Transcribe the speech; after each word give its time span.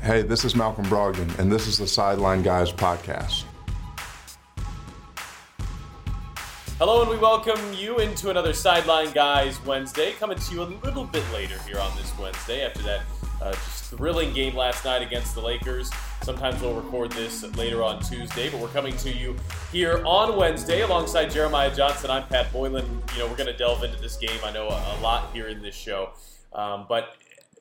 Hey, 0.00 0.22
this 0.22 0.44
is 0.44 0.54
Malcolm 0.54 0.84
Brogdon, 0.84 1.38
and 1.40 1.50
this 1.50 1.66
is 1.66 1.76
the 1.76 1.86
Sideline 1.86 2.42
Guys 2.42 2.70
podcast. 2.70 3.42
Hello, 6.78 7.02
and 7.02 7.10
we 7.10 7.16
welcome 7.16 7.60
you 7.74 7.98
into 7.98 8.30
another 8.30 8.52
Sideline 8.52 9.10
Guys 9.10 9.62
Wednesday, 9.64 10.12
coming 10.12 10.38
to 10.38 10.54
you 10.54 10.62
a 10.62 10.70
little 10.84 11.04
bit 11.04 11.24
later 11.32 11.58
here 11.62 11.80
on 11.80 11.94
this 11.96 12.16
Wednesday 12.16 12.64
after 12.64 12.80
that 12.82 13.00
uh, 13.42 13.50
just 13.50 13.86
thrilling 13.86 14.32
game 14.32 14.54
last 14.54 14.84
night 14.84 15.02
against 15.02 15.34
the 15.34 15.40
Lakers. 15.40 15.90
Sometimes 16.22 16.62
we'll 16.62 16.74
record 16.74 17.10
this 17.12 17.42
later 17.56 17.82
on 17.82 18.00
Tuesday, 18.00 18.48
but 18.50 18.60
we're 18.60 18.68
coming 18.68 18.96
to 18.98 19.12
you 19.12 19.34
here 19.72 20.00
on 20.06 20.36
Wednesday 20.36 20.82
alongside 20.82 21.32
Jeremiah 21.32 21.74
Johnson. 21.74 22.08
I'm 22.08 22.26
Pat 22.28 22.52
Boylan. 22.52 22.86
You 23.14 23.18
know, 23.18 23.26
we're 23.26 23.36
going 23.36 23.50
to 23.50 23.56
delve 23.56 23.82
into 23.82 24.00
this 24.00 24.16
game. 24.16 24.38
I 24.44 24.52
know 24.52 24.68
a, 24.68 24.96
a 24.96 25.02
lot 25.02 25.32
here 25.32 25.48
in 25.48 25.60
this 25.60 25.74
show, 25.74 26.10
um, 26.52 26.86
but 26.88 27.16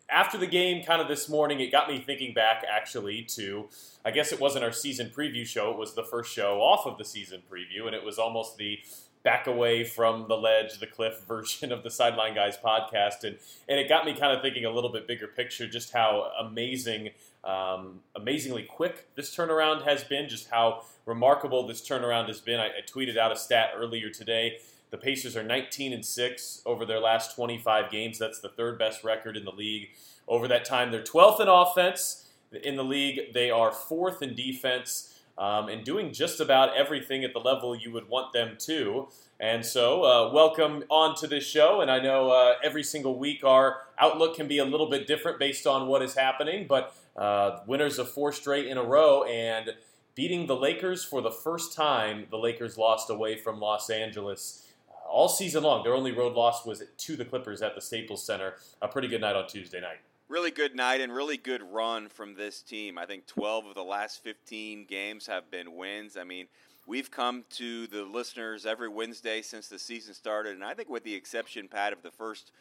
after 0.09 0.37
the 0.37 0.47
game, 0.47 0.83
kind 0.83 1.01
of 1.01 1.07
this 1.07 1.27
morning, 1.27 1.59
it 1.59 1.71
got 1.71 1.89
me 1.89 1.99
thinking 1.99 2.33
back 2.33 2.63
actually 2.69 3.23
to, 3.23 3.67
I 4.05 4.11
guess 4.11 4.31
it 4.31 4.39
wasn't 4.39 4.63
our 4.63 4.71
season 4.71 5.11
preview 5.15 5.45
show, 5.45 5.71
it 5.71 5.77
was 5.77 5.95
the 5.95 6.03
first 6.03 6.33
show 6.33 6.61
off 6.61 6.85
of 6.85 6.97
the 6.97 7.05
season 7.05 7.41
preview, 7.51 7.87
and 7.87 7.95
it 7.95 8.03
was 8.03 8.17
almost 8.17 8.57
the 8.57 8.79
back 9.23 9.47
away 9.47 9.83
from 9.83 10.25
the 10.29 10.37
ledge, 10.37 10.79
the 10.79 10.87
cliff 10.87 11.19
version 11.27 11.71
of 11.73 11.83
the 11.83 11.91
Sideline 11.91 12.33
Guys 12.33 12.57
podcast. 12.57 13.23
And, 13.23 13.37
and 13.67 13.77
it 13.79 13.89
got 13.89 14.05
me 14.05 14.13
kind 14.13 14.31
of 14.31 14.41
thinking 14.41 14.63
a 14.63 14.71
little 14.71 14.91
bit 14.91 15.07
bigger 15.07 15.27
picture, 15.27 15.67
just 15.67 15.91
how 15.91 16.31
amazing, 16.39 17.09
um, 17.43 17.99
amazingly 18.15 18.63
quick 18.63 19.13
this 19.15 19.35
turnaround 19.35 19.83
has 19.83 20.05
been, 20.05 20.29
just 20.29 20.49
how 20.49 20.83
remarkable 21.05 21.67
this 21.67 21.81
turnaround 21.81 22.27
has 22.27 22.39
been. 22.39 22.61
I, 22.61 22.67
I 22.67 22.81
tweeted 22.89 23.17
out 23.17 23.33
a 23.33 23.35
stat 23.35 23.71
earlier 23.75 24.09
today 24.09 24.59
the 24.89 24.97
Pacers 24.97 25.35
are 25.35 25.43
19 25.43 25.93
and 25.93 26.05
6 26.05 26.61
over 26.65 26.85
their 26.85 26.99
last 26.99 27.35
25 27.35 27.91
games. 27.91 28.17
That's 28.17 28.39
the 28.39 28.49
third 28.49 28.79
best 28.79 29.03
record 29.03 29.35
in 29.35 29.45
the 29.45 29.51
league. 29.51 29.89
Over 30.27 30.47
that 30.47 30.65
time, 30.65 30.91
they're 30.91 31.03
12th 31.03 31.41
in 31.41 31.47
offense 31.47 32.29
in 32.63 32.75
the 32.75 32.83
league. 32.83 33.33
They 33.33 33.51
are 33.51 33.71
fourth 33.71 34.21
in 34.21 34.35
defense 34.35 35.13
um, 35.37 35.69
and 35.69 35.83
doing 35.83 36.13
just 36.13 36.39
about 36.39 36.75
everything 36.75 37.23
at 37.23 37.33
the 37.33 37.39
level 37.39 37.75
you 37.75 37.91
would 37.91 38.09
want 38.09 38.33
them 38.33 38.55
to. 38.61 39.07
And 39.39 39.65
so, 39.65 40.03
uh, 40.03 40.31
welcome 40.33 40.83
on 40.89 41.15
to 41.17 41.27
this 41.27 41.45
show. 41.45 41.81
And 41.81 41.91
I 41.91 41.99
know 41.99 42.31
uh, 42.31 42.55
every 42.63 42.83
single 42.83 43.19
week 43.19 43.43
our 43.43 43.81
outlook 43.99 44.35
can 44.35 44.47
be 44.47 44.57
a 44.57 44.65
little 44.65 44.89
bit 44.89 45.05
different 45.05 45.37
based 45.37 45.67
on 45.67 45.87
what 45.87 46.01
is 46.01 46.15
happening, 46.15 46.65
but 46.67 46.95
uh, 47.15 47.59
winners 47.67 47.99
of 47.99 48.09
four 48.09 48.31
straight 48.31 48.67
in 48.67 48.77
a 48.77 48.83
row 48.83 49.23
and 49.23 49.75
beating 50.15 50.47
the 50.47 50.55
Lakers 50.55 51.03
for 51.03 51.21
the 51.21 51.29
first 51.29 51.75
time. 51.75 52.25
The 52.31 52.37
Lakers 52.37 52.77
lost 52.77 53.11
away 53.11 53.37
from 53.37 53.59
Los 53.59 53.91
Angeles 53.91 54.66
all 55.09 55.29
season 55.29 55.63
long. 55.63 55.83
Their 55.83 55.93
only 55.93 56.11
road 56.11 56.33
loss 56.33 56.65
was 56.65 56.83
to 56.97 57.15
the 57.15 57.25
Clippers 57.25 57.61
at 57.61 57.75
the 57.75 57.81
Staples 57.81 58.25
Center. 58.25 58.55
A 58.81 58.87
pretty 58.87 59.07
good 59.07 59.21
night 59.21 59.35
on 59.35 59.47
Tuesday 59.47 59.81
night. 59.81 59.99
Really 60.29 60.51
good 60.51 60.75
night 60.75 60.99
and 60.99 61.13
really 61.13 61.37
good 61.37 61.61
run 61.63 62.09
from 62.09 62.35
this 62.35 62.61
team. 62.61 62.97
I 62.97 63.05
think 63.05 63.27
12 63.27 63.67
of 63.67 63.75
the 63.75 63.83
last 63.83 64.23
15 64.23 64.85
games 64.85 65.27
have 65.27 65.49
been 65.49 65.75
wins. 65.75 66.17
I 66.17 66.25
mean, 66.25 66.47
we've 66.85 67.09
come 67.09 67.45
to 67.51 67.87
the 67.87 68.03
listeners 68.03 68.65
every 68.65 68.89
Wednesday 68.89 69.41
since 69.41 69.67
the 69.67 69.79
season 69.79 70.13
started, 70.13 70.55
and 70.55 70.65
I 70.65 70.73
think 70.73 70.89
with 70.89 71.03
the 71.03 71.15
exception, 71.15 71.67
Pat, 71.67 71.93
of 71.93 72.01
the 72.01 72.11
first 72.11 72.51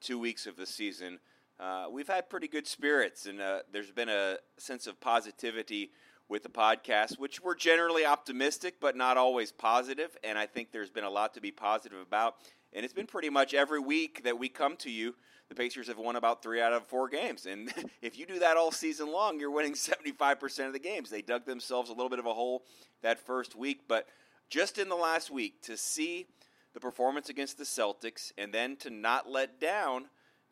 two 0.00 0.18
weeks 0.18 0.46
of 0.46 0.56
the 0.56 0.66
season, 0.66 1.18
uh, 1.58 1.86
we've 1.90 2.08
had 2.08 2.30
pretty 2.30 2.48
good 2.48 2.66
spirits, 2.66 3.26
and 3.26 3.38
uh, 3.38 3.60
there's 3.70 3.90
been 3.90 4.08
a 4.08 4.36
sense 4.56 4.86
of 4.86 4.98
positivity 4.98 5.90
with 6.30 6.44
the 6.44 6.48
podcast, 6.48 7.18
which 7.18 7.42
we're 7.42 7.56
generally 7.56 8.06
optimistic, 8.06 8.76
but 8.80 8.96
not 8.96 9.16
always 9.16 9.50
positive. 9.50 10.16
And 10.22 10.38
I 10.38 10.46
think 10.46 10.70
there's 10.70 10.88
been 10.88 11.04
a 11.04 11.10
lot 11.10 11.34
to 11.34 11.40
be 11.40 11.50
positive 11.50 11.98
about. 11.98 12.36
And 12.72 12.84
it's 12.84 12.94
been 12.94 13.08
pretty 13.08 13.30
much 13.30 13.52
every 13.52 13.80
week 13.80 14.22
that 14.22 14.38
we 14.38 14.48
come 14.48 14.76
to 14.76 14.90
you. 14.90 15.16
The 15.48 15.56
Pacers 15.56 15.88
have 15.88 15.98
won 15.98 16.14
about 16.14 16.40
three 16.40 16.62
out 16.62 16.72
of 16.72 16.86
four 16.86 17.08
games. 17.08 17.46
And 17.46 17.72
if 18.02 18.16
you 18.16 18.26
do 18.26 18.38
that 18.38 18.56
all 18.56 18.70
season 18.70 19.10
long, 19.10 19.40
you're 19.40 19.50
winning 19.50 19.72
75% 19.74 20.66
of 20.68 20.72
the 20.72 20.78
games. 20.78 21.10
They 21.10 21.20
dug 21.20 21.44
themselves 21.46 21.90
a 21.90 21.92
little 21.92 22.08
bit 22.08 22.20
of 22.20 22.26
a 22.26 22.32
hole 22.32 22.62
that 23.02 23.18
first 23.18 23.56
week. 23.56 23.80
But 23.88 24.06
just 24.48 24.78
in 24.78 24.88
the 24.88 24.96
last 24.96 25.32
week, 25.32 25.60
to 25.62 25.76
see 25.76 26.26
the 26.74 26.80
performance 26.80 27.28
against 27.28 27.58
the 27.58 27.64
Celtics 27.64 28.30
and 28.38 28.54
then 28.54 28.76
to 28.76 28.90
not 28.90 29.28
let 29.28 29.60
down 29.60 30.04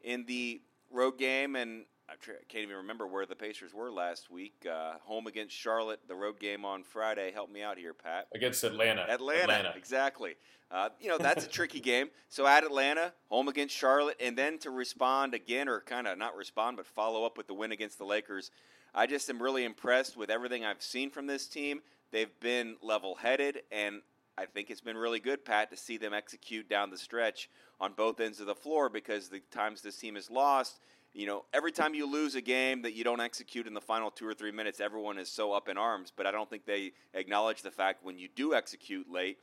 in 0.02 0.24
the 0.26 0.60
road 0.90 1.18
game 1.18 1.54
and 1.54 1.84
I 2.08 2.14
can't 2.48 2.62
even 2.62 2.76
remember 2.76 3.06
where 3.06 3.26
the 3.26 3.36
Pacers 3.36 3.74
were 3.74 3.90
last 3.90 4.30
week. 4.30 4.66
Uh, 4.70 4.94
home 5.02 5.26
against 5.26 5.54
Charlotte, 5.54 6.00
the 6.08 6.14
road 6.14 6.40
game 6.40 6.64
on 6.64 6.82
Friday. 6.82 7.30
Help 7.32 7.50
me 7.50 7.62
out 7.62 7.76
here, 7.76 7.92
Pat. 7.92 8.28
Against 8.34 8.64
Atlanta. 8.64 9.02
Atlanta, 9.02 9.42
Atlanta. 9.42 9.72
exactly. 9.76 10.36
Uh, 10.70 10.88
you 11.00 11.08
know 11.08 11.18
that's 11.18 11.44
a 11.44 11.48
tricky 11.48 11.80
game. 11.80 12.08
So 12.28 12.46
at 12.46 12.64
Atlanta, 12.64 13.12
home 13.28 13.48
against 13.48 13.74
Charlotte, 13.74 14.16
and 14.20 14.36
then 14.36 14.58
to 14.58 14.70
respond 14.70 15.34
again, 15.34 15.68
or 15.68 15.80
kind 15.80 16.06
of 16.06 16.16
not 16.16 16.34
respond, 16.34 16.78
but 16.78 16.86
follow 16.86 17.24
up 17.24 17.36
with 17.36 17.46
the 17.46 17.54
win 17.54 17.72
against 17.72 17.98
the 17.98 18.04
Lakers. 18.04 18.50
I 18.94 19.06
just 19.06 19.28
am 19.28 19.42
really 19.42 19.64
impressed 19.64 20.16
with 20.16 20.30
everything 20.30 20.64
I've 20.64 20.82
seen 20.82 21.10
from 21.10 21.26
this 21.26 21.46
team. 21.46 21.82
They've 22.10 22.40
been 22.40 22.76
level-headed, 22.82 23.60
and 23.70 24.00
I 24.38 24.46
think 24.46 24.70
it's 24.70 24.80
been 24.80 24.96
really 24.96 25.20
good, 25.20 25.44
Pat, 25.44 25.70
to 25.70 25.76
see 25.76 25.98
them 25.98 26.14
execute 26.14 26.70
down 26.70 26.90
the 26.90 26.96
stretch 26.96 27.50
on 27.80 27.92
both 27.92 28.18
ends 28.18 28.40
of 28.40 28.46
the 28.46 28.54
floor 28.54 28.88
because 28.88 29.28
the 29.28 29.40
times 29.50 29.82
this 29.82 29.96
team 29.96 30.14
has 30.14 30.30
lost 30.30 30.80
you 31.12 31.26
know, 31.26 31.44
every 31.52 31.72
time 31.72 31.94
you 31.94 32.10
lose 32.10 32.34
a 32.34 32.40
game 32.40 32.82
that 32.82 32.94
you 32.94 33.04
don't 33.04 33.20
execute 33.20 33.66
in 33.66 33.74
the 33.74 33.80
final 33.80 34.10
two 34.10 34.26
or 34.26 34.34
three 34.34 34.52
minutes, 34.52 34.80
everyone 34.80 35.18
is 35.18 35.28
so 35.28 35.52
up 35.52 35.68
in 35.68 35.78
arms. 35.78 36.12
But 36.14 36.26
I 36.26 36.30
don't 36.30 36.48
think 36.48 36.66
they 36.66 36.92
acknowledge 37.14 37.62
the 37.62 37.70
fact 37.70 38.04
when 38.04 38.18
you 38.18 38.28
do 38.34 38.54
execute 38.54 39.10
late 39.10 39.38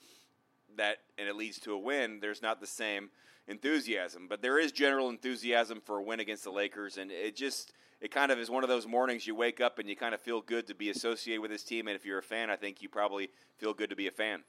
that 0.77 0.97
and 1.17 1.27
it 1.27 1.35
leads 1.35 1.59
to 1.59 1.73
a 1.73 1.77
win, 1.77 2.19
there's 2.21 2.41
not 2.41 2.59
the 2.59 2.67
same 2.67 3.09
enthusiasm. 3.47 4.27
But 4.29 4.41
there 4.41 4.59
is 4.59 4.71
general 4.71 5.09
enthusiasm 5.09 5.81
for 5.83 5.97
a 5.97 6.03
win 6.03 6.19
against 6.19 6.43
the 6.43 6.51
Lakers, 6.51 6.97
and 6.97 7.11
it 7.11 7.35
just 7.35 7.73
it 8.01 8.11
kind 8.11 8.31
of 8.31 8.39
is 8.39 8.49
one 8.49 8.63
of 8.63 8.69
those 8.69 8.85
mornings 8.87 9.25
you 9.25 9.35
wake 9.35 9.61
up 9.61 9.79
and 9.79 9.89
you 9.89 9.95
kind 9.95 10.13
of 10.13 10.21
feel 10.21 10.41
good 10.41 10.67
to 10.67 10.75
be 10.75 10.89
associated 10.89 11.41
with 11.41 11.51
this 11.51 11.63
team. 11.63 11.87
And 11.87 11.95
if 11.95 12.05
you're 12.05 12.19
a 12.19 12.23
fan, 12.23 12.49
I 12.49 12.55
think 12.55 12.81
you 12.81 12.89
probably 12.89 13.29
feel 13.57 13.73
good 13.73 13.89
to 13.89 13.95
be 13.95 14.07
a 14.07 14.11
fan. 14.11 14.43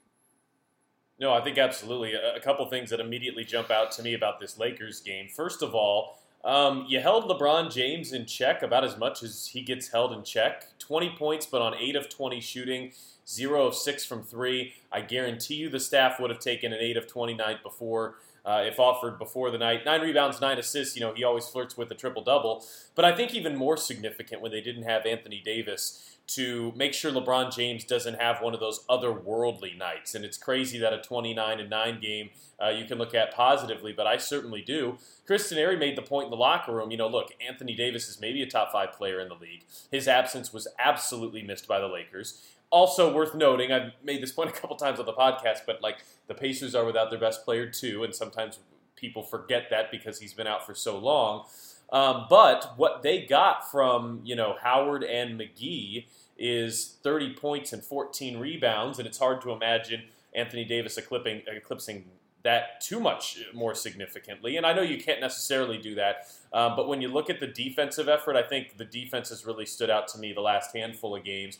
No, 1.19 1.33
I 1.33 1.41
think 1.41 1.57
absolutely. 1.57 2.13
A, 2.13 2.39
couple 2.39 2.65
things 2.69 2.91
that 2.91 2.99
immediately 2.99 3.43
jump 3.43 3.71
out 3.71 3.91
to 3.93 4.03
me 4.03 4.13
about 4.13 4.39
this 4.39 4.59
Lakers 4.59 4.99
game. 4.99 5.27
First 5.27 5.63
of 5.63 5.73
all, 5.73 6.19
um, 6.47 6.85
you 6.87 7.01
held 7.01 7.25
LeBron 7.25 7.69
James 7.69 8.13
in 8.13 8.25
check 8.25 8.63
about 8.63 8.85
as 8.85 8.97
much 8.97 9.21
as 9.21 9.47
he 9.47 9.61
gets 9.61 9.89
held 9.89 10.13
in 10.13 10.23
check. 10.23 10.79
20 10.79 11.09
points, 11.17 11.45
but 11.45 11.61
on 11.61 11.75
8 11.75 11.97
of 11.97 12.07
20 12.07 12.39
shooting, 12.39 12.93
0 13.27 13.67
of 13.67 13.75
6 13.75 14.05
from 14.05 14.23
3. 14.23 14.73
I 14.89 15.01
guarantee 15.01 15.55
you 15.55 15.69
the 15.69 15.81
staff 15.81 16.21
would 16.21 16.29
have 16.29 16.39
taken 16.39 16.71
an 16.71 16.79
8 16.79 16.95
of 16.95 17.05
20 17.07 17.33
night 17.33 17.61
before. 17.61 18.15
Uh, 18.45 18.63
if 18.65 18.79
offered 18.79 19.19
before 19.19 19.51
the 19.51 19.57
night. 19.57 19.83
Nine 19.83 19.99
rebounds, 19.99 20.39
nine 20.39 20.57
assists. 20.57 20.95
You 20.95 21.01
know, 21.01 21.13
he 21.13 21.25
always 21.25 21.49
flirts 21.49 21.75
with 21.75 21.91
a 21.91 21.95
triple 21.95 22.23
double. 22.23 22.63
But 22.95 23.03
I 23.03 23.13
think 23.13 23.35
even 23.35 23.57
more 23.57 23.75
significant 23.75 24.41
when 24.41 24.53
they 24.53 24.61
didn't 24.61 24.83
have 24.83 25.05
Anthony 25.05 25.41
Davis 25.43 26.16
to 26.27 26.73
make 26.75 26.93
sure 26.93 27.11
LeBron 27.11 27.55
James 27.55 27.85
doesn't 27.85 28.19
have 28.19 28.41
one 28.41 28.53
of 28.53 28.59
those 28.59 28.85
otherworldly 28.89 29.77
nights. 29.77 30.13
And 30.13 30.25
it's 30.25 30.37
crazy 30.37 30.77
that 30.79 30.91
a 30.91 30.99
29 30.99 31.59
and 31.59 31.69
9 31.69 31.99
game 32.01 32.29
uh, 32.61 32.69
you 32.69 32.85
can 32.85 32.97
look 32.97 33.13
at 33.13 33.33
positively, 33.33 33.93
but 33.93 34.07
I 34.07 34.17
certainly 34.17 34.61
do. 34.61 34.97
Chris 35.25 35.51
Denari 35.51 35.79
made 35.79 35.95
the 35.95 36.01
point 36.01 36.25
in 36.25 36.31
the 36.31 36.37
locker 36.37 36.73
room. 36.73 36.91
You 36.91 36.97
know, 36.97 37.07
look, 37.07 37.29
Anthony 37.45 37.75
Davis 37.75 38.09
is 38.09 38.19
maybe 38.19 38.41
a 38.41 38.47
top 38.47 38.71
five 38.71 38.93
player 38.93 39.19
in 39.19 39.29
the 39.29 39.35
league. 39.35 39.63
His 39.91 40.07
absence 40.07 40.51
was 40.51 40.67
absolutely 40.79 41.43
missed 41.43 41.67
by 41.67 41.79
the 41.79 41.87
Lakers. 41.87 42.43
Also 42.69 43.13
worth 43.13 43.35
noting, 43.35 43.71
I've 43.71 43.91
made 44.03 44.21
this 44.21 44.31
point 44.31 44.49
a 44.49 44.53
couple 44.53 44.75
times 44.75 44.99
on 44.99 45.05
the 45.05 45.13
podcast, 45.13 45.59
but 45.65 45.81
like 45.81 45.99
the 46.27 46.33
Pacers 46.33 46.75
are 46.75 46.83
without 46.83 47.09
their 47.09 47.19
best 47.19 47.45
player 47.45 47.69
too, 47.69 48.03
and 48.03 48.13
sometimes 48.13 48.59
people 48.95 49.21
forget 49.23 49.69
that 49.69 49.91
because 49.91 50.19
he's 50.19 50.33
been 50.33 50.47
out 50.47 50.65
for 50.65 50.73
so 50.73 50.97
long. 50.97 51.45
Um, 51.91 52.25
but 52.29 52.73
what 52.77 53.01
they 53.01 53.25
got 53.25 53.69
from 53.69 54.21
you 54.23 54.35
know 54.35 54.55
Howard 54.61 55.03
and 55.03 55.39
McGee 55.39 56.05
is 56.37 56.97
30 57.03 57.33
points 57.33 57.73
and 57.73 57.83
14 57.83 58.39
rebounds, 58.39 58.99
and 58.99 59.07
it's 59.07 59.17
hard 59.17 59.41
to 59.41 59.51
imagine 59.51 60.03
Anthony 60.35 60.65
Davis 60.65 60.97
eclipsing, 60.97 61.41
eclipsing 61.47 62.05
that 62.43 62.79
too 62.79 62.99
much 62.99 63.39
more 63.53 63.73
significantly. 63.73 64.55
And 64.55 64.65
I 64.65 64.73
know 64.73 64.83
you 64.83 65.01
can't 65.01 65.19
necessarily 65.19 65.77
do 65.77 65.95
that, 65.95 66.27
um, 66.53 66.75
but 66.75 66.87
when 66.87 67.01
you 67.01 67.07
look 67.07 67.29
at 67.29 67.39
the 67.39 67.47
defensive 67.47 68.07
effort, 68.07 68.35
I 68.35 68.43
think 68.43 68.77
the 68.77 68.85
defense 68.85 69.29
has 69.29 69.45
really 69.45 69.65
stood 69.65 69.89
out 69.89 70.07
to 70.09 70.19
me 70.19 70.33
the 70.33 70.41
last 70.41 70.75
handful 70.75 71.15
of 71.15 71.23
games, 71.23 71.57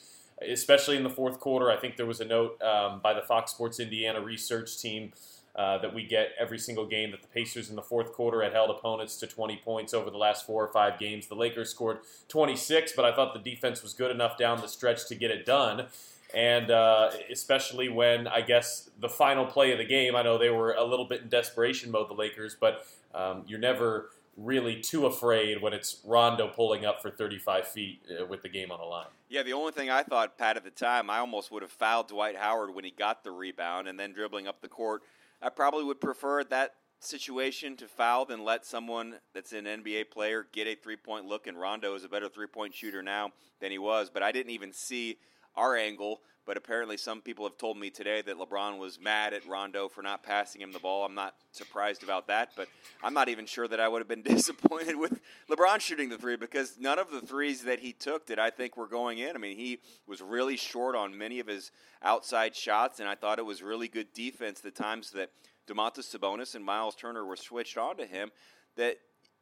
especially 0.47 0.95
in 0.95 1.03
the 1.03 1.09
fourth 1.09 1.39
quarter. 1.39 1.71
I 1.71 1.77
think 1.77 1.97
there 1.97 2.06
was 2.06 2.21
a 2.21 2.25
note 2.25 2.62
um, 2.62 3.00
by 3.01 3.13
the 3.13 3.21
Fox 3.21 3.51
Sports 3.51 3.80
Indiana 3.80 4.21
research 4.21 4.80
team 4.80 5.12
uh, 5.57 5.80
that 5.80 5.94
we 5.94 6.06
get 6.06 6.33
every 6.39 6.59
single 6.59 6.86
game 6.86 7.09
that 7.12 7.21
the 7.21 7.27
Pacers 7.27 7.69
in 7.69 7.75
the 7.75 7.81
fourth 7.81 8.13
quarter 8.13 8.44
had 8.44 8.54
held 8.54 8.69
opponents 8.69 9.18
to 9.18 9.27
20 9.27 9.57
points 9.57 9.94
over 9.94 10.12
the 10.12 10.18
last 10.18 10.45
four 10.45 10.63
or 10.63 10.68
five 10.68 11.00
games. 11.00 11.27
The 11.27 11.36
Lakers 11.36 11.71
scored 11.71 12.00
26, 12.27 12.94
but 12.95 13.06
I 13.06 13.15
thought 13.15 13.33
the 13.33 13.50
defense 13.50 13.81
was 13.81 13.94
good 13.94 14.12
enough 14.12 14.38
down 14.38 14.62
the 14.62 14.68
stretch 14.68 15.07
to 15.07 15.15
get 15.15 15.31
it 15.31 15.45
done. 15.45 15.88
And 16.33 16.69
uh, 16.69 17.09
especially 17.31 17.89
when 17.89 18.27
I 18.27 18.42
guess 18.42 18.89
the 19.00 19.09
final 19.09 19.45
play 19.45 19.71
of 19.71 19.80
the 19.80 19.86
game, 19.86 20.15
I 20.15 20.21
know 20.21 20.38
they 20.38 20.50
were 20.50 20.74
a 20.74 20.83
little 20.83 21.06
bit 21.06 21.21
in 21.21 21.30
desperation 21.30 21.89
mode, 21.89 22.09
the 22.09 22.13
Lakers, 22.13 22.56
but 22.59 22.86
um, 23.15 23.44
you're 23.48 23.59
never 23.59 24.09
really 24.38 24.80
too 24.80 25.07
afraid 25.07 25.59
when 25.62 25.74
it's 25.74 26.01
Rondo 26.06 26.48
pulling 26.50 26.86
up 26.86 27.01
for 27.01 27.09
35 27.09 27.68
feet 27.68 28.01
uh, 28.12 28.25
with 28.27 28.44
the 28.44 28.50
game 28.50 28.71
on 28.71 28.80
the 28.80 28.86
line. 28.86 29.07
Yeah, 29.30 29.42
the 29.42 29.54
only 29.54 29.71
thing 29.71 29.89
I 29.89 30.04
thought, 30.04 30.38
Pat, 30.38 30.57
at 30.57 30.63
the 30.63 30.69
time, 30.69 31.09
I 31.09 31.18
almost 31.18 31.51
would 31.51 31.63
have 31.63 31.71
fouled 31.71 32.09
Dwight 32.09 32.36
Howard 32.36 32.75
when 32.75 32.86
he 32.86 32.92
got 32.92 33.24
the 33.24 33.31
rebound 33.31 33.88
and 33.88 34.00
then 34.00 34.13
dribbling 34.13 34.48
up 34.48 34.62
the 34.62 34.68
court 34.68 35.01
I 35.41 35.49
probably 35.49 35.83
would 35.83 36.01
prefer 36.01 36.43
that 36.45 36.73
situation 36.99 37.75
to 37.77 37.87
foul 37.87 38.25
than 38.25 38.43
let 38.43 38.65
someone 38.65 39.15
that's 39.33 39.53
an 39.53 39.65
NBA 39.65 40.09
player 40.09 40.47
get 40.51 40.67
a 40.67 40.75
three 40.75 40.95
point 40.95 41.25
look. 41.25 41.47
And 41.47 41.59
Rondo 41.59 41.93
is 41.95 42.03
a 42.03 42.09
better 42.09 42.29
three 42.29 42.47
point 42.47 42.73
shooter 42.73 43.03
now 43.03 43.31
than 43.59 43.71
he 43.71 43.77
was. 43.77 44.09
But 44.09 44.23
I 44.23 44.31
didn't 44.31 44.51
even 44.51 44.73
see 44.73 45.17
our 45.57 45.75
angle. 45.75 46.21
But 46.45 46.56
apparently, 46.56 46.95
some 46.95 47.21
people 47.21 47.45
have 47.45 47.57
told 47.57 47.77
me 47.77 47.89
today 47.89 48.21
that 48.21 48.38
LeBron 48.38 48.77
was 48.77 49.01
mad 49.01 49.33
at 49.33 49.45
Rondo 49.45 49.89
for 49.89 50.01
not 50.01 50.24
passing 50.24 50.62
him 50.62 50.71
the 50.71 50.80
ball. 50.80 51.04
I'm 51.04 51.13
not 51.13 51.36
surprised 51.51 52.04
about 52.04 52.27
that, 52.27 52.51
but 52.56 52.69
I'm 53.04 53.13
not 53.13 53.27
even 53.27 53.45
sure 53.45 53.68
that 53.68 53.81
I 53.81 53.88
would 53.89 54.00
have 54.00 54.07
been 54.07 54.21
disappointed 54.36 54.95
with 54.95 55.19
LeBron 55.50 55.81
shooting 55.81 56.07
the 56.07 56.18
three 56.18 56.38
because 56.38 56.77
none 56.80 57.00
of 57.00 57.12
the 57.12 57.19
threes 57.19 57.63
that 57.63 57.80
he 57.80 57.92
took 57.92 58.27
that 58.27 58.39
I 58.39 58.50
think 58.50 58.77
were 58.77 58.88
going 58.88 59.18
in. 59.18 59.36
I 59.36 59.39
mean, 59.39 59.57
he 59.57 59.80
was 60.07 60.21
really 60.21 60.56
short 60.56 60.95
on 60.95 61.18
many 61.18 61.42
of 61.42 61.48
his 61.48 61.71
outside 62.01 62.56
shots, 62.56 63.01
and 63.01 63.09
I 63.09 63.15
thought 63.15 63.39
it 63.39 63.45
was 63.45 63.62
really 63.62 63.89
good 63.89 64.13
defense 64.13 64.62
the 64.62 64.71
times 64.71 65.12
that 65.12 65.31
Domantas 65.68 66.15
Sabonis 66.15 66.56
and 66.56 66.63
Myles 66.63 66.95
Turner 66.95 67.25
were 67.25 67.36
switched 67.36 67.77
on 67.77 67.98
to 67.98 68.06
him. 68.06 68.31
That 68.77 69.00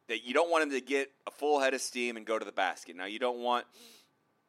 that 0.08 0.24
you 0.24 0.34
don't 0.34 0.50
want 0.50 0.64
him 0.64 0.70
to 0.70 0.80
get 0.80 1.10
a 1.26 1.30
full 1.30 1.60
head 1.60 1.74
of 1.74 1.80
steam 1.80 2.16
and 2.16 2.26
go 2.26 2.38
to 2.38 2.44
the 2.44 2.52
basket. 2.52 2.96
Now 2.96 3.06
you 3.06 3.18
don't 3.18 3.38
want 3.38 3.66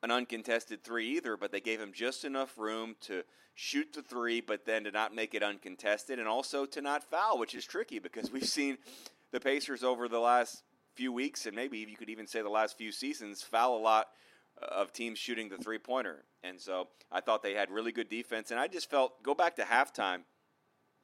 an 0.04 0.12
uncontested 0.12 0.84
three 0.84 1.18
either, 1.18 1.38
but 1.38 1.52
they 1.52 1.60
gave 1.60 1.80
him 1.80 1.92
just 1.92 2.24
enough 2.24 2.58
room 2.58 2.96
to 3.02 3.24
shoot 3.56 3.94
the 3.94 4.02
three, 4.02 4.42
but 4.42 4.66
then 4.66 4.84
to 4.84 4.92
not 4.92 5.16
make 5.16 5.34
it 5.34 5.42
uncontested 5.42 6.20
and 6.20 6.28
also 6.28 6.66
to 6.66 6.82
not 6.82 7.04
foul, 7.04 7.40
which 7.40 7.56
is 7.56 7.66
tricky 7.66 8.00
because 8.00 8.32
we've 8.32 8.46
seen 8.46 8.78
the 9.32 9.40
Pacers 9.40 9.84
over 9.84 10.08
the 10.08 10.20
last 10.20 10.64
few 10.94 11.12
weeks 11.12 11.46
and 11.46 11.56
maybe 11.56 11.78
you 11.78 11.96
could 11.96 12.10
even 12.10 12.28
say 12.28 12.42
the 12.42 12.50
last 12.50 12.78
few 12.78 12.92
seasons 12.92 13.44
foul 13.44 13.78
a 13.78 13.80
lot 13.80 14.08
uh, 14.62 14.66
of 14.66 14.92
teams 14.92 15.20
shooting 15.20 15.50
the 15.50 15.58
three 15.58 15.78
pointer. 15.78 16.24
And 16.44 16.60
so 16.60 16.90
I 17.12 17.22
thought 17.22 17.44
they 17.44 17.54
had 17.54 17.70
really 17.70 17.92
good 17.92 18.10
defense. 18.10 18.52
And 18.52 18.60
I 18.60 18.68
just 18.68 18.90
felt, 18.90 19.22
go 19.24 19.34
back 19.34 19.56
to 19.58 19.64
halftime, 19.64 20.22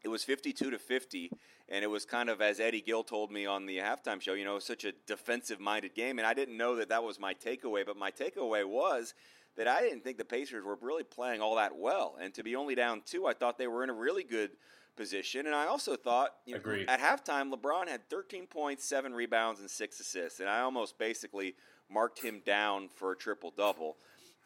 it 0.03 0.09
was 0.09 0.23
52 0.23 0.71
to 0.71 0.77
50 0.77 1.31
and 1.73 1.83
it 1.83 1.87
was 1.87 2.05
kind 2.05 2.29
of 2.29 2.39
as 2.39 2.59
Eddie 2.59 2.81
Gill 2.81 3.03
told 3.03 3.31
me 3.31 3.47
on 3.47 3.65
the 3.65 3.77
halftime 3.77 4.21
show, 4.21 4.35
you 4.35 4.45
know, 4.45 4.59
such 4.59 4.85
a 4.85 4.91
defensive 5.07 5.59
minded 5.59 5.95
game. 5.95 6.19
And 6.19 6.27
I 6.27 6.35
didn't 6.35 6.55
know 6.55 6.75
that 6.75 6.89
that 6.89 7.03
was 7.03 7.19
my 7.19 7.33
takeaway, 7.33 7.83
but 7.83 7.97
my 7.97 8.11
takeaway 8.11 8.63
was 8.63 9.15
that 9.57 9.67
I 9.67 9.81
didn't 9.81 10.03
think 10.03 10.19
the 10.19 10.23
Pacers 10.23 10.63
were 10.63 10.77
really 10.79 11.03
playing 11.03 11.41
all 11.41 11.55
that 11.55 11.75
well. 11.75 12.15
And 12.21 12.31
to 12.35 12.43
be 12.43 12.55
only 12.55 12.75
down 12.75 13.01
two, 13.03 13.25
I 13.25 13.33
thought 13.33 13.57
they 13.57 13.65
were 13.65 13.83
in 13.83 13.89
a 13.89 13.93
really 13.93 14.23
good 14.23 14.51
position. 14.95 15.47
And 15.47 15.55
I 15.55 15.65
also 15.65 15.95
thought, 15.95 16.35
you 16.45 16.53
know, 16.53 16.61
at 16.87 16.99
halftime, 16.99 17.51
LeBron 17.51 17.87
had 17.87 18.07
13 18.07 18.45
points, 18.45 18.85
seven 18.85 19.11
rebounds, 19.11 19.59
and 19.59 19.67
six 19.69 19.99
assists. 19.99 20.41
And 20.41 20.49
I 20.49 20.59
almost 20.59 20.99
basically 20.99 21.55
marked 21.89 22.19
him 22.21 22.43
down 22.45 22.87
for 22.87 23.13
a 23.13 23.17
triple 23.17 23.51
double 23.57 23.97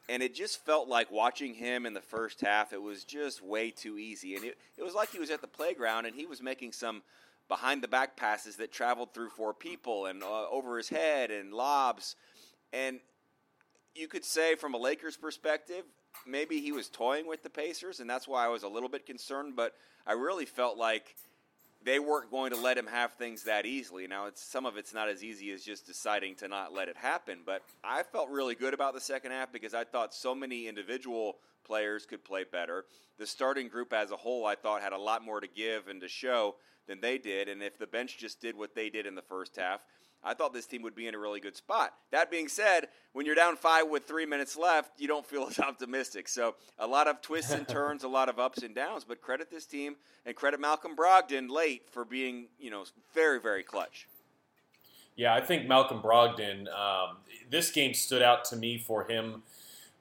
and 0.10 0.24
it 0.24 0.34
just 0.34 0.66
felt 0.66 0.88
like 0.88 1.12
watching 1.12 1.54
him 1.54 1.86
in 1.86 1.94
the 1.94 2.02
first 2.02 2.42
half 2.42 2.74
it 2.74 2.82
was 2.82 3.04
just 3.04 3.42
way 3.42 3.72
too 3.72 3.98
easy. 3.98 4.36
And 4.36 4.46
it, 4.46 4.58
it 4.78 4.84
was 4.84 4.94
like 4.94 5.10
he 5.12 5.20
was 5.20 5.30
at 5.30 5.42
the 5.42 5.48
playground 5.48 6.06
and 6.06 6.16
he 6.16 6.26
was 6.26 6.42
making 6.42 6.72
some 6.72 7.04
behind 7.48 7.82
the 7.82 7.88
back 7.88 8.16
passes 8.18 8.58
that 8.58 8.72
traveled 8.72 9.14
through 9.14 9.30
four 9.30 9.54
people 9.54 10.06
and 10.06 10.24
uh, 10.24 10.50
over 10.50 10.78
his 10.78 10.90
head 10.90 11.32
and 11.32 11.54
lobs. 11.54 12.16
And 12.74 13.00
you 13.96 14.08
could 14.08 14.24
say 14.24 14.56
from 14.56 14.74
a 14.74 14.78
lakers 14.78 15.18
perspective 15.18 15.84
maybe 16.26 16.60
he 16.60 16.72
was 16.72 16.90
toying 16.90 17.28
with 17.28 17.44
the 17.44 17.50
pacers 17.50 18.00
and 18.00 18.10
that's 18.10 18.28
why 18.28 18.46
i 18.46 18.48
was 18.48 18.64
a 18.64 18.68
little 18.68 18.90
bit 18.90 19.06
concerned 19.06 19.56
but 19.56 19.74
i 20.06 20.14
really 20.14 20.46
felt 20.46 20.78
like 20.78 21.16
they 21.88 22.00
weren't 22.00 22.30
going 22.30 22.52
to 22.52 22.58
let 22.58 22.78
him 22.78 22.86
have 22.88 23.14
things 23.14 23.44
that 23.44 23.66
easily. 23.66 24.08
Now, 24.08 24.28
some 24.34 24.66
of 24.66 24.76
it's 24.76 24.94
not 24.94 25.08
as 25.08 25.24
easy 25.24 25.52
as 25.52 25.64
just 25.64 25.86
deciding 25.86 26.36
to 26.36 26.50
not 26.50 26.74
let 26.74 26.90
it 26.90 26.98
happen, 26.98 27.40
but 27.46 27.62
I 27.82 28.04
felt 28.04 28.30
really 28.30 28.56
good 28.56 28.74
about 28.74 28.94
the 28.94 29.00
second 29.00 29.32
half 29.32 29.54
because 29.54 29.74
I 29.74 29.86
thought 29.86 30.14
so 30.14 30.36
many 30.36 30.68
individual 30.68 31.38
players 31.66 32.06
could 32.06 32.26
play 32.26 32.44
better. 32.44 32.84
The 33.18 33.26
starting 33.26 33.70
group 33.70 33.94
as 33.94 34.12
a 34.12 34.18
whole, 34.18 34.46
I 34.46 34.56
thought, 34.56 34.82
had 34.82 34.92
a 34.92 34.98
lot 34.98 35.24
more 35.24 35.40
to 35.40 35.48
give 35.48 35.88
and 35.88 36.02
to 36.02 36.10
show 36.10 36.56
than 36.88 37.00
they 37.00 37.18
did, 37.18 37.48
and 37.48 37.64
if 37.64 37.78
the 37.78 37.88
bench 37.88 38.18
just 38.18 38.42
did 38.42 38.58
what 38.58 38.76
they 38.76 38.90
did 38.90 39.06
in 39.06 39.16
the 39.16 39.22
first 39.22 39.56
half, 39.56 39.80
I 40.24 40.34
thought 40.34 40.54
this 40.54 40.66
team 40.66 40.82
would 40.82 40.96
be 40.96 41.08
in 41.08 41.16
a 41.16 41.18
really 41.18 41.40
good 41.40 41.56
spot. 41.56 41.94
That 42.12 42.30
being 42.30 42.48
said, 42.48 42.88
when 43.14 43.26
you're 43.26 43.36
down 43.36 43.56
five 43.56 43.88
with 43.88 44.06
three 44.06 44.26
minutes 44.26 44.58
left, 44.58 45.00
you 45.00 45.08
don't 45.08 45.26
feel 45.26 45.48
as 45.50 45.60
optimistic. 45.60 46.28
So 46.28 46.56
a 46.80 46.88
lot 46.88 47.08
of 47.08 47.22
twists 47.22 47.52
and 47.52 47.68
turns, 47.68 48.04
a 48.04 48.08
lot 48.08 48.30
of 48.30 48.40
ups 48.40 48.64
and 48.64 48.76
downs. 48.76 49.04
But 49.04 49.22
credit 49.22 49.50
this 49.52 49.66
team 49.66 49.96
and 50.26 50.36
credit 50.36 50.60
Malcolm 50.60 50.96
Brogdon 50.96 51.50
late 51.50 51.90
for 51.90 52.06
being, 52.06 52.48
you 52.60 52.70
know, 52.70 52.86
very 53.14 53.40
very 53.40 53.64
clutch. 53.64 54.08
Yeah, 55.16 55.34
I 55.34 55.42
think 55.42 55.68
Malcolm 55.68 56.02
Brogdon. 56.02 56.68
Um, 56.72 57.18
this 57.50 57.72
game 57.72 57.94
stood 57.96 58.22
out 58.22 58.46
to 58.46 58.56
me 58.56 58.78
for 58.78 59.06
him 59.06 59.42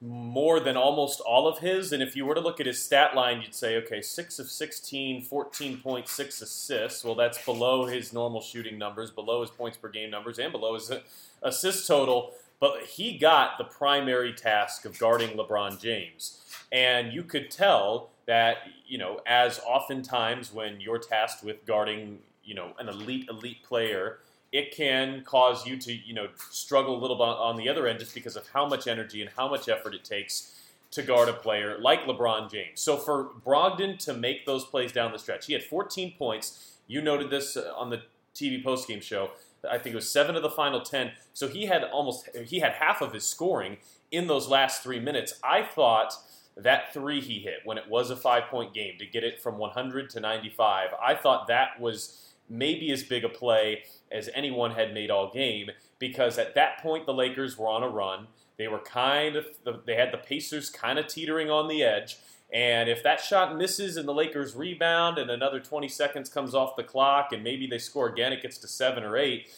more 0.00 0.60
than 0.60 0.76
almost 0.76 1.20
all 1.20 1.48
of 1.48 1.58
his. 1.58 1.93
And 1.93 2.02
if 2.02 2.14
you 2.14 2.26
were 2.26 2.34
to 2.34 2.40
look 2.40 2.60
at 2.60 2.66
his 2.66 2.82
stat 2.82 3.14
line, 3.14 3.40
you'd 3.40 3.54
say, 3.54 3.76
okay, 3.76 4.02
6 4.02 4.38
of 4.38 4.50
16, 4.50 5.25
14.6 5.25 6.43
assists. 6.43 7.04
Well, 7.04 7.14
that's 7.14 7.43
below 7.44 7.87
his 7.87 8.12
normal 8.12 8.40
shooting 8.40 8.78
numbers, 8.78 9.10
below 9.10 9.40
his 9.40 9.50
points 9.50 9.78
per 9.78 9.88
game 9.88 10.10
numbers, 10.10 10.38
and 10.38 10.52
below 10.52 10.75
his 10.75 10.93
assist 11.43 11.87
total. 11.87 12.32
But 12.60 12.82
he 12.82 13.19
got 13.19 13.58
the 13.58 13.64
primary 13.64 14.32
task 14.32 14.84
of 14.84 14.98
guarding 14.98 15.31
LeBron 15.31 15.81
James. 15.81 16.40
And 16.72 17.12
you 17.12 17.22
could 17.22 17.50
tell 17.50 18.10
that, 18.26 18.58
you 18.87 18.98
know, 18.98 19.20
as 19.26 19.60
oftentimes 19.60 20.52
when 20.52 20.81
you're 20.81 20.98
tasked 20.98 21.44
with 21.44 21.64
guarding, 21.64 22.19
you 22.44 22.54
know, 22.54 22.72
an 22.78 22.88
elite, 22.88 23.28
elite 23.28 23.62
player, 23.62 24.19
it 24.52 24.75
can 24.75 25.22
cause 25.25 25.66
you 25.66 25.76
to 25.76 25.93
you 25.93 26.14
know 26.14 26.28
struggle 26.50 26.96
a 26.96 27.00
little 27.00 27.16
bit 27.16 27.25
on 27.25 27.56
the 27.56 27.69
other 27.69 27.87
end 27.87 27.98
just 27.98 28.14
because 28.14 28.37
of 28.37 28.48
how 28.48 28.66
much 28.66 28.87
energy 28.87 29.20
and 29.20 29.31
how 29.37 29.48
much 29.48 29.69
effort 29.69 29.94
it 29.94 30.04
takes 30.04 30.52
to 30.90 31.02
guard 31.02 31.28
a 31.28 31.32
player 31.32 31.78
like 31.81 32.04
LeBron 32.04 32.50
James. 32.50 32.81
So 32.81 32.96
for 32.96 33.31
Brogdon 33.44 33.98
to 34.04 34.14
make 34.14 34.46
those 34.46 34.64
plays 34.64 34.93
down 34.93 35.12
the 35.12 35.19
stretch, 35.19 35.46
he 35.46 35.52
had 35.52 35.62
14 35.62 36.14
points. 36.16 36.78
You 36.87 37.02
noted 37.02 37.28
this 37.31 37.56
uh, 37.56 37.72
on 37.76 37.90
the 37.90 38.02
TV 38.34 38.62
postgame 38.62 39.02
show. 39.02 39.31
I 39.69 39.78
think 39.78 39.94
it 39.94 39.96
was 39.96 40.10
seven 40.10 40.37
of 40.37 40.43
the 40.43 40.50
final 40.50 40.81
ten. 40.81 41.12
So 41.32 41.48
he 41.48 41.66
had 41.66 41.82
almost 41.84 42.28
he 42.46 42.60
had 42.60 42.72
half 42.72 43.00
of 43.00 43.12
his 43.12 43.26
scoring 43.26 43.78
in 44.12 44.26
those 44.26 44.48
last 44.48 44.82
three 44.82 45.00
minutes. 45.00 45.40
I 45.43 45.62
thought 45.62 46.14
that 46.56 46.93
three 46.93 47.20
he 47.20 47.40
hit 47.40 47.58
when 47.64 47.76
it 47.76 47.88
was 47.88 48.10
a 48.10 48.16
five 48.16 48.44
point 48.44 48.72
game 48.72 48.96
to 48.98 49.06
get 49.06 49.25
it 49.25 49.43
from 49.43 49.58
100 49.58 50.08
to 50.10 50.20
95. 50.20 50.90
I 51.02 51.14
thought 51.14 51.48
that 51.48 51.81
was 51.81 52.34
maybe 52.48 52.90
as 52.93 53.02
big 53.02 53.25
a 53.25 53.28
play 53.28 53.82
as 54.10 54.31
anyone 54.34 54.72
had 54.72 54.94
made 54.94 55.10
all 55.10 55.31
game 55.32 55.70
because 55.98 56.38
at 56.38 56.54
that 56.54 56.78
point 56.78 57.06
the 57.06 57.14
Lakers 57.14 57.58
were 57.58 57.69
on 57.69 57.82
a 57.82 57.88
run. 57.88 58.28
They 58.58 58.69
were 58.69 58.78
kind 58.78 59.37
of 59.37 59.46
they 59.84 59.96
had 59.96 60.12
the 60.12 60.19
Pacers 60.19 60.70
kind 60.70 60.98
of 60.98 61.06
teetering 61.06 61.50
on 61.50 61.69
the 61.69 61.82
edge. 61.82 62.19
And 62.52 62.88
if 62.88 63.02
that 63.02 63.20
shot 63.20 63.56
misses 63.56 63.96
and 63.96 64.06
the 64.06 64.14
Lakers 64.14 64.54
rebound 64.54 65.19
and 65.19 65.31
another 65.31 65.58
20 65.58 65.88
seconds 65.88 66.28
comes 66.28 66.54
off 66.54 66.76
the 66.76 66.84
clock 66.84 67.32
and 67.32 67.43
maybe 67.43 67.66
they 67.66 67.78
score 67.78 68.08
again, 68.08 68.32
it 68.32 68.40
gets 68.40 68.56
to 68.58 68.69
seven 68.69 69.02
or 69.02 69.16
eight, 69.16 69.50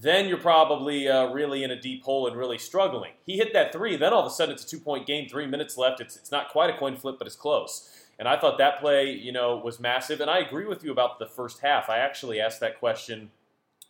then 0.00 0.26
you're 0.26 0.38
probably 0.38 1.08
uh, 1.08 1.26
really 1.32 1.62
in 1.62 1.70
a 1.70 1.80
deep 1.80 2.02
hole 2.02 2.26
and 2.26 2.36
really 2.36 2.58
struggling. 2.58 3.12
He 3.24 3.36
hit 3.36 3.52
that 3.52 3.72
three, 3.72 3.96
then 3.96 4.12
all 4.12 4.20
of 4.20 4.26
a 4.26 4.34
sudden 4.34 4.54
it's 4.54 4.64
a 4.64 4.66
two 4.66 4.80
point 4.80 5.06
game, 5.06 5.28
three 5.28 5.46
minutes 5.46 5.78
left. 5.78 6.00
It's, 6.00 6.16
it's 6.16 6.32
not 6.32 6.48
quite 6.48 6.74
a 6.74 6.76
coin 6.76 6.96
flip, 6.96 7.16
but 7.18 7.26
it's 7.26 7.36
close. 7.36 7.88
And 8.18 8.28
I 8.28 8.38
thought 8.38 8.58
that 8.58 8.80
play, 8.80 9.10
you 9.10 9.32
know, 9.32 9.56
was 9.56 9.80
massive. 9.80 10.20
And 10.20 10.30
I 10.30 10.38
agree 10.38 10.66
with 10.66 10.84
you 10.84 10.92
about 10.92 11.18
the 11.18 11.26
first 11.26 11.60
half. 11.60 11.88
I 11.88 11.98
actually 11.98 12.40
asked 12.40 12.60
that 12.60 12.78
question, 12.78 13.30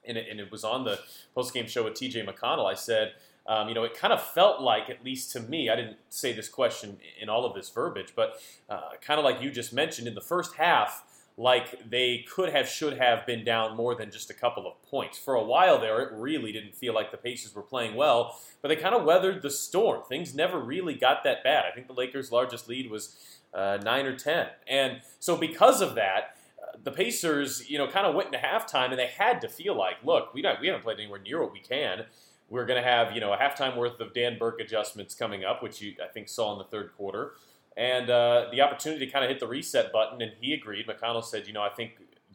and 0.04 0.16
it, 0.16 0.26
and 0.30 0.40
it 0.40 0.50
was 0.50 0.64
on 0.64 0.84
the 0.84 0.98
post-game 1.34 1.66
show 1.66 1.84
with 1.84 1.94
TJ 1.94 2.26
McConnell. 2.26 2.70
I 2.70 2.74
said, 2.74 3.12
um, 3.46 3.68
you 3.68 3.74
know, 3.74 3.84
it 3.84 3.96
kind 3.96 4.12
of 4.12 4.22
felt 4.22 4.60
like, 4.60 4.88
at 4.88 5.04
least 5.04 5.32
to 5.32 5.40
me, 5.40 5.68
I 5.68 5.76
didn't 5.76 5.98
say 6.08 6.32
this 6.32 6.48
question 6.48 6.98
in 7.20 7.28
all 7.28 7.44
of 7.44 7.54
this 7.54 7.68
verbiage, 7.68 8.14
but 8.16 8.40
uh, 8.70 8.92
kind 9.02 9.18
of 9.18 9.24
like 9.24 9.42
you 9.42 9.50
just 9.50 9.72
mentioned, 9.72 10.08
in 10.08 10.14
the 10.14 10.22
first 10.22 10.54
half, 10.54 11.04
like 11.36 11.90
they 11.90 12.24
could 12.32 12.50
have, 12.50 12.68
should 12.68 12.96
have 12.96 13.26
been 13.26 13.44
down 13.44 13.76
more 13.76 13.94
than 13.94 14.10
just 14.10 14.30
a 14.30 14.34
couple 14.34 14.66
of 14.66 14.80
points. 14.88 15.18
For 15.18 15.34
a 15.34 15.42
while 15.42 15.78
there, 15.78 16.00
it 16.00 16.12
really 16.12 16.52
didn't 16.52 16.74
feel 16.74 16.94
like 16.94 17.10
the 17.10 17.16
Pacers 17.16 17.54
were 17.54 17.62
playing 17.62 17.96
well, 17.96 18.38
but 18.62 18.68
they 18.68 18.76
kind 18.76 18.94
of 18.94 19.04
weathered 19.04 19.42
the 19.42 19.50
storm. 19.50 20.02
Things 20.08 20.34
never 20.34 20.58
really 20.58 20.94
got 20.94 21.24
that 21.24 21.42
bad. 21.42 21.64
I 21.70 21.74
think 21.74 21.88
the 21.88 21.92
Lakers' 21.92 22.30
largest 22.30 22.68
lead 22.68 22.90
was 22.90 23.16
uh, 23.54 23.78
nine 23.82 24.06
or 24.06 24.16
ten. 24.16 24.48
And 24.66 25.00
so 25.20 25.36
because 25.36 25.80
of 25.80 25.94
that, 25.94 26.36
uh, 26.60 26.76
the 26.82 26.90
Pacers, 26.90 27.68
you 27.70 27.78
know, 27.78 27.86
kind 27.86 28.06
of 28.06 28.14
went 28.14 28.34
into 28.34 28.38
halftime 28.38 28.90
and 28.90 28.98
they 28.98 29.06
had 29.06 29.40
to 29.42 29.48
feel 29.48 29.76
like, 29.76 29.96
look, 30.04 30.34
we 30.34 30.42
don't, 30.42 30.60
we 30.60 30.66
haven't 30.66 30.82
played 30.82 30.98
anywhere 30.98 31.20
near 31.20 31.40
what 31.40 31.52
we 31.52 31.60
can. 31.60 32.04
We're 32.50 32.66
going 32.66 32.82
to 32.82 32.88
have, 32.88 33.12
you 33.12 33.20
know, 33.20 33.32
a 33.32 33.36
halftime 33.36 33.76
worth 33.76 34.00
of 34.00 34.12
Dan 34.12 34.36
Burke 34.38 34.60
adjustments 34.60 35.14
coming 35.14 35.44
up, 35.44 35.62
which 35.62 35.80
you 35.80 35.94
I 36.02 36.08
think 36.12 36.28
saw 36.28 36.52
in 36.52 36.58
the 36.58 36.64
third 36.64 36.90
quarter, 36.96 37.32
and 37.76 38.10
uh, 38.10 38.48
the 38.52 38.60
opportunity 38.60 39.06
to 39.06 39.10
kind 39.10 39.24
of 39.24 39.30
hit 39.30 39.40
the 39.40 39.48
reset 39.48 39.92
button. 39.92 40.20
And 40.20 40.32
he 40.40 40.52
agreed. 40.52 40.86
McConnell 40.86 41.24
said, 41.24 41.46
you 41.46 41.52
know, 41.52 41.62
I 41.62 41.70
think 41.70 41.92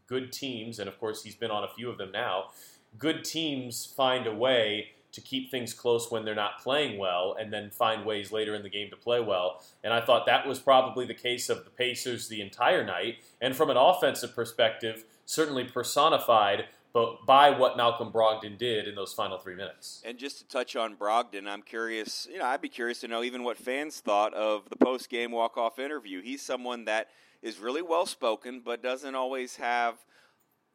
good 0.08 0.32
teams, 0.32 0.80
and 0.80 0.90
of 0.90 1.00
course 1.00 1.24
he's 1.24 1.36
been 1.36 1.52
on 1.52 1.64
a 1.64 1.68
few 1.68 1.90
of 1.90 1.98
them 1.98 2.12
now. 2.12 2.46
Good 2.98 3.24
teams 3.24 3.86
find 3.86 4.26
a 4.26 4.34
way 4.34 4.90
to 5.12 5.22
keep 5.22 5.50
things 5.50 5.74
close 5.74 6.12
when 6.12 6.24
they're 6.24 6.36
not 6.36 6.60
playing 6.60 6.98
well 6.98 7.36
and 7.40 7.52
then 7.52 7.70
find 7.70 8.06
ways 8.06 8.32
later 8.32 8.56
in 8.56 8.64
the 8.64 8.70
game 8.70 8.90
to 8.90 8.96
play 8.96 9.20
well. 9.20 9.64
And 9.84 9.94
I 9.94 10.02
thought 10.02 10.26
that 10.28 10.48
was 10.48 10.60
probably 10.60 11.06
the 11.06 11.14
case 11.14 11.50
of 11.50 11.64
the 11.64 11.72
Pacers 11.72 12.28
the 12.28 12.42
entire 12.42 12.86
night. 12.86 13.18
And 13.42 13.56
from 13.56 13.70
an 13.70 13.78
offensive 13.78 14.36
perspective, 14.36 15.04
certainly 15.26 15.64
personified 15.64 16.66
but 16.92 17.26
by 17.26 17.52
what 17.52 17.78
Malcolm 17.78 18.12
Brogdon 18.12 18.58
did 18.58 18.88
in 18.88 18.96
those 18.96 19.14
final 19.14 19.38
three 19.38 19.56
minutes. 19.56 20.02
And 20.04 20.18
just 20.18 20.40
to 20.40 20.48
touch 20.48 20.76
on 20.76 20.96
Brogdon, 20.96 21.48
I'm 21.48 21.62
curious, 21.62 22.28
you 22.32 22.40
know, 22.40 22.46
I'd 22.46 22.62
be 22.62 22.70
curious 22.70 23.02
to 23.02 23.08
know 23.08 23.24
even 23.24 23.44
what 23.44 23.58
fans 23.58 24.00
thought 24.00 24.34
of 24.34 24.68
the 24.70 24.76
post 24.76 25.10
game 25.10 25.32
walk 25.32 25.56
off 25.56 25.78
interview. 25.78 26.22
He's 26.22 26.42
someone 26.42 26.86
that 26.86 27.10
is 27.42 27.60
really 27.60 27.84
well 27.84 28.06
spoken, 28.06 28.62
but 28.66 28.82
doesn't 28.82 29.14
always 29.14 29.58
have 29.58 29.96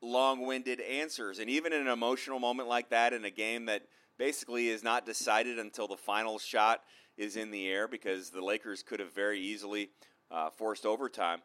long-winded 0.01 0.81
answers, 0.81 1.39
and 1.39 1.49
even 1.49 1.73
in 1.73 1.81
an 1.81 1.89
emotional 1.89 2.39
moment 2.39 2.69
like 2.69 2.91
that 2.91 3.13
in 3.13 3.25
a 3.25 3.31
game 3.31 3.67
that 3.67 3.83
basically 4.19 4.69
is 4.69 4.83
not 4.83 5.07
decided 5.07 5.59
until 5.59 5.89
the 5.89 5.97
final 5.97 6.39
shot 6.39 6.83
is 7.17 7.37
in 7.37 7.51
the 7.51 7.69
air 7.69 7.87
because 7.89 8.31
the 8.31 8.45
Lakers 8.45 8.83
could 8.83 9.01
have 9.01 9.13
very 9.13 9.41
easily 9.41 9.91
uh, 10.31 10.51
forced 10.51 10.85
overtime. 10.85 11.41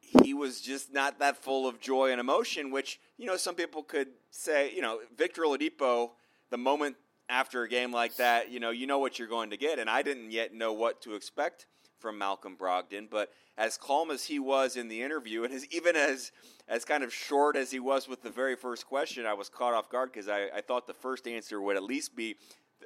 He 0.00 0.32
was 0.32 0.60
just 0.60 0.92
not 0.92 1.18
that 1.18 1.36
full 1.36 1.66
of 1.66 1.80
joy 1.80 2.10
and 2.10 2.20
emotion, 2.20 2.70
which 2.70 3.00
you 3.16 3.26
know 3.26 3.36
some 3.36 3.54
people 3.54 3.82
could 3.82 4.08
say. 4.30 4.72
You 4.74 4.80
know, 4.80 5.00
Victor 5.16 5.42
Oladipo, 5.42 6.10
the 6.50 6.58
moment 6.58 6.96
after 7.28 7.62
a 7.62 7.68
game 7.68 7.92
like 7.92 8.16
that, 8.16 8.50
you 8.50 8.60
know, 8.60 8.70
you 8.70 8.86
know 8.86 8.98
what 8.98 9.18
you're 9.18 9.28
going 9.28 9.50
to 9.50 9.56
get, 9.56 9.78
and 9.78 9.90
I 9.90 10.02
didn't 10.02 10.30
yet 10.30 10.54
know 10.54 10.72
what 10.72 11.02
to 11.02 11.14
expect 11.14 11.66
from 11.98 12.16
Malcolm 12.16 12.56
Brogdon, 12.56 13.08
but 13.10 13.30
as 13.56 13.76
calm 13.76 14.10
as 14.10 14.24
he 14.24 14.38
was 14.38 14.76
in 14.76 14.88
the 14.88 15.02
interview, 15.02 15.44
and 15.44 15.52
as 15.52 15.66
even 15.66 15.96
as 15.96 16.30
as 16.68 16.84
kind 16.84 17.02
of 17.02 17.12
short 17.12 17.56
as 17.56 17.70
he 17.70 17.80
was 17.80 18.08
with 18.08 18.22
the 18.22 18.30
very 18.30 18.54
first 18.54 18.86
question, 18.86 19.26
I 19.26 19.34
was 19.34 19.48
caught 19.48 19.74
off 19.74 19.88
guard 19.88 20.12
because 20.12 20.28
I, 20.28 20.48
I 20.54 20.60
thought 20.60 20.86
the 20.86 20.94
first 20.94 21.26
answer 21.26 21.60
would 21.60 21.76
at 21.76 21.82
least 21.82 22.14
be 22.14 22.36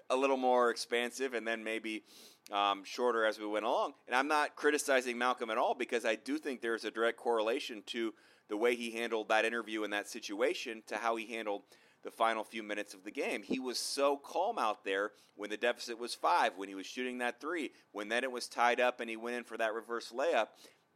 a 0.08 0.16
little 0.16 0.36
more 0.36 0.70
expansive, 0.70 1.34
and 1.34 1.46
then 1.46 1.64
maybe 1.64 2.04
um, 2.50 2.82
shorter 2.84 3.24
as 3.24 3.38
we 3.38 3.46
went 3.46 3.64
along. 3.64 3.94
And 4.06 4.16
I'm 4.16 4.28
not 4.28 4.56
criticizing 4.56 5.18
Malcolm 5.18 5.50
at 5.50 5.58
all 5.58 5.74
because 5.74 6.04
I 6.04 6.14
do 6.14 6.38
think 6.38 6.60
there's 6.60 6.84
a 6.84 6.90
direct 6.90 7.18
correlation 7.18 7.82
to 7.86 8.14
the 8.48 8.56
way 8.56 8.74
he 8.74 8.90
handled 8.90 9.28
that 9.28 9.44
interview 9.44 9.84
in 9.84 9.90
that 9.90 10.08
situation 10.08 10.82
to 10.86 10.96
how 10.96 11.16
he 11.16 11.26
handled 11.26 11.62
the 12.04 12.10
final 12.10 12.42
few 12.44 12.62
minutes 12.62 12.94
of 12.94 13.04
the 13.04 13.10
game. 13.10 13.42
He 13.42 13.60
was 13.60 13.78
so 13.78 14.16
calm 14.16 14.58
out 14.58 14.84
there 14.84 15.12
when 15.36 15.50
the 15.50 15.56
deficit 15.56 15.98
was 15.98 16.14
five, 16.14 16.52
when 16.56 16.68
he 16.68 16.74
was 16.74 16.86
shooting 16.86 17.18
that 17.18 17.40
three, 17.40 17.70
when 17.92 18.08
then 18.08 18.24
it 18.24 18.32
was 18.32 18.48
tied 18.48 18.80
up 18.80 19.00
and 19.00 19.08
he 19.08 19.16
went 19.16 19.36
in 19.36 19.44
for 19.44 19.56
that 19.56 19.72
reverse 19.72 20.12
layup. 20.14 20.48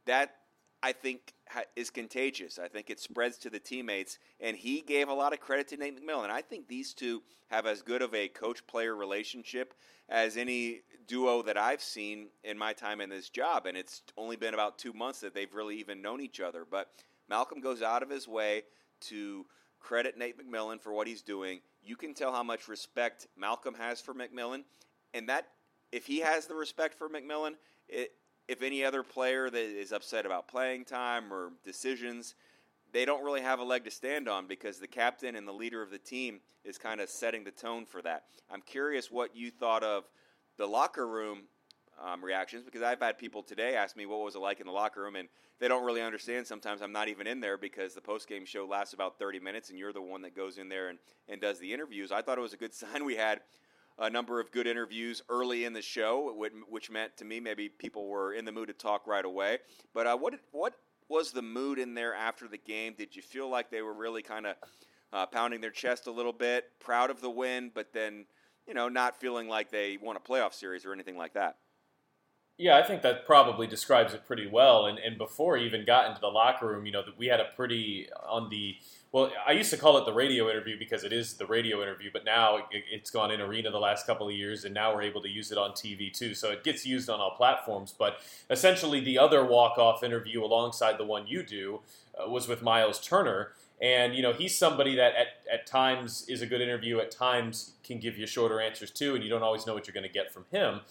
That 0.05 0.35
I 0.83 0.91
think 0.91 1.33
is 1.75 1.89
contagious. 1.89 2.59
I 2.59 2.67
think 2.67 2.89
it 2.89 2.99
spreads 2.99 3.37
to 3.39 3.49
the 3.49 3.59
teammates, 3.59 4.19
and 4.39 4.55
he 4.55 4.81
gave 4.81 5.09
a 5.09 5.13
lot 5.13 5.33
of 5.33 5.39
credit 5.39 5.67
to 5.69 5.77
Nate 5.77 5.99
McMillan. 5.99 6.29
I 6.29 6.41
think 6.41 6.67
these 6.67 6.93
two 6.93 7.23
have 7.47 7.65
as 7.65 7.81
good 7.81 8.01
of 8.01 8.13
a 8.13 8.27
coach-player 8.27 8.95
relationship 8.95 9.73
as 10.09 10.37
any 10.37 10.81
duo 11.07 11.41
that 11.41 11.57
I've 11.57 11.81
seen 11.81 12.27
in 12.43 12.57
my 12.57 12.73
time 12.73 13.01
in 13.01 13.09
this 13.09 13.29
job, 13.29 13.65
and 13.65 13.75
it's 13.75 14.03
only 14.17 14.35
been 14.35 14.53
about 14.53 14.77
two 14.77 14.93
months 14.93 15.21
that 15.21 15.33
they've 15.33 15.53
really 15.53 15.77
even 15.77 16.01
known 16.01 16.21
each 16.21 16.39
other. 16.39 16.65
But 16.69 16.89
Malcolm 17.27 17.59
goes 17.59 17.81
out 17.81 18.03
of 18.03 18.09
his 18.09 18.27
way 18.27 18.63
to 19.01 19.45
credit 19.79 20.17
Nate 20.17 20.37
McMillan 20.37 20.81
for 20.81 20.93
what 20.93 21.07
he's 21.07 21.21
doing. 21.21 21.61
You 21.83 21.95
can 21.95 22.13
tell 22.13 22.31
how 22.31 22.43
much 22.43 22.67
respect 22.67 23.27
Malcolm 23.37 23.75
has 23.75 23.99
for 23.99 24.13
McMillan, 24.13 24.63
and 25.13 25.29
that 25.29 25.47
if 25.91 26.05
he 26.05 26.19
has 26.19 26.45
the 26.45 26.55
respect 26.55 26.93
for 26.95 27.09
McMillan, 27.09 27.53
it, 27.87 28.11
if 28.47 28.61
any 28.61 28.83
other 28.83 29.03
player 29.03 29.49
that 29.49 29.59
is 29.59 29.91
upset 29.91 30.25
about 30.25 30.47
playing 30.47 30.85
time 30.85 31.33
or 31.33 31.51
decisions, 31.63 32.35
they 32.93 33.05
don't 33.05 33.23
really 33.23 33.41
have 33.41 33.59
a 33.59 33.63
leg 33.63 33.83
to 33.83 33.91
stand 33.91 34.27
on 34.27 34.47
because 34.47 34.79
the 34.79 34.87
captain 34.87 35.35
and 35.35 35.47
the 35.47 35.51
leader 35.51 35.81
of 35.81 35.91
the 35.91 35.97
team 35.97 36.39
is 36.63 36.77
kind 36.77 37.01
of 37.01 37.09
setting 37.09 37.43
the 37.43 37.51
tone 37.51 37.85
for 37.85 38.01
that. 38.01 38.23
I'm 38.49 38.61
curious 38.61 39.11
what 39.11 39.35
you 39.35 39.51
thought 39.51 39.83
of 39.83 40.05
the 40.57 40.65
locker 40.65 41.07
room 41.07 41.43
um, 42.03 42.23
reactions 42.23 42.63
because 42.63 42.81
I've 42.81 43.01
had 43.01 43.17
people 43.17 43.43
today 43.43 43.75
ask 43.75 43.97
me 43.97 44.05
what 44.05 44.19
was 44.19 44.35
it 44.35 44.39
like 44.39 44.59
in 44.59 44.67
the 44.67 44.71
locker 44.71 45.01
room, 45.01 45.15
and 45.15 45.27
they 45.59 45.67
don't 45.67 45.83
really 45.83 46.01
understand. 46.01 46.47
Sometimes 46.47 46.81
I'm 46.81 46.91
not 46.91 47.07
even 47.07 47.27
in 47.27 47.39
there 47.39 47.57
because 47.57 47.93
the 47.93 48.01
post 48.01 48.29
game 48.29 48.45
show 48.45 48.65
lasts 48.65 48.93
about 48.93 49.19
30 49.19 49.39
minutes, 49.39 49.69
and 49.69 49.79
you're 49.79 49.93
the 49.93 50.01
one 50.01 50.21
that 50.21 50.35
goes 50.35 50.57
in 50.57 50.69
there 50.69 50.89
and, 50.89 50.99
and 51.27 51.41
does 51.41 51.59
the 51.59 51.73
interviews. 51.73 52.11
I 52.11 52.21
thought 52.21 52.37
it 52.37 52.41
was 52.41 52.53
a 52.53 52.57
good 52.57 52.73
sign 52.73 53.03
we 53.03 53.15
had 53.15 53.41
a 53.99 54.09
number 54.09 54.39
of 54.39 54.51
good 54.51 54.67
interviews 54.67 55.21
early 55.29 55.65
in 55.65 55.73
the 55.73 55.81
show, 55.81 56.33
which 56.69 56.89
meant 56.89 57.17
to 57.17 57.25
me 57.25 57.39
maybe 57.39 57.69
people 57.69 58.07
were 58.07 58.33
in 58.33 58.45
the 58.45 58.51
mood 58.51 58.67
to 58.67 58.73
talk 58.73 59.07
right 59.07 59.25
away. 59.25 59.59
But 59.93 60.07
uh, 60.07 60.17
what 60.17 60.35
what 60.51 60.75
was 61.09 61.31
the 61.31 61.41
mood 61.41 61.79
in 61.79 61.93
there 61.93 62.13
after 62.13 62.47
the 62.47 62.57
game? 62.57 62.93
Did 62.97 63.15
you 63.15 63.21
feel 63.21 63.49
like 63.49 63.71
they 63.71 63.81
were 63.81 63.93
really 63.93 64.21
kind 64.21 64.45
of 64.45 64.55
uh, 65.13 65.25
pounding 65.25 65.61
their 65.61 65.71
chest 65.71 66.07
a 66.07 66.11
little 66.11 66.33
bit, 66.33 66.65
proud 66.79 67.09
of 67.09 67.21
the 67.21 67.29
win, 67.29 67.71
but 67.73 67.93
then 67.93 68.25
you 68.67 68.73
know 68.73 68.89
not 68.89 69.19
feeling 69.19 69.47
like 69.47 69.71
they 69.71 69.97
won 69.97 70.15
a 70.15 70.19
playoff 70.19 70.53
series 70.53 70.85
or 70.85 70.93
anything 70.93 71.17
like 71.17 71.33
that? 71.33 71.57
Yeah, 72.57 72.77
I 72.77 72.83
think 72.83 73.03
that 73.03 73.25
probably 73.27 73.67
describes 73.67 74.15
it 74.15 74.25
pretty 74.25 74.47
well. 74.47 74.87
And, 74.87 74.97
and 74.97 75.15
before 75.15 75.57
he 75.57 75.65
even 75.65 75.85
got 75.85 76.07
into 76.07 76.19
the 76.19 76.27
locker 76.27 76.67
room, 76.67 76.87
you 76.87 76.91
know, 76.91 77.03
that 77.05 77.15
we 77.15 77.27
had 77.27 77.39
a 77.39 77.45
pretty 77.55 78.09
on 78.27 78.49
the 78.49 78.75
well, 79.11 79.31
I 79.45 79.53
used 79.53 79.69
to 79.69 79.77
call 79.77 79.97
it 79.97 80.05
the 80.05 80.13
radio 80.13 80.49
interview 80.49 80.77
because 80.77 81.03
it 81.03 81.13
is 81.13 81.35
the 81.35 81.45
radio 81.45 81.81
interview, 81.81 82.09
but 82.11 82.25
now 82.25 82.67
it's 82.71 83.09
gone 83.09 83.31
in 83.31 83.39
arena 83.39 83.71
the 83.71 83.79
last 83.79 84.05
couple 84.05 84.27
of 84.27 84.33
years, 84.33 84.65
and 84.65 84.73
now 84.73 84.93
we're 84.93 85.03
able 85.03 85.21
to 85.21 85.29
use 85.29 85.51
it 85.51 85.57
on 85.57 85.71
TV 85.71 86.11
too. 86.11 86.33
So 86.33 86.51
it 86.51 86.63
gets 86.63 86.85
used 86.85 87.09
on 87.09 87.19
all 87.19 87.31
platforms. 87.31 87.93
But 87.97 88.19
essentially, 88.49 88.99
the 88.99 89.17
other 89.17 89.45
walk-off 89.45 90.03
interview 90.03 90.43
alongside 90.43 90.97
the 90.97 91.05
one 91.05 91.25
you 91.25 91.41
do 91.41 91.79
uh, 92.21 92.29
was 92.29 92.47
with 92.47 92.61
Myles 92.61 92.99
Turner. 92.99 93.53
And 93.79 94.15
you 94.15 94.23
know 94.23 94.33
he's 94.33 94.57
somebody 94.57 94.95
that 94.95 95.13
at, 95.15 95.27
at 95.51 95.67
times 95.67 96.25
is 96.27 96.41
a 96.41 96.47
good 96.47 96.61
interview, 96.61 96.99
at 96.99 97.11
times 97.11 97.73
can 97.83 97.99
give 97.99 98.17
you 98.17 98.25
shorter 98.25 98.59
answers 98.59 98.91
too, 98.91 99.13
and 99.13 99.23
you 99.23 99.29
don't 99.29 99.43
always 99.43 99.67
know 99.67 99.73
what 99.73 99.87
you're 99.87 99.93
going 99.93 100.07
to 100.07 100.09
get 100.09 100.33
from 100.33 100.45
him. 100.51 100.81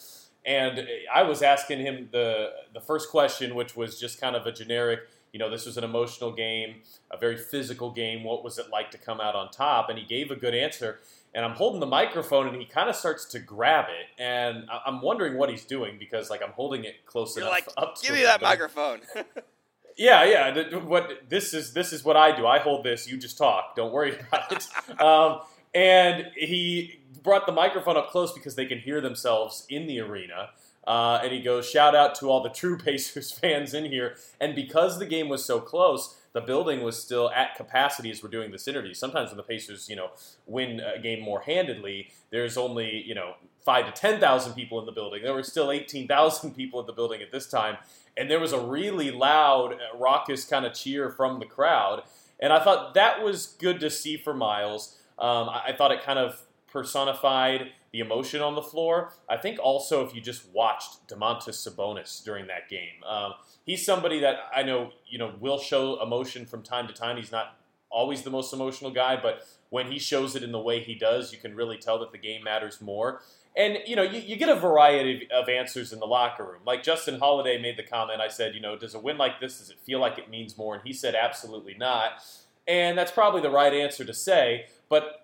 And 0.44 0.87
I 1.12 1.25
was 1.25 1.42
asking 1.42 1.80
him 1.80 2.08
the 2.12 2.52
the 2.73 2.80
first 2.80 3.11
question, 3.11 3.56
which 3.56 3.76
was 3.76 3.99
just 3.99 4.20
kind 4.20 4.37
of 4.37 4.46
a 4.46 4.52
generic, 4.52 5.00
you 5.37 5.38
know, 5.38 5.50
this 5.50 5.66
was 5.66 5.76
an 5.76 5.85
emotional 5.85 6.33
game, 6.33 6.76
a 7.11 7.19
very 7.19 7.37
physical 7.37 7.90
game. 7.90 8.25
What 8.25 8.43
was 8.43 8.57
it 8.57 8.71
like 8.71 8.90
to 8.93 8.97
come 8.97 9.21
out 9.21 9.35
on 9.35 9.50
top? 9.50 9.90
And 9.90 9.99
he 9.99 10.07
gave 10.07 10.31
a 10.31 10.35
good 10.35 10.55
answer. 10.55 11.00
And 11.35 11.45
I'm 11.45 11.50
holding 11.50 11.78
the 11.78 11.87
microphone, 11.87 12.49
and 12.49 12.57
he 12.57 12.64
kind 12.64 12.88
of 12.88 12.97
starts 12.97 13.26
to 13.26 13.38
grab 13.38 13.85
it, 13.90 14.19
and 14.19 14.66
I'm 14.87 15.02
wondering 15.02 15.37
what 15.37 15.50
he's 15.50 15.66
doing 15.66 15.99
because, 15.99 16.31
like, 16.31 16.43
I'm 16.43 16.52
holding 16.52 16.85
it 16.85 17.05
close 17.05 17.37
You're 17.37 17.45
enough 17.45 17.52
like, 17.52 17.69
up. 17.76 18.00
Give 18.00 18.14
me 18.14 18.23
that 18.23 18.40
microphone. 18.40 19.00
yeah, 19.99 20.25
yeah. 20.25 20.78
What 20.78 21.28
this 21.28 21.52
is, 21.52 21.75
this 21.75 21.93
is 21.93 22.02
what 22.02 22.16
I 22.16 22.35
do. 22.35 22.47
I 22.47 22.59
hold 22.59 22.83
this. 22.83 23.07
You 23.07 23.19
just 23.19 23.37
talk. 23.37 23.76
Don't 23.76 23.93
worry 23.93 24.19
about 24.28 24.52
it. 24.52 24.99
um, 25.02 25.40
and 25.75 26.28
he 26.35 27.00
brought 27.23 27.45
the 27.45 27.52
microphone 27.52 27.99
up 27.99 28.09
close 28.09 28.33
because 28.33 28.55
they 28.55 28.64
can 28.64 28.78
hear 28.78 29.02
themselves 29.02 29.66
in 29.69 29.87
the 29.87 30.00
arena. 30.00 30.49
Uh, 30.87 31.21
and 31.23 31.33
he 31.33 31.40
goes, 31.40 31.69
shout 31.69 31.95
out 31.95 32.14
to 32.14 32.26
all 32.26 32.43
the 32.43 32.50
true 32.50 32.78
Pacers 32.87 33.33
fans 33.33 33.75
in 33.75 33.87
here. 33.87 34.16
And 34.40 34.55
because 34.55 34.99
the 34.99 35.07
game 35.07 35.28
was 35.28 35.45
so 35.45 35.61
close, 35.61 36.16
the 36.33 36.40
building 36.40 36.83
was 36.83 37.02
still 37.02 37.31
at 37.31 37.55
capacity 37.57 38.11
as 38.11 38.23
we're 38.23 38.28
doing 38.28 38.52
this 38.52 38.69
interview. 38.69 38.95
Sometimes 38.95 39.31
when 39.31 39.38
the 39.38 39.43
Pacers, 39.43 39.88
you 39.88 39.97
know, 39.97 40.11
win 40.47 40.81
a 40.81 41.00
game 41.00 41.23
more 41.23 41.40
handedly, 41.40 42.11
there's 42.31 42.57
only, 42.57 43.02
you 43.07 43.14
know, 43.14 43.35
five 43.64 43.87
to 43.87 43.93
10,000 43.93 44.52
people 44.55 44.78
in 44.78 44.87
the 44.87 44.93
building. 44.93 45.23
There 45.23 45.35
were 45.35 45.43
still 45.43 45.73
18,000 45.73 46.50
people 46.57 46.78
in 46.81 46.87
the 46.87 46.93
building 46.93 47.23
at 47.23 47.33
this 47.33 47.49
time. 47.49 47.78
And 48.16 48.31
there 48.31 48.38
was 48.40 48.52
a 48.52 48.61
really 48.61 49.11
loud, 49.11 49.73
uh, 49.75 49.99
raucous 49.99 50.45
kind 50.45 50.64
of 50.64 50.73
cheer 50.73 51.11
from 51.11 51.40
the 51.40 51.47
crowd. 51.47 52.02
And 52.38 52.52
I 52.52 52.62
thought 52.62 52.95
that 52.95 53.23
was 53.23 53.47
good 53.59 53.81
to 53.81 53.90
see 53.90 54.16
for 54.16 54.35
Myles. 54.35 54.97
Um, 55.19 55.49
I, 55.49 55.69
I 55.69 55.76
thought 55.76 55.90
it 55.90 56.02
kind 56.02 56.19
of 56.19 56.40
personified 56.76 57.71
the 57.90 58.00
emotion 58.00 58.42
on 58.42 58.54
the 58.54 58.61
floor. 58.61 59.11
I 59.30 59.38
think 59.38 59.59
also 59.59 60.06
if 60.06 60.14
you 60.14 60.21
just 60.21 60.47
watched 60.52 61.09
Domantas 61.09 61.56
Sabonis 61.66 62.23
during 62.23 62.49
that 62.49 62.68
game, 62.68 63.02
um, 63.09 63.33
he's 63.64 63.83
somebody 63.83 64.21
that 64.21 64.37
I 64.54 64.62
know 64.62 64.90
you 65.09 65.16
know 65.16 65.33
will 65.40 65.59
show 65.59 66.02
emotion 66.02 66.45
from 66.45 66.62
time 66.62 66.87
to 66.87 66.92
time. 66.92 67.16
He's 67.16 67.33
not 67.33 67.56
always 67.88 68.21
the 68.21 68.30
most 68.30 68.52
emotional 68.52 68.90
guy, 68.90 69.16
but 69.16 69.47
when 69.71 69.90
he 69.90 69.99
shows 69.99 70.37
it 70.37 70.42
in 70.42 70.52
the 70.52 70.61
way 70.61 70.80
he 70.80 70.95
does, 70.95 71.33
you 71.33 71.38
can 71.38 71.56
really 71.56 71.78
tell 71.78 71.99
that 72.00 72.12
the 72.12 72.18
game 72.18 72.45
matters 72.45 72.83
more. 72.83 73.23
And 73.56 73.78
you 73.87 73.97
know, 73.97 74.02
you, 74.02 74.21
you 74.21 74.37
get 74.37 74.50
a 74.50 74.61
variety 74.61 75.26
of, 75.33 75.45
of 75.45 75.49
answers 75.49 75.95
in 75.95 75.99
the 75.99 76.06
locker 76.06 76.45
room. 76.45 76.61
Like 76.66 76.83
Justin 76.83 77.18
Holiday 77.18 77.59
made 77.59 77.78
the 77.78 77.85
comment. 77.85 78.21
I 78.21 78.28
said, 78.28 78.54
you 78.54 78.61
know, 78.61 78.76
does 78.76 78.95
a 78.95 78.99
win 78.99 79.16
like 79.16 79.40
this 79.40 79.61
does 79.61 79.71
it 79.71 79.78
feel 79.87 79.99
like 79.99 80.18
it 80.18 80.28
means 80.28 80.59
more? 80.59 80.75
And 80.75 80.85
he 80.85 80.92
said, 80.92 81.14
absolutely 81.14 81.75
not. 81.78 82.21
And 82.68 82.99
that's 82.99 83.12
probably 83.12 83.40
the 83.40 83.50
right 83.50 83.73
answer 83.73 84.04
to 84.04 84.12
say. 84.12 84.66
But 84.90 85.23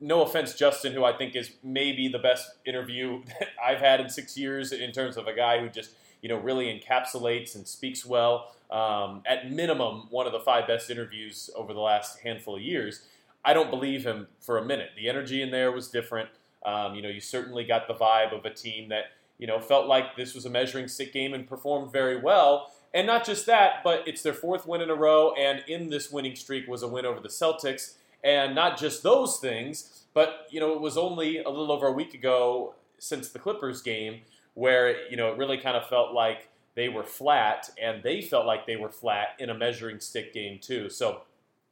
no 0.00 0.22
offense, 0.22 0.54
Justin, 0.54 0.92
who 0.92 1.04
I 1.04 1.16
think 1.16 1.34
is 1.34 1.50
maybe 1.62 2.08
the 2.08 2.18
best 2.18 2.50
interview 2.64 3.22
that 3.40 3.48
I've 3.62 3.78
had 3.78 4.00
in 4.00 4.08
six 4.08 4.36
years 4.36 4.72
in 4.72 4.92
terms 4.92 5.16
of 5.16 5.26
a 5.26 5.34
guy 5.34 5.60
who 5.60 5.68
just 5.68 5.90
you 6.22 6.28
know 6.28 6.38
really 6.38 6.66
encapsulates 6.66 7.54
and 7.54 7.66
speaks 7.66 8.04
well. 8.04 8.52
Um, 8.70 9.22
at 9.26 9.50
minimum, 9.50 10.08
one 10.10 10.26
of 10.26 10.32
the 10.32 10.40
five 10.40 10.66
best 10.66 10.90
interviews 10.90 11.50
over 11.54 11.72
the 11.72 11.80
last 11.80 12.20
handful 12.20 12.56
of 12.56 12.62
years. 12.62 13.06
I 13.44 13.54
don't 13.54 13.70
believe 13.70 14.04
him 14.04 14.26
for 14.40 14.58
a 14.58 14.64
minute. 14.64 14.90
The 14.96 15.08
energy 15.08 15.40
in 15.40 15.52
there 15.52 15.70
was 15.70 15.88
different. 15.88 16.30
Um, 16.64 16.96
you 16.96 17.02
know, 17.02 17.08
you 17.08 17.20
certainly 17.20 17.62
got 17.62 17.86
the 17.86 17.94
vibe 17.94 18.36
of 18.36 18.44
a 18.44 18.52
team 18.52 18.88
that 18.88 19.04
you 19.38 19.46
know 19.46 19.60
felt 19.60 19.86
like 19.86 20.16
this 20.16 20.34
was 20.34 20.46
a 20.46 20.50
measuring 20.50 20.88
stick 20.88 21.12
game 21.12 21.32
and 21.32 21.46
performed 21.46 21.92
very 21.92 22.20
well. 22.20 22.72
And 22.92 23.06
not 23.06 23.26
just 23.26 23.44
that, 23.46 23.84
but 23.84 24.08
it's 24.08 24.22
their 24.22 24.32
fourth 24.32 24.66
win 24.66 24.80
in 24.80 24.90
a 24.90 24.94
row, 24.94 25.32
and 25.34 25.62
in 25.68 25.90
this 25.90 26.10
winning 26.10 26.34
streak 26.34 26.66
was 26.66 26.82
a 26.82 26.88
win 26.88 27.04
over 27.04 27.20
the 27.20 27.28
Celtics. 27.28 27.94
And 28.24 28.54
not 28.54 28.78
just 28.78 29.02
those 29.02 29.38
things, 29.38 30.04
but 30.14 30.46
you 30.50 30.60
know, 30.60 30.72
it 30.72 30.80
was 30.80 30.96
only 30.96 31.38
a 31.38 31.48
little 31.48 31.70
over 31.70 31.86
a 31.86 31.92
week 31.92 32.14
ago 32.14 32.74
since 32.98 33.28
the 33.28 33.38
Clippers 33.38 33.82
game 33.82 34.22
where 34.54 35.06
you 35.10 35.16
know 35.16 35.30
it 35.30 35.38
really 35.38 35.58
kind 35.58 35.76
of 35.76 35.86
felt 35.86 36.12
like 36.12 36.48
they 36.74 36.88
were 36.88 37.04
flat, 37.04 37.70
and 37.80 38.02
they 38.02 38.20
felt 38.20 38.46
like 38.46 38.66
they 38.66 38.76
were 38.76 38.90
flat 38.90 39.28
in 39.38 39.48
a 39.48 39.54
measuring 39.54 39.98
stick 40.00 40.34
game 40.34 40.58
too. 40.58 40.90
So 40.90 41.22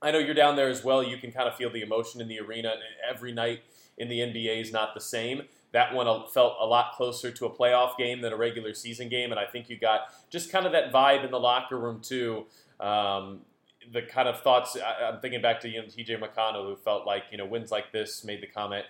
I 0.01 0.11
know 0.11 0.19
you're 0.19 0.35
down 0.35 0.57
there 0.57 0.69
as 0.69 0.85
well. 0.85 1.03
You 1.03 1.17
can 1.17 1.33
kind 1.33 1.49
of 1.49 1.57
feel 1.57 1.71
the 1.71 1.83
emotion 1.83 2.21
in 2.21 2.29
the 2.29 2.41
arena. 2.41 2.75
Every 3.09 3.33
night 3.33 3.63
in 3.99 4.09
the 4.09 4.19
NBA 4.21 4.61
is 4.61 4.73
not 4.73 4.95
the 4.95 5.01
same. 5.01 5.43
That 5.73 5.95
one 5.95 6.07
felt 6.33 6.57
a 6.61 6.67
lot 6.67 6.93
closer 6.93 7.31
to 7.33 7.47
a 7.47 7.51
playoff 7.51 7.97
game 7.97 8.21
than 8.21 8.33
a 8.33 8.37
regular 8.37 8.75
season 8.75 9.09
game, 9.09 9.31
and 9.31 9.41
I 9.41 9.47
think 9.47 9.69
you 9.69 9.79
got 9.79 10.03
just 10.31 10.53
kind 10.53 10.67
of 10.67 10.73
that 10.73 10.93
vibe 10.93 11.25
in 11.25 11.31
the 11.31 11.41
locker 11.41 11.79
room 11.79 12.01
too. 12.01 12.47
Um, 12.81 13.41
the 13.93 14.03
kind 14.03 14.29
of 14.29 14.41
thoughts 14.41 14.77
I, 14.77 15.09
am 15.09 15.21
thinking 15.21 15.43
back 15.43 15.61
to 15.61 15.69
you 15.69 15.83
know 15.83 15.89
T.J. 15.89 16.17
McConnell, 16.17 16.67
who 16.67 16.77
felt 16.77 17.07
like 17.07 17.25
you 17.31 17.39
know 17.39 17.47
wins 17.47 17.71
like 17.71 17.93
this 17.93 18.25
made 18.25 18.41
the 18.41 18.47
comment 18.47 18.87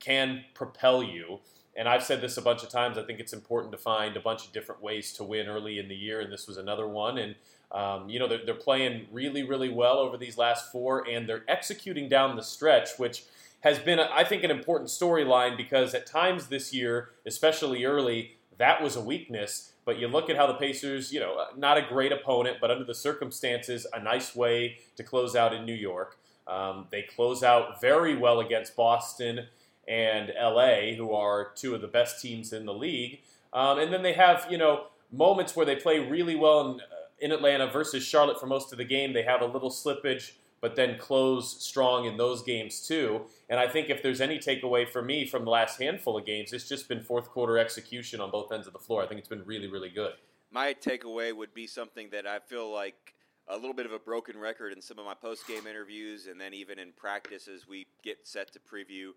can 0.00 0.44
propel 0.54 1.02
you. 1.02 1.40
And 1.76 1.88
I've 1.88 2.04
said 2.04 2.20
this 2.20 2.36
a 2.36 2.42
bunch 2.42 2.62
of 2.62 2.68
times. 2.68 2.98
I 2.98 3.02
think 3.02 3.18
it's 3.18 3.32
important 3.32 3.72
to 3.72 3.78
find 3.78 4.16
a 4.16 4.20
bunch 4.20 4.46
of 4.46 4.52
different 4.52 4.80
ways 4.80 5.12
to 5.14 5.24
win 5.24 5.48
early 5.48 5.78
in 5.78 5.88
the 5.88 5.96
year, 5.96 6.20
and 6.20 6.32
this 6.32 6.46
was 6.46 6.56
another 6.56 6.86
one. 6.86 7.18
And 7.18 7.34
um, 7.72 8.08
you 8.08 8.18
know 8.18 8.28
they're, 8.28 8.44
they're 8.44 8.54
playing 8.54 9.06
really, 9.10 9.42
really 9.42 9.68
well 9.68 9.98
over 9.98 10.16
these 10.16 10.38
last 10.38 10.70
four, 10.70 11.08
and 11.08 11.28
they're 11.28 11.44
executing 11.48 12.08
down 12.08 12.36
the 12.36 12.42
stretch, 12.42 12.90
which 12.96 13.24
has 13.64 13.78
been, 13.78 13.98
I 13.98 14.24
think, 14.24 14.44
an 14.44 14.50
important 14.50 14.90
storyline 14.90 15.56
because 15.56 15.94
at 15.94 16.06
times 16.06 16.48
this 16.48 16.74
year, 16.74 17.10
especially 17.24 17.84
early, 17.86 18.36
that 18.58 18.82
was 18.82 18.94
a 18.94 19.00
weakness. 19.00 19.72
But 19.84 19.98
you 19.98 20.08
look 20.08 20.30
at 20.30 20.36
how 20.36 20.46
the 20.46 20.54
Pacers, 20.54 21.12
you 21.12 21.20
know, 21.20 21.36
not 21.56 21.76
a 21.76 21.82
great 21.82 22.12
opponent, 22.12 22.58
but 22.60 22.70
under 22.70 22.84
the 22.84 22.94
circumstances, 22.94 23.86
a 23.92 24.02
nice 24.02 24.34
way 24.34 24.78
to 24.96 25.02
close 25.02 25.36
out 25.36 25.52
in 25.52 25.64
New 25.64 25.74
York. 25.74 26.18
Um, 26.46 26.86
they 26.90 27.02
close 27.02 27.42
out 27.42 27.80
very 27.80 28.16
well 28.16 28.40
against 28.40 28.76
Boston 28.76 29.46
and 29.86 30.32
LA, 30.40 30.94
who 30.96 31.12
are 31.12 31.52
two 31.54 31.74
of 31.74 31.80
the 31.80 31.86
best 31.86 32.20
teams 32.20 32.52
in 32.52 32.66
the 32.66 32.74
league. 32.74 33.20
Um, 33.52 33.78
and 33.78 33.92
then 33.92 34.02
they 34.02 34.14
have, 34.14 34.46
you 34.50 34.58
know, 34.58 34.86
moments 35.12 35.54
where 35.54 35.66
they 35.66 35.76
play 35.76 36.00
really 36.00 36.34
well 36.34 36.72
in, 36.72 36.80
in 37.20 37.32
Atlanta 37.32 37.70
versus 37.70 38.02
Charlotte 38.02 38.40
for 38.40 38.46
most 38.46 38.72
of 38.72 38.78
the 38.78 38.84
game. 38.84 39.12
They 39.12 39.22
have 39.22 39.42
a 39.42 39.46
little 39.46 39.70
slippage 39.70 40.32
but 40.64 40.76
then 40.76 40.96
close 40.96 41.62
strong 41.62 42.06
in 42.06 42.16
those 42.16 42.42
games 42.42 42.80
too. 42.80 43.26
And 43.50 43.60
I 43.60 43.68
think 43.68 43.90
if 43.90 44.02
there's 44.02 44.22
any 44.22 44.38
takeaway 44.38 44.88
for 44.88 45.02
me 45.02 45.26
from 45.26 45.44
the 45.44 45.50
last 45.50 45.78
handful 45.78 46.16
of 46.16 46.24
games, 46.24 46.54
it's 46.54 46.66
just 46.66 46.88
been 46.88 47.02
fourth 47.02 47.28
quarter 47.28 47.58
execution 47.58 48.18
on 48.18 48.30
both 48.30 48.50
ends 48.50 48.66
of 48.66 48.72
the 48.72 48.78
floor. 48.78 49.02
I 49.02 49.06
think 49.06 49.18
it's 49.18 49.28
been 49.28 49.44
really, 49.44 49.66
really 49.68 49.90
good. 49.90 50.14
My 50.50 50.72
takeaway 50.72 51.36
would 51.36 51.52
be 51.52 51.66
something 51.66 52.08
that 52.12 52.26
I 52.26 52.38
feel 52.38 52.72
like 52.72 53.12
a 53.46 53.56
little 53.56 53.74
bit 53.74 53.84
of 53.84 53.92
a 53.92 53.98
broken 53.98 54.38
record 54.38 54.72
in 54.72 54.80
some 54.80 54.98
of 54.98 55.04
my 55.04 55.12
post 55.12 55.46
game 55.46 55.66
interviews, 55.66 56.28
and 56.28 56.40
then 56.40 56.54
even 56.54 56.78
in 56.78 56.92
practice 56.96 57.46
as 57.46 57.68
we 57.68 57.86
get 58.02 58.26
set 58.26 58.50
to 58.54 58.58
preview 58.58 59.10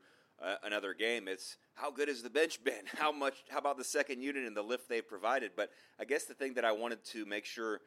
uh, 0.43 0.55
another 0.65 0.93
game. 0.93 1.29
It's 1.29 1.55
how 1.75 1.91
good 1.91 2.09
has 2.09 2.21
the 2.21 2.29
bench 2.29 2.61
been? 2.65 2.83
How 2.97 3.13
much? 3.13 3.45
How 3.47 3.59
about 3.59 3.77
the 3.77 3.85
second 3.85 4.21
unit 4.21 4.43
and 4.43 4.57
the 4.57 4.61
lift 4.61 4.89
they've 4.89 5.07
provided? 5.07 5.51
But 5.55 5.69
I 5.97 6.03
guess 6.03 6.25
the 6.25 6.33
thing 6.33 6.55
that 6.55 6.65
I 6.65 6.73
wanted 6.73 7.05
to 7.05 7.25
make 7.25 7.45
sure, 7.45 7.79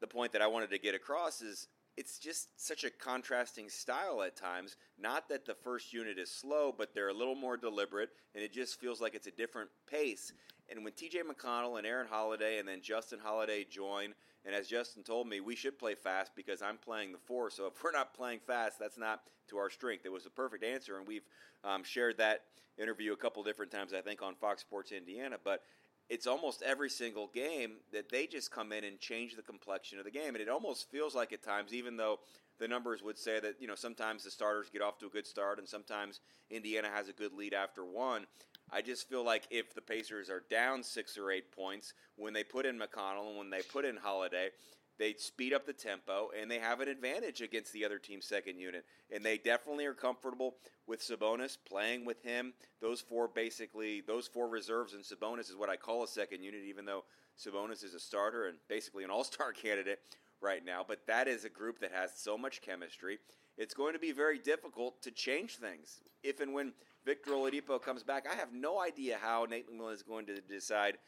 the 0.00 0.06
point 0.06 0.32
that 0.32 0.40
I 0.40 0.46
wanted 0.46 0.70
to 0.70 0.78
get 0.78 0.94
across 0.94 1.42
is 1.42 1.68
it's 1.96 2.18
just 2.18 2.48
such 2.56 2.84
a 2.84 2.90
contrasting 2.90 3.68
style 3.68 4.22
at 4.22 4.36
times. 4.36 4.76
Not 4.98 5.28
that 5.28 5.46
the 5.46 5.54
first 5.54 5.92
unit 5.92 6.18
is 6.18 6.30
slow, 6.30 6.74
but 6.76 6.94
they're 6.94 7.08
a 7.08 7.14
little 7.14 7.34
more 7.34 7.56
deliberate, 7.56 8.10
and 8.34 8.42
it 8.42 8.52
just 8.52 8.80
feels 8.80 9.00
like 9.00 9.14
it's 9.14 9.26
a 9.26 9.32
different 9.32 9.70
pace. 9.88 10.32
And 10.68 10.82
when 10.82 10.92
TJ 10.94 11.22
McConnell 11.22 11.78
and 11.78 11.86
Aaron 11.86 12.06
Holiday 12.08 12.58
and 12.58 12.66
then 12.66 12.80
Justin 12.82 13.18
Holiday 13.22 13.64
join, 13.64 14.14
and 14.44 14.54
as 14.54 14.66
Justin 14.66 15.02
told 15.02 15.28
me, 15.28 15.40
we 15.40 15.56
should 15.56 15.78
play 15.78 15.94
fast 15.94 16.32
because 16.34 16.62
I'm 16.62 16.78
playing 16.78 17.12
the 17.12 17.18
four. 17.18 17.50
So 17.50 17.66
if 17.66 17.82
we're 17.82 17.92
not 17.92 18.14
playing 18.14 18.40
fast, 18.46 18.78
that's 18.78 18.98
not 18.98 19.22
to 19.48 19.58
our 19.58 19.70
strength. 19.70 20.04
It 20.04 20.12
was 20.12 20.26
a 20.26 20.30
perfect 20.30 20.64
answer, 20.64 20.98
and 20.98 21.06
we've 21.06 21.26
um, 21.62 21.84
shared 21.84 22.18
that 22.18 22.42
interview 22.78 23.12
a 23.12 23.16
couple 23.16 23.42
different 23.42 23.70
times, 23.70 23.94
I 23.94 24.00
think, 24.00 24.22
on 24.22 24.34
Fox 24.34 24.62
Sports 24.62 24.92
Indiana. 24.92 25.36
But 25.42 25.62
it's 26.08 26.26
almost 26.26 26.62
every 26.62 26.90
single 26.90 27.28
game 27.28 27.76
that 27.92 28.10
they 28.10 28.26
just 28.26 28.50
come 28.50 28.72
in 28.72 28.84
and 28.84 28.98
change 28.98 29.36
the 29.36 29.42
complexion 29.42 29.98
of 29.98 30.04
the 30.04 30.10
game. 30.10 30.34
And 30.34 30.38
it 30.38 30.48
almost 30.48 30.90
feels 30.90 31.14
like 31.14 31.32
at 31.32 31.42
times, 31.42 31.72
even 31.72 31.96
though 31.96 32.20
the 32.58 32.68
numbers 32.68 33.02
would 33.02 33.18
say 33.18 33.40
that, 33.40 33.54
you 33.58 33.66
know, 33.66 33.74
sometimes 33.74 34.24
the 34.24 34.30
starters 34.30 34.70
get 34.70 34.82
off 34.82 34.98
to 34.98 35.06
a 35.06 35.10
good 35.10 35.26
start 35.26 35.58
and 35.58 35.68
sometimes 35.68 36.20
Indiana 36.50 36.88
has 36.88 37.08
a 37.08 37.12
good 37.12 37.32
lead 37.32 37.54
after 37.54 37.84
one. 37.84 38.26
I 38.70 38.82
just 38.82 39.08
feel 39.08 39.24
like 39.24 39.44
if 39.50 39.74
the 39.74 39.80
Pacers 39.80 40.30
are 40.30 40.42
down 40.50 40.82
six 40.82 41.18
or 41.18 41.30
eight 41.30 41.52
points, 41.52 41.94
when 42.16 42.32
they 42.32 42.44
put 42.44 42.66
in 42.66 42.78
McConnell 42.78 43.28
and 43.28 43.38
when 43.38 43.50
they 43.50 43.62
put 43.62 43.84
in 43.84 43.96
Holiday, 43.96 44.50
they 44.98 45.14
speed 45.14 45.52
up 45.52 45.66
the 45.66 45.72
tempo 45.72 46.30
and 46.38 46.50
they 46.50 46.58
have 46.58 46.80
an 46.80 46.88
advantage 46.88 47.40
against 47.40 47.72
the 47.72 47.84
other 47.84 47.98
team's 47.98 48.26
second 48.26 48.58
unit. 48.58 48.84
And 49.12 49.24
they 49.24 49.38
definitely 49.38 49.86
are 49.86 49.94
comfortable 49.94 50.56
with 50.86 51.00
Sabonis 51.00 51.56
playing 51.68 52.04
with 52.04 52.22
him. 52.22 52.52
Those 52.80 53.00
four 53.00 53.28
basically, 53.28 54.02
those 54.06 54.28
four 54.28 54.48
reserves 54.48 54.94
and 54.94 55.02
Sabonis 55.02 55.50
is 55.50 55.56
what 55.56 55.68
I 55.68 55.76
call 55.76 56.04
a 56.04 56.08
second 56.08 56.42
unit, 56.42 56.62
even 56.66 56.84
though 56.84 57.04
Sabonis 57.38 57.82
is 57.82 57.94
a 57.94 58.00
starter 58.00 58.46
and 58.46 58.58
basically 58.68 59.04
an 59.04 59.10
all 59.10 59.24
star 59.24 59.52
candidate 59.62 60.00
right 60.40 60.64
now. 60.64 60.84
But 60.86 61.06
that 61.06 61.26
is 61.26 61.44
a 61.44 61.50
group 61.50 61.80
that 61.80 61.92
has 61.92 62.12
so 62.14 62.38
much 62.38 62.60
chemistry. 62.60 63.18
It's 63.56 63.74
going 63.74 63.94
to 63.94 63.98
be 63.98 64.12
very 64.12 64.38
difficult 64.38 65.02
to 65.02 65.10
change 65.10 65.56
things. 65.56 66.00
If 66.22 66.40
and 66.40 66.52
when 66.54 66.72
Victor 67.04 67.32
Oladipo 67.32 67.80
comes 67.80 68.02
back, 68.02 68.26
I 68.30 68.34
have 68.34 68.52
no 68.52 68.80
idea 68.80 69.18
how 69.20 69.46
Nate 69.48 69.70
McMillan 69.70 69.94
is 69.94 70.02
going 70.02 70.26
to 70.26 70.40
decide 70.40 70.98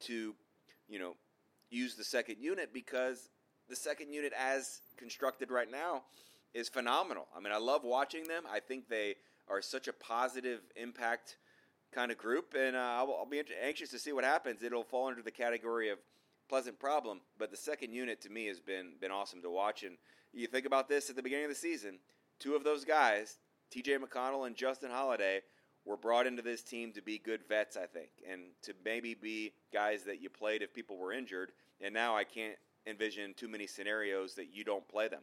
to, 0.00 0.34
you 0.88 0.98
know, 0.98 1.14
use 1.70 1.94
the 1.94 2.04
second 2.04 2.36
unit 2.40 2.72
because 2.72 3.30
the 3.68 3.76
second 3.76 4.12
unit 4.12 4.32
as 4.38 4.80
constructed 4.96 5.50
right 5.50 5.70
now 5.70 6.02
is 6.52 6.68
phenomenal. 6.68 7.26
I 7.36 7.40
mean, 7.40 7.52
I 7.52 7.58
love 7.58 7.82
watching 7.84 8.24
them. 8.24 8.44
I 8.50 8.60
think 8.60 8.88
they 8.88 9.16
are 9.48 9.60
such 9.60 9.88
a 9.88 9.92
positive 9.92 10.60
impact 10.76 11.36
kind 11.92 12.10
of 12.10 12.18
group, 12.18 12.54
and 12.58 12.76
uh, 12.76 12.80
I'll, 12.80 13.14
I'll, 13.20 13.26
be 13.26 13.42
anxious 13.62 13.90
to 13.90 13.98
see 13.98 14.12
what 14.12 14.24
happens. 14.24 14.62
It'll 14.62 14.82
fall 14.82 15.08
under 15.08 15.22
the 15.22 15.30
category 15.30 15.90
of 15.90 15.98
pleasant 16.48 16.78
problem, 16.78 17.20
but 17.38 17.50
the 17.50 17.56
second 17.56 17.92
unit 17.92 18.20
to 18.22 18.30
me 18.30 18.46
has 18.46 18.60
been 18.60 18.92
been 19.00 19.10
awesome 19.10 19.42
to 19.42 19.50
watch. 19.50 19.84
And 19.84 19.96
you 20.32 20.46
think 20.46 20.66
about 20.66 20.88
this 20.88 21.08
at 21.10 21.16
the 21.16 21.22
beginning 21.22 21.46
of 21.46 21.50
the 21.50 21.56
season, 21.56 21.98
two 22.40 22.54
of 22.54 22.64
those 22.64 22.84
guys, 22.84 23.38
T.J. 23.70 23.98
McConnell 23.98 24.46
and 24.46 24.56
Justin 24.56 24.90
Holiday, 24.90 25.40
were 25.84 25.96
brought 25.96 26.26
into 26.26 26.42
this 26.42 26.62
team 26.62 26.92
to 26.92 27.02
be 27.02 27.18
good 27.18 27.40
vets, 27.48 27.76
I 27.76 27.86
think, 27.86 28.08
and 28.30 28.42
to 28.62 28.74
maybe 28.84 29.14
be 29.14 29.52
guys 29.72 30.02
that 30.04 30.20
you 30.20 30.30
played 30.30 30.62
if 30.62 30.74
people 30.74 30.96
were 30.96 31.12
injured. 31.12 31.52
And 31.80 31.92
now 31.92 32.16
I 32.16 32.24
can't 32.24 32.56
envision 32.86 33.34
too 33.34 33.48
many 33.48 33.66
scenarios 33.66 34.34
that 34.34 34.52
you 34.52 34.64
don't 34.64 34.86
play 34.88 35.08
them. 35.08 35.22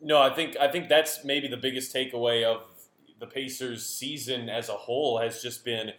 No, 0.00 0.20
I 0.20 0.34
think 0.34 0.56
I 0.56 0.68
think 0.68 0.88
that's 0.88 1.24
maybe 1.24 1.48
the 1.48 1.56
biggest 1.56 1.94
takeaway 1.94 2.44
of 2.44 2.62
the 3.20 3.26
Pacers 3.26 3.86
season 3.86 4.48
as 4.48 4.68
a 4.68 4.72
whole 4.72 5.18
has 5.18 5.40
just 5.40 5.64
been 5.64 5.92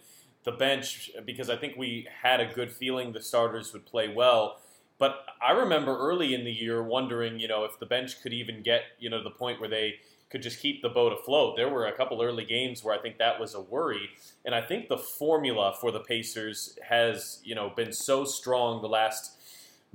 the 0.43 0.51
bench 0.51 1.09
because 1.25 1.49
I 1.49 1.55
think 1.55 1.75
we 1.75 2.07
had 2.21 2.39
a 2.39 2.53
good 2.53 2.71
feeling 2.71 3.13
the 3.13 3.21
starters 3.21 3.73
would 3.73 3.85
play 3.85 4.07
well. 4.07 4.59
But 4.97 5.25
I 5.45 5.51
remember 5.51 5.97
early 5.97 6.33
in 6.33 6.45
the 6.45 6.51
year 6.51 6.83
wondering, 6.83 7.39
you 7.39 7.47
know, 7.47 7.65
if 7.65 7.79
the 7.79 7.85
bench 7.85 8.21
could 8.21 8.31
even 8.31 8.61
get, 8.61 8.81
you 8.99 9.09
know, 9.09 9.23
the 9.23 9.31
point 9.31 9.59
where 9.59 9.69
they 9.69 9.95
could 10.29 10.41
just 10.41 10.59
keep 10.59 10.81
the 10.81 10.89
boat 10.89 11.13
afloat. 11.13 11.55
There 11.55 11.69
were 11.69 11.85
a 11.85 11.95
couple 11.95 12.21
early 12.21 12.45
games 12.45 12.83
where 12.83 12.97
I 12.97 13.01
think 13.01 13.17
that 13.17 13.39
was 13.39 13.53
a 13.53 13.61
worry, 13.61 14.09
and 14.43 14.55
I 14.55 14.61
think 14.61 14.89
the 14.89 14.97
formula 14.97 15.75
for 15.79 15.91
the 15.91 15.99
Pacers 15.99 16.77
has, 16.87 17.39
you 17.43 17.55
know, 17.55 17.69
been 17.69 17.93
so 17.93 18.25
strong 18.25 18.81
the 18.81 18.87
last 18.87 19.34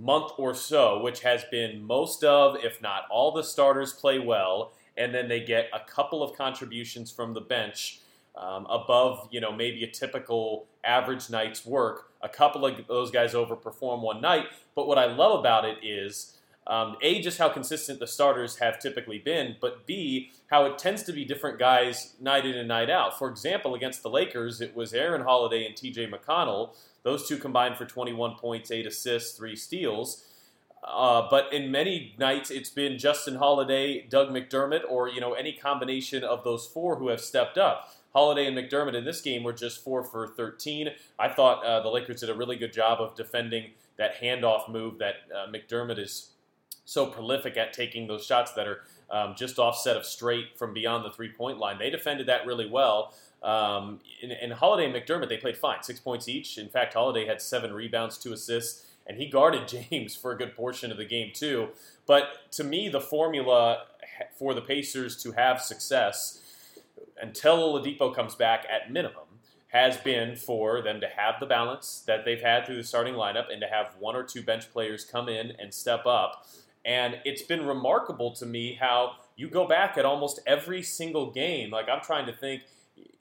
month 0.00 0.32
or 0.38 0.54
so, 0.54 1.00
which 1.02 1.20
has 1.20 1.44
been 1.50 1.84
most 1.84 2.24
of, 2.24 2.56
if 2.64 2.80
not 2.80 3.02
all, 3.10 3.32
the 3.32 3.42
starters 3.42 3.92
play 3.92 4.18
well, 4.18 4.72
and 4.96 5.14
then 5.14 5.28
they 5.28 5.40
get 5.40 5.68
a 5.72 5.80
couple 5.80 6.22
of 6.22 6.36
contributions 6.36 7.10
from 7.10 7.34
the 7.34 7.40
bench 7.40 8.00
um, 8.36 8.66
above, 8.70 9.28
you 9.30 9.40
know, 9.40 9.52
maybe 9.52 9.84
a 9.84 9.90
typical 9.90 10.66
average 10.84 11.28
night's 11.30 11.66
work. 11.66 12.12
A 12.22 12.28
couple 12.28 12.64
of 12.64 12.86
those 12.86 13.10
guys 13.10 13.34
overperform 13.34 14.00
one 14.00 14.20
night, 14.20 14.46
but 14.74 14.86
what 14.86 14.98
I 14.98 15.06
love 15.06 15.38
about 15.38 15.64
it 15.64 15.78
is. 15.82 16.36
Um, 16.66 16.96
a, 17.02 17.20
just 17.20 17.38
how 17.38 17.48
consistent 17.48 17.98
the 17.98 18.06
starters 18.06 18.58
have 18.58 18.78
typically 18.78 19.18
been, 19.18 19.56
but 19.60 19.86
B, 19.86 20.30
how 20.50 20.66
it 20.66 20.78
tends 20.78 21.02
to 21.04 21.12
be 21.12 21.24
different 21.24 21.58
guys 21.58 22.14
night 22.20 22.46
in 22.46 22.54
and 22.54 22.68
night 22.68 22.90
out. 22.90 23.18
For 23.18 23.28
example, 23.28 23.74
against 23.74 24.04
the 24.04 24.10
Lakers, 24.10 24.60
it 24.60 24.76
was 24.76 24.92
Aaron 24.92 25.22
Holiday 25.22 25.66
and 25.66 25.74
TJ 25.74 26.12
McConnell 26.12 26.76
those 27.02 27.26
two 27.26 27.36
combined 27.36 27.76
for 27.76 27.84
21 27.84 28.36
points, 28.36 28.70
eight 28.70 28.86
assists, 28.86 29.36
three 29.36 29.56
steals. 29.56 30.24
Uh, 30.82 31.26
but 31.30 31.52
in 31.52 31.70
many 31.70 32.14
nights, 32.18 32.50
it's 32.50 32.70
been 32.70 32.98
Justin 32.98 33.34
Holiday, 33.36 34.06
Doug 34.08 34.30
McDermott, 34.30 34.82
or 34.88 35.08
you 35.08 35.20
know 35.20 35.34
any 35.34 35.52
combination 35.52 36.24
of 36.24 36.42
those 36.42 36.66
four 36.66 36.96
who 36.96 37.08
have 37.08 37.20
stepped 37.20 37.58
up. 37.58 37.94
Holiday 38.12 38.46
and 38.46 38.56
McDermott 38.56 38.94
in 38.94 39.04
this 39.04 39.20
game 39.20 39.44
were 39.44 39.52
just 39.52 39.84
four 39.84 40.02
for 40.02 40.26
13. 40.26 40.88
I 41.18 41.28
thought 41.28 41.64
uh, 41.64 41.80
the 41.80 41.90
Lakers 41.90 42.20
did 42.20 42.30
a 42.30 42.34
really 42.34 42.56
good 42.56 42.72
job 42.72 43.00
of 43.00 43.14
defending 43.14 43.70
that 43.98 44.20
handoff 44.20 44.68
move 44.68 44.98
that 44.98 45.16
uh, 45.32 45.46
McDermott 45.48 45.98
is 45.98 46.30
so 46.84 47.06
prolific 47.06 47.56
at 47.56 47.72
taking 47.72 48.08
those 48.08 48.26
shots 48.26 48.52
that 48.52 48.66
are 48.66 48.80
um, 49.10 49.34
just 49.36 49.58
offset 49.58 49.96
of 49.96 50.04
straight 50.04 50.58
from 50.58 50.72
beyond 50.72 51.04
the 51.04 51.10
three 51.10 51.30
point 51.30 51.58
line. 51.58 51.78
They 51.78 51.90
defended 51.90 52.26
that 52.26 52.46
really 52.46 52.68
well. 52.68 53.14
Um, 53.42 54.00
and, 54.22 54.33
and 54.33 54.53
Holiday 54.53 54.85
and 54.85 54.94
McDermott, 54.94 55.29
they 55.29 55.38
played 55.38 55.57
fine, 55.57 55.83
six 55.83 55.98
points 55.98 56.29
each. 56.29 56.59
In 56.59 56.68
fact, 56.68 56.94
Holiday 56.94 57.26
had 57.26 57.40
seven 57.40 57.72
rebounds, 57.72 58.18
two 58.18 58.33
assists, 58.33 58.87
and 59.07 59.16
he 59.16 59.26
guarded 59.26 59.68
James 59.90 60.14
for 60.14 60.33
a 60.33 60.37
good 60.37 60.55
portion 60.55 60.90
of 60.90 60.98
the 60.98 61.07
game, 61.07 61.31
too. 61.33 61.68
But 62.07 62.50
to 62.53 62.64
me, 62.64 62.88
the 62.88 63.00
formula 63.00 63.85
for 64.38 64.53
the 64.53 64.61
Pacers 64.61 65.22
to 65.22 65.33
have 65.33 65.62
success 65.62 66.42
until 67.20 67.59
Oladipo 67.59 68.14
comes 68.14 68.35
back 68.35 68.66
at 68.70 68.92
minimum 68.92 69.24
has 69.68 69.96
been 69.98 70.35
for 70.35 70.83
them 70.83 71.00
to 71.00 71.07
have 71.07 71.37
the 71.38 71.46
balance 71.46 72.03
that 72.07 72.24
they've 72.24 72.40
had 72.40 72.66
through 72.66 72.76
the 72.76 72.85
starting 72.85 73.14
lineup 73.14 73.53
and 73.53 73.61
to 73.61 73.68
have 73.68 73.94
one 74.00 74.16
or 74.16 74.24
two 74.24 74.42
bench 74.42 74.70
players 74.72 75.05
come 75.05 75.29
in 75.29 75.53
and 75.61 75.72
step 75.72 76.05
up. 76.07 76.46
And 76.85 77.20
it's 77.24 77.42
been 77.42 77.64
remarkable 77.64 78.33
to 78.33 78.46
me 78.46 78.74
how 78.74 79.12
you 79.37 79.48
go 79.48 79.68
back 79.68 79.96
at 79.96 80.05
almost 80.05 80.40
every 80.46 80.83
single 80.83 81.31
game. 81.31 81.70
Like, 81.70 81.88
I'm 81.88 82.03
trying 82.03 82.26
to 82.26 82.33
think– 82.33 82.62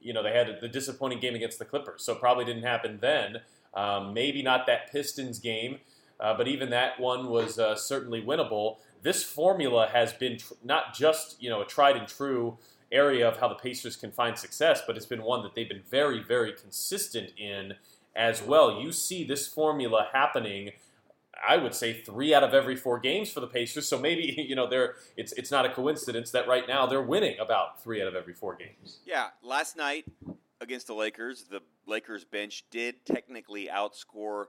you 0.01 0.13
know, 0.13 0.23
they 0.23 0.31
had 0.31 0.59
the 0.61 0.67
disappointing 0.67 1.19
game 1.19 1.35
against 1.35 1.59
the 1.59 1.65
Clippers, 1.65 2.03
so 2.03 2.15
probably 2.15 2.45
didn't 2.45 2.63
happen 2.63 2.99
then. 3.01 3.37
Um, 3.73 4.13
maybe 4.13 4.41
not 4.41 4.65
that 4.67 4.91
Pistons 4.91 5.39
game. 5.39 5.79
uh, 6.19 6.35
but 6.35 6.47
even 6.47 6.69
that 6.69 6.99
one 6.99 7.29
was 7.29 7.57
uh, 7.57 7.75
certainly 7.75 8.21
winnable. 8.21 8.77
This 9.01 9.23
formula 9.23 9.87
has 9.91 10.11
been 10.13 10.37
tr- 10.37 10.53
not 10.63 10.93
just 10.93 11.41
you 11.41 11.49
know 11.49 11.61
a 11.61 11.65
tried 11.65 11.95
and 11.95 12.07
true 12.07 12.57
area 12.91 13.27
of 13.27 13.39
how 13.39 13.47
the 13.47 13.55
Pacers 13.55 13.95
can 13.95 14.11
find 14.11 14.37
success, 14.37 14.81
but 14.85 14.97
it's 14.97 15.05
been 15.05 15.21
one 15.23 15.43
that 15.43 15.53
they've 15.55 15.69
been 15.69 15.83
very, 15.89 16.21
very 16.23 16.51
consistent 16.51 17.31
in 17.37 17.75
as 18.15 18.41
well. 18.41 18.81
You 18.81 18.91
see 18.91 19.23
this 19.23 19.47
formula 19.47 20.07
happening. 20.11 20.71
I 21.47 21.57
would 21.57 21.73
say 21.73 21.93
three 21.93 22.33
out 22.33 22.43
of 22.43 22.53
every 22.53 22.75
four 22.75 22.99
games 22.99 23.31
for 23.31 23.39
the 23.39 23.47
Pacers. 23.47 23.87
So 23.87 23.97
maybe 23.99 24.35
you 24.47 24.55
know 24.55 24.67
they're 24.67 24.95
it's 25.17 25.31
it's 25.33 25.51
not 25.51 25.65
a 25.65 25.69
coincidence 25.69 26.31
that 26.31 26.47
right 26.47 26.67
now 26.67 26.85
they're 26.85 27.01
winning 27.01 27.39
about 27.39 27.81
three 27.83 28.01
out 28.01 28.07
of 28.07 28.15
every 28.15 28.33
four 28.33 28.55
games. 28.55 28.99
Yeah, 29.05 29.27
last 29.41 29.77
night 29.77 30.05
against 30.61 30.87
the 30.87 30.93
Lakers, 30.93 31.45
the 31.49 31.61
Lakers 31.85 32.25
bench 32.25 32.65
did 32.69 33.05
technically 33.05 33.67
outscore 33.67 34.45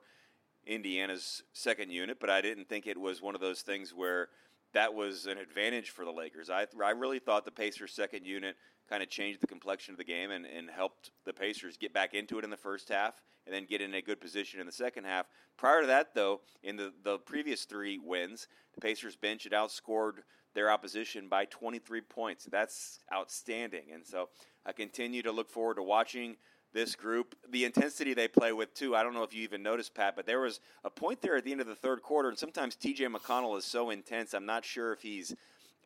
Indiana's 0.67 1.43
second 1.53 1.91
unit, 1.91 2.19
but 2.21 2.31
I 2.31 2.41
didn't 2.41 2.69
think 2.69 2.87
it 2.87 2.99
was 2.99 3.23
one 3.23 3.35
of 3.35 3.41
those 3.41 3.63
things 3.63 3.95
where 3.95 4.29
that 4.73 4.95
was 4.95 5.27
an 5.27 5.39
advantage 5.39 5.91
for 5.91 6.05
the 6.05 6.13
Lakers. 6.13 6.51
I, 6.51 6.67
I 6.83 6.91
really 6.91 7.19
thought 7.19 7.45
the 7.45 7.51
Pacers' 7.51 7.93
second 7.93 8.25
unit 8.25 8.57
kind 8.91 9.03
of 9.03 9.09
changed 9.09 9.41
the 9.41 9.47
complexion 9.47 9.95
of 9.95 9.99
the 9.99 10.05
game 10.05 10.33
and, 10.33 10.45
and 10.45 10.69
helped 10.69 11.13
the 11.25 11.33
Pacers 11.33 11.77
get 11.77 11.95
back 11.95 12.13
into 12.13 12.39
it 12.39 12.45
in 12.45 12.51
the 12.51 12.57
first 12.57 12.89
half 12.89 13.23
and 13.47 13.55
then 13.55 13.65
get 13.65 13.81
in 13.81 13.95
a 13.95 14.03
good 14.03 14.21
position 14.21 14.59
in 14.61 14.67
the 14.67 14.73
second 14.73 15.05
half. 15.05 15.27
Prior 15.57 15.83
to 15.83 15.87
that, 15.87 16.15
though, 16.15 16.41
in 16.63 16.77
the, 16.77 16.93
the 17.05 17.19
previous 17.19 17.65
three 17.65 17.99
wins, 17.99 18.49
the 18.75 18.81
Pacers 18.81 19.17
bench 19.17 19.45
had 19.45 19.53
outscored 19.53 20.19
their 20.55 20.71
opposition 20.71 21.29
by 21.29 21.45
23 21.45 22.01
points. 22.01 22.49
That's 22.51 22.99
outstanding. 23.13 23.93
And 23.95 24.05
so 24.05 24.29
I 24.67 24.73
continue 24.73 25.23
to 25.23 25.31
look 25.31 25.51
forward 25.51 25.77
to 25.77 25.83
watching 25.83 26.37
this 26.73 26.97
group. 26.97 27.37
The 27.49 27.65
intensity 27.65 28.15
they 28.15 28.29
play 28.29 28.53
with, 28.53 28.75
too. 28.75 28.97
I 28.97 29.05
don't 29.05 29.15
know 29.15 29.23
if 29.23 29.33
you 29.33 29.43
even 29.43 29.63
noticed, 29.63 29.95
Pat, 29.95 30.17
but 30.17 30.27
there 30.27 30.41
was 30.41 30.61
a 30.85 30.91
point 30.91 31.21
there 31.23 31.37
at 31.37 31.45
the 31.45 31.53
end 31.53 31.61
of 31.61 31.67
the 31.69 31.75
third 31.75 32.03
quarter, 32.03 32.29
and 32.29 32.39
sometimes 32.39 32.77
TJ 32.77 33.15
McConnell 33.15 33.57
is 33.57 33.65
so 33.65 33.91
intense, 33.91 34.35
I'm 34.35 34.47
not 34.47 34.65
sure 34.65 34.93
if 34.93 35.03
he's 35.03 35.35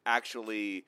actually 0.07 0.85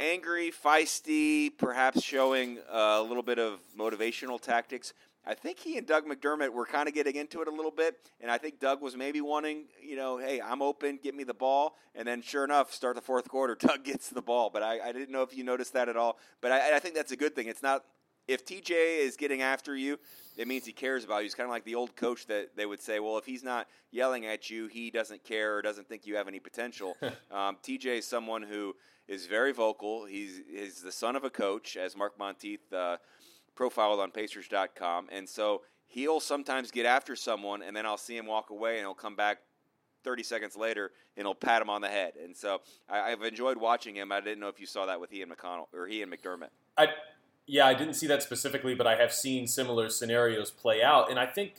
angry, 0.00 0.52
feisty, 0.52 1.50
perhaps 1.56 2.02
showing 2.02 2.58
a 2.70 3.02
little 3.02 3.22
bit 3.22 3.38
of 3.38 3.60
motivational 3.78 4.40
tactics. 4.40 4.92
I 5.24 5.34
think 5.34 5.60
he 5.60 5.78
and 5.78 5.86
Doug 5.86 6.04
McDermott 6.04 6.50
were 6.50 6.66
kind 6.66 6.88
of 6.88 6.94
getting 6.94 7.14
into 7.14 7.42
it 7.42 7.48
a 7.48 7.50
little 7.50 7.70
bit, 7.70 7.96
and 8.20 8.28
I 8.28 8.38
think 8.38 8.58
Doug 8.58 8.82
was 8.82 8.96
maybe 8.96 9.20
wanting, 9.20 9.66
you 9.80 9.94
know, 9.94 10.18
hey, 10.18 10.40
I'm 10.40 10.60
open, 10.60 10.98
get 11.00 11.14
me 11.14 11.22
the 11.22 11.34
ball, 11.34 11.76
and 11.94 12.08
then 12.08 12.22
sure 12.22 12.42
enough, 12.42 12.72
start 12.72 12.96
the 12.96 13.02
fourth 13.02 13.28
quarter, 13.28 13.54
Doug 13.60 13.84
gets 13.84 14.08
the 14.08 14.22
ball. 14.22 14.50
But 14.52 14.64
I, 14.64 14.80
I 14.80 14.92
didn't 14.92 15.10
know 15.10 15.22
if 15.22 15.36
you 15.36 15.44
noticed 15.44 15.74
that 15.74 15.88
at 15.88 15.96
all. 15.96 16.18
But 16.40 16.50
I, 16.50 16.76
I 16.76 16.78
think 16.80 16.96
that's 16.96 17.12
a 17.12 17.16
good 17.16 17.36
thing. 17.36 17.46
It's 17.46 17.62
not 17.62 17.84
if 18.28 18.44
TJ 18.44 18.70
is 19.04 19.16
getting 19.16 19.42
after 19.42 19.76
you, 19.76 19.98
it 20.36 20.46
means 20.46 20.64
he 20.64 20.72
cares 20.72 21.04
about 21.04 21.18
you. 21.18 21.24
He's 21.24 21.34
kind 21.34 21.46
of 21.46 21.50
like 21.50 21.64
the 21.64 21.74
old 21.74 21.96
coach 21.96 22.26
that 22.26 22.56
they 22.56 22.66
would 22.66 22.80
say, 22.80 23.00
well, 23.00 23.18
if 23.18 23.26
he's 23.26 23.42
not 23.42 23.68
yelling 23.90 24.26
at 24.26 24.48
you, 24.48 24.66
he 24.68 24.90
doesn't 24.90 25.24
care 25.24 25.56
or 25.56 25.62
doesn't 25.62 25.88
think 25.88 26.06
you 26.06 26.16
have 26.16 26.28
any 26.28 26.40
potential. 26.40 26.96
um, 27.30 27.56
TJ 27.62 27.98
is 27.98 28.06
someone 28.06 28.42
who 28.42 28.74
is 29.08 29.26
very 29.26 29.52
vocal. 29.52 30.04
He's, 30.04 30.40
he's 30.50 30.82
the 30.82 30.92
son 30.92 31.16
of 31.16 31.24
a 31.24 31.30
coach, 31.30 31.76
as 31.76 31.96
Mark 31.96 32.18
Monteith 32.18 32.72
uh, 32.72 32.96
profiled 33.54 34.00
on 34.00 34.10
Pacers.com. 34.10 35.08
And 35.10 35.28
so 35.28 35.62
he'll 35.86 36.20
sometimes 36.20 36.70
get 36.70 36.86
after 36.86 37.16
someone, 37.16 37.62
and 37.62 37.76
then 37.76 37.86
I'll 37.86 37.98
see 37.98 38.16
him 38.16 38.26
walk 38.26 38.50
away, 38.50 38.78
and 38.78 38.80
he'll 38.80 38.94
come 38.94 39.16
back 39.16 39.38
30 40.04 40.22
seconds 40.22 40.56
later 40.56 40.90
and 41.16 41.26
he'll 41.26 41.34
pat 41.34 41.62
him 41.62 41.70
on 41.70 41.80
the 41.80 41.88
head. 41.88 42.14
And 42.22 42.36
so 42.36 42.60
I, 42.88 43.10
have 43.10 43.22
enjoyed 43.22 43.56
watching 43.56 43.94
him. 43.94 44.12
I 44.12 44.20
didn't 44.20 44.40
know 44.40 44.48
if 44.48 44.60
you 44.60 44.66
saw 44.66 44.86
that 44.86 45.00
with 45.00 45.12
Ian 45.12 45.30
McConnell 45.30 45.66
or 45.72 45.86
he 45.86 46.02
and 46.02 46.12
McDermott. 46.12 46.48
I 46.76 46.88
yeah, 47.46 47.66
I 47.66 47.74
didn't 47.74 47.94
see 47.94 48.06
that 48.06 48.22
specifically, 48.22 48.74
but 48.74 48.86
I 48.86 48.96
have 48.96 49.12
seen 49.12 49.46
similar 49.48 49.88
scenarios 49.88 50.50
play 50.50 50.82
out. 50.82 51.10
And 51.10 51.18
I 51.18 51.26
think 51.26 51.54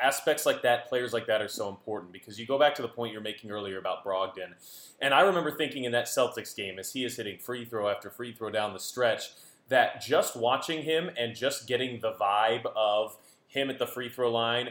aspects 0.00 0.46
like 0.46 0.62
that, 0.62 0.88
players 0.88 1.12
like 1.12 1.26
that, 1.26 1.40
are 1.40 1.48
so 1.48 1.68
important 1.68 2.12
because 2.12 2.38
you 2.38 2.46
go 2.46 2.58
back 2.58 2.74
to 2.76 2.82
the 2.82 2.88
point 2.88 3.12
you're 3.12 3.22
making 3.22 3.50
earlier 3.50 3.78
about 3.78 4.04
Brogdon. 4.04 4.54
And 5.00 5.14
I 5.14 5.22
remember 5.22 5.50
thinking 5.50 5.84
in 5.84 5.92
that 5.92 6.06
Celtics 6.06 6.54
game, 6.54 6.78
as 6.78 6.92
he 6.92 7.04
is 7.04 7.16
hitting 7.16 7.38
free 7.38 7.64
throw 7.64 7.88
after 7.88 8.10
free 8.10 8.32
throw 8.32 8.50
down 8.50 8.72
the 8.72 8.80
stretch, 8.80 9.30
that 9.68 10.00
just 10.00 10.36
watching 10.36 10.82
him 10.82 11.10
and 11.16 11.34
just 11.34 11.66
getting 11.66 12.00
the 12.00 12.12
vibe 12.12 12.66
of 12.76 13.16
him 13.46 13.70
at 13.70 13.78
the 13.78 13.86
free 13.86 14.08
throw 14.08 14.30
line 14.30 14.70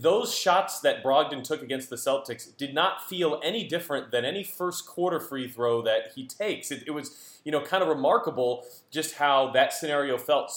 those 0.00 0.34
shots 0.34 0.80
that 0.80 1.02
Brogdon 1.02 1.42
took 1.42 1.62
against 1.62 1.90
the 1.90 1.96
Celtics 1.96 2.56
did 2.56 2.74
not 2.74 3.06
feel 3.06 3.40
any 3.42 3.66
different 3.66 4.10
than 4.10 4.24
any 4.24 4.42
first 4.42 4.86
quarter 4.86 5.20
free 5.20 5.48
throw 5.48 5.82
that 5.82 6.12
he 6.14 6.26
takes. 6.26 6.70
It, 6.70 6.84
it, 6.86 6.90
was, 6.92 7.38
you 7.44 7.52
know, 7.52 7.60
kind 7.60 7.82
of 7.82 7.88
remarkable 7.88 8.64
just 8.90 9.16
how 9.16 9.50
that 9.52 9.72
scenario 9.72 10.16
felt, 10.16 10.52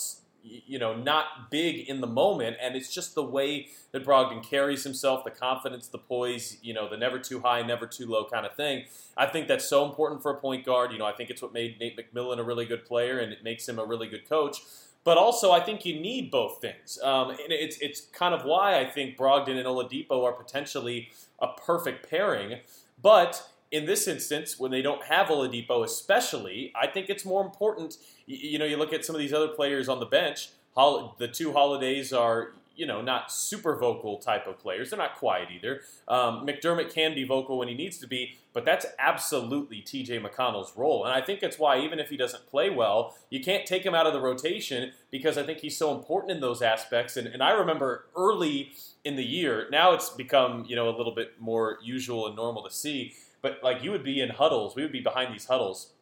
you 0.66 0.80
know, 0.80 0.96
not 0.96 1.52
big 1.52 1.90
in 1.90 2.02
the 2.02 2.08
moment, 2.08 2.58
and 2.62 2.76
it's 2.76 2.94
just 2.94 3.16
the 3.16 3.24
way 3.24 3.68
that 3.92 4.06
Brogdon 4.06 4.44
carries 4.44 4.84
himself, 4.84 5.24
the 5.24 5.32
confidence, 5.32 5.88
the 5.88 5.98
poise, 5.98 6.58
you 6.62 6.74
know, 6.74 6.90
the 6.90 6.98
never 6.98 7.20
too 7.20 7.40
high, 7.40 7.62
never 7.62 7.86
too 7.88 8.06
low 8.06 8.26
kind 8.26 8.46
of 8.46 8.56
thing. 8.56 8.86
I 9.16 9.26
think 9.26 9.48
that's 9.48 9.68
so 9.68 9.86
important 9.86 10.22
for 10.22 10.32
a 10.32 10.40
point 10.40 10.66
guard. 10.66 10.92
You 10.92 11.00
know, 11.00 11.06
I 11.06 11.14
think 11.14 11.30
it's 11.30 11.42
what 11.42 11.54
made 11.54 11.80
Nate 11.80 11.98
McMillan 11.98 12.40
a 12.40 12.44
really 12.44 12.66
good 12.66 12.86
player, 12.86 13.20
and 13.20 13.32
it 13.32 13.44
makes 13.44 13.68
him 13.68 13.80
a 13.80 13.86
really 13.86 14.08
good 14.08 14.28
coach. 14.28 14.58
But 15.04 15.18
also, 15.18 15.52
I 15.52 15.62
think 15.62 15.86
you 15.86 16.00
need 16.00 16.32
both 16.32 16.60
things. 16.60 17.00
Um, 17.02 17.30
and 17.30 17.40
it's, 17.50 17.78
it's 17.78 18.02
kind 18.02 18.36
of 18.36 18.44
why 18.44 18.78
I 18.78 18.86
think 18.86 19.18
Brogdon 19.18 19.58
and 19.58 19.66
Oladipo 19.66 20.24
are 20.26 20.34
potentially 20.34 21.12
a 21.40 21.48
perfect 21.48 22.10
pairing. 22.10 22.60
But 23.02 23.48
in 23.72 23.86
this 23.86 24.08
instance, 24.08 24.60
when 24.60 24.72
they 24.72 24.82
don't 24.82 25.04
have 25.06 25.28
Oladipo, 25.28 25.84
especially, 25.84 26.74
I 26.80 26.88
think 26.88 27.10
it's 27.10 27.26
more 27.26 27.44
important. 27.44 27.98
You, 28.26 28.52
you 28.52 28.60
know, 28.60 28.66
you 28.66 28.78
look 28.78 28.94
at 28.94 29.06
some 29.06 29.16
of 29.16 29.20
these 29.20 29.34
other 29.34 29.50
players 29.50 29.90
on 29.90 30.00
the 30.00 30.06
bench. 30.06 30.50
the 30.76 31.30
two 31.32 31.54
holidays 31.54 32.14
are 32.14 32.54
you 32.78 32.86
know, 32.86 33.02
not 33.02 33.32
super 33.32 33.76
vocal 33.76 34.20
type 34.20 34.46
of 34.46 34.60
players. 34.60 34.92
They're 34.92 35.00
not 35.00 35.16
quiet 35.16 35.50
either. 35.52 35.82
Um, 36.08 36.46
McDermott 36.46 36.94
can 36.94 37.16
be 37.16 37.24
vocal 37.24 37.58
when 37.58 37.68
he 37.68 37.74
needs 37.74 37.98
to 37.98 38.08
be, 38.08 38.38
but 38.54 38.66
that's 38.66 38.86
absolutely 39.00 39.82
TJ 39.82 40.24
McConnell's 40.24 40.78
role. 40.78 41.04
And 41.04 41.14
I 41.14 41.20
think 41.20 41.40
that's 41.40 41.58
why, 41.58 41.80
even 41.80 41.98
if 41.98 42.10
he 42.10 42.18
doesn't 42.18 42.48
play 42.48 42.70
well, 42.70 43.18
you 43.32 43.44
can't 43.44 43.66
take 43.66 43.84
him 43.84 43.96
out 43.96 44.06
of 44.06 44.14
the 44.14 44.22
rotation 44.22 44.92
because 45.10 45.40
I 45.40 45.44
think 45.44 45.60
he's 45.60 45.76
so 45.76 45.96
important 45.98 46.32
in 46.32 46.40
those 46.40 46.62
aspects. 46.62 47.18
And, 47.18 47.28
and 47.28 47.42
I 47.42 47.50
remember 47.50 48.06
early 48.16 48.74
in 49.04 49.16
the 49.16 49.26
year, 49.26 49.68
now 49.72 49.94
it's 49.94 50.12
become, 50.12 50.64
you 50.68 50.76
know, 50.76 50.88
a 50.88 50.96
little 50.96 51.16
bit 51.16 51.42
more 51.42 51.80
usual 51.84 52.28
and 52.28 52.36
normal 52.36 52.64
to 52.64 52.72
see, 52.72 53.16
but 53.48 53.64
like 53.64 53.84
you 53.84 53.92
would 53.92 54.04
be 54.04 54.20
in 54.22 54.30
huddles, 54.30 54.76
we 54.76 54.82
would 54.82 54.92
be 54.92 55.00
behind 55.00 55.34
these 55.34 55.46
huddles. 55.46 55.94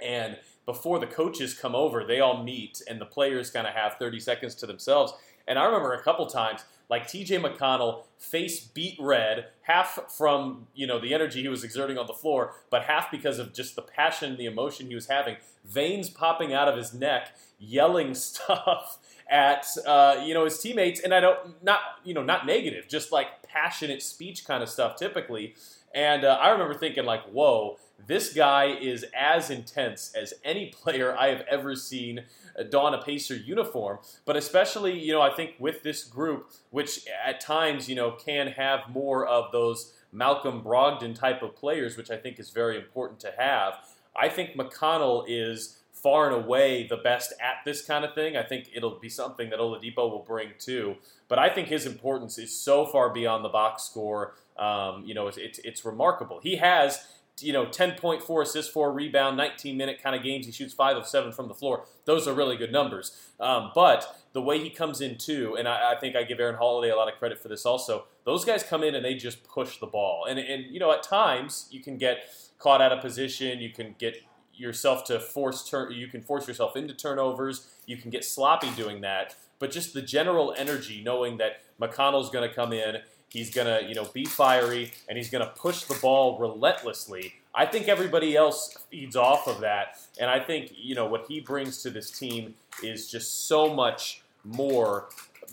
And 0.00 0.38
before 0.64 0.98
the 0.98 1.06
coaches 1.06 1.54
come 1.54 1.74
over, 1.74 2.04
they 2.04 2.20
all 2.20 2.42
meet, 2.42 2.82
and 2.88 3.00
the 3.00 3.06
players 3.06 3.50
kind 3.50 3.66
of 3.66 3.74
have 3.74 3.96
30 3.98 4.18
seconds 4.20 4.54
to 4.56 4.66
themselves. 4.66 5.12
And 5.46 5.58
I 5.58 5.64
remember 5.64 5.92
a 5.92 6.02
couple 6.02 6.26
times, 6.26 6.64
like 6.88 7.06
T.J. 7.06 7.38
McConnell, 7.38 8.04
face 8.18 8.60
beat 8.60 8.96
red, 8.98 9.46
half 9.62 10.10
from 10.10 10.68
you 10.74 10.86
know 10.86 10.98
the 10.98 11.12
energy 11.12 11.42
he 11.42 11.48
was 11.48 11.64
exerting 11.64 11.98
on 11.98 12.06
the 12.06 12.14
floor, 12.14 12.54
but 12.70 12.84
half 12.84 13.10
because 13.10 13.38
of 13.38 13.52
just 13.52 13.76
the 13.76 13.82
passion, 13.82 14.36
the 14.36 14.46
emotion 14.46 14.86
he 14.86 14.94
was 14.94 15.06
having. 15.06 15.36
Veins 15.64 16.08
popping 16.08 16.52
out 16.52 16.68
of 16.68 16.76
his 16.76 16.94
neck, 16.94 17.36
yelling 17.58 18.14
stuff 18.14 18.98
at 19.28 19.66
uh, 19.86 20.22
you 20.24 20.32
know 20.32 20.44
his 20.44 20.58
teammates, 20.58 21.00
and 21.00 21.12
I 21.12 21.20
don't 21.20 21.62
not 21.62 21.80
you 22.04 22.14
know 22.14 22.22
not 22.22 22.46
negative, 22.46 22.88
just 22.88 23.12
like 23.12 23.42
passionate 23.42 24.02
speech 24.02 24.44
kind 24.46 24.62
of 24.62 24.68
stuff 24.68 24.96
typically. 24.96 25.54
And 25.94 26.24
uh, 26.24 26.38
I 26.40 26.50
remember 26.50 26.74
thinking 26.74 27.04
like, 27.04 27.24
whoa, 27.24 27.78
this 28.06 28.32
guy 28.32 28.66
is 28.66 29.04
as 29.14 29.50
intense 29.50 30.12
as 30.14 30.34
any 30.44 30.66
player 30.82 31.16
I 31.16 31.28
have 31.28 31.42
ever 31.50 31.74
seen 31.74 32.24
don 32.70 32.94
a 32.94 33.02
Pacer 33.02 33.36
uniform. 33.36 33.98
But 34.24 34.36
especially, 34.36 34.98
you 34.98 35.12
know, 35.12 35.22
I 35.22 35.30
think 35.30 35.54
with 35.58 35.82
this 35.82 36.04
group, 36.04 36.50
which 36.70 37.06
at 37.24 37.40
times, 37.40 37.88
you 37.88 37.94
know, 37.94 38.12
can 38.12 38.48
have 38.48 38.88
more 38.88 39.26
of 39.26 39.52
those 39.52 39.92
Malcolm 40.12 40.62
Brogdon 40.62 41.14
type 41.14 41.42
of 41.42 41.54
players, 41.54 41.96
which 41.96 42.10
I 42.10 42.16
think 42.16 42.38
is 42.38 42.50
very 42.50 42.76
important 42.76 43.20
to 43.20 43.32
have. 43.36 43.74
I 44.14 44.28
think 44.28 44.56
McConnell 44.56 45.24
is 45.28 45.78
far 46.02 46.26
and 46.26 46.44
away 46.44 46.86
the 46.86 46.96
best 46.96 47.32
at 47.40 47.64
this 47.64 47.82
kind 47.82 48.04
of 48.04 48.14
thing. 48.14 48.36
I 48.36 48.42
think 48.42 48.70
it'll 48.74 48.98
be 48.98 49.08
something 49.08 49.50
that 49.50 49.58
Oladipo 49.58 50.10
will 50.10 50.24
bring 50.26 50.50
too. 50.58 50.96
But 51.28 51.38
I 51.38 51.48
think 51.48 51.68
his 51.68 51.86
importance 51.86 52.38
is 52.38 52.56
so 52.56 52.86
far 52.86 53.10
beyond 53.10 53.44
the 53.44 53.48
box 53.48 53.84
score. 53.84 54.34
Um, 54.58 55.04
you 55.04 55.14
know, 55.14 55.26
it's, 55.26 55.36
it's, 55.38 55.58
it's 55.60 55.84
remarkable. 55.84 56.40
He 56.42 56.56
has 56.56 57.06
you 57.40 57.52
know, 57.52 57.66
10.4 57.66 58.42
assists, 58.42 58.72
4 58.72 58.92
rebound, 58.92 59.36
19 59.36 59.76
minute 59.76 60.02
kind 60.02 60.16
of 60.16 60.22
games. 60.22 60.46
He 60.46 60.52
shoots 60.52 60.72
5 60.72 60.96
of 60.96 61.06
7 61.06 61.32
from 61.32 61.48
the 61.48 61.54
floor. 61.54 61.84
Those 62.04 62.26
are 62.26 62.32
really 62.32 62.56
good 62.56 62.72
numbers. 62.72 63.30
Um, 63.38 63.72
but 63.74 64.24
the 64.32 64.40
way 64.40 64.58
he 64.58 64.70
comes 64.70 65.00
in, 65.00 65.18
too, 65.18 65.56
and 65.58 65.68
I, 65.68 65.92
I, 65.92 66.00
think 66.00 66.16
I 66.16 66.22
give 66.22 66.40
Aaron 66.40 66.56
Holiday 66.56 66.90
a 66.90 66.96
lot 66.96 67.12
of 67.12 67.18
credit 67.18 67.38
for 67.42 67.48
this 67.48 67.66
also, 67.66 68.04
those 68.24 68.44
guys 68.44 68.62
come 68.62 68.82
in 68.82 68.94
and 68.94 69.04
they 69.04 69.14
just 69.14 69.44
push 69.44 69.78
the 69.78 69.86
ball. 69.86 70.26
And, 70.28 70.38
and 70.38 70.64
you 70.66 70.80
know, 70.80 70.92
at 70.92 71.02
times 71.02 71.68
you 71.70 71.82
can 71.82 71.98
get 71.98 72.24
caught 72.58 72.80
out 72.80 72.92
of 72.92 73.00
position, 73.02 73.60
you 73.60 73.70
can 73.70 73.94
get 73.98 74.16
yourself 74.56 75.04
to 75.04 75.20
force 75.20 75.68
turn 75.68 75.92
you 75.92 76.06
can 76.06 76.22
force 76.22 76.48
yourself 76.48 76.76
into 76.76 76.94
turnovers 76.94 77.66
you 77.86 77.96
can 77.96 78.10
get 78.10 78.24
sloppy 78.24 78.70
doing 78.76 79.00
that 79.00 79.34
but 79.58 79.70
just 79.70 79.94
the 79.94 80.02
general 80.02 80.54
energy 80.56 81.02
knowing 81.04 81.36
that 81.36 81.60
mcconnell's 81.80 82.30
going 82.30 82.48
to 82.48 82.54
come 82.54 82.72
in 82.72 82.98
He's 83.28 83.50
going 83.50 83.66
to, 83.66 83.86
you 83.86 83.94
know, 83.94 84.04
be 84.04 84.24
fiery 84.24 84.92
and 85.08 85.18
he's 85.18 85.30
going 85.30 85.44
to 85.46 85.52
push 85.52 85.82
the 85.82 85.94
ball 86.00 86.38
relentlessly. 86.38 87.34
I 87.54 87.66
think 87.66 87.88
everybody 87.88 88.36
else 88.36 88.76
feeds 88.90 89.16
off 89.16 89.48
of 89.48 89.60
that. 89.60 89.98
And 90.20 90.30
I 90.30 90.40
think, 90.40 90.72
you 90.76 90.94
know, 90.94 91.06
what 91.06 91.26
he 91.28 91.40
brings 91.40 91.82
to 91.82 91.90
this 91.90 92.10
team 92.10 92.54
is 92.82 93.10
just 93.10 93.46
so 93.46 93.74
much 93.74 94.22
more 94.44 95.08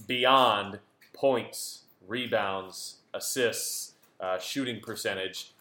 beyond 0.07 0.79
points, 1.13 1.83
rebounds, 2.07 2.97
assists. 3.13 3.93
uh, 4.19 4.39
shooting 4.39 4.79
percentage. 4.79 5.52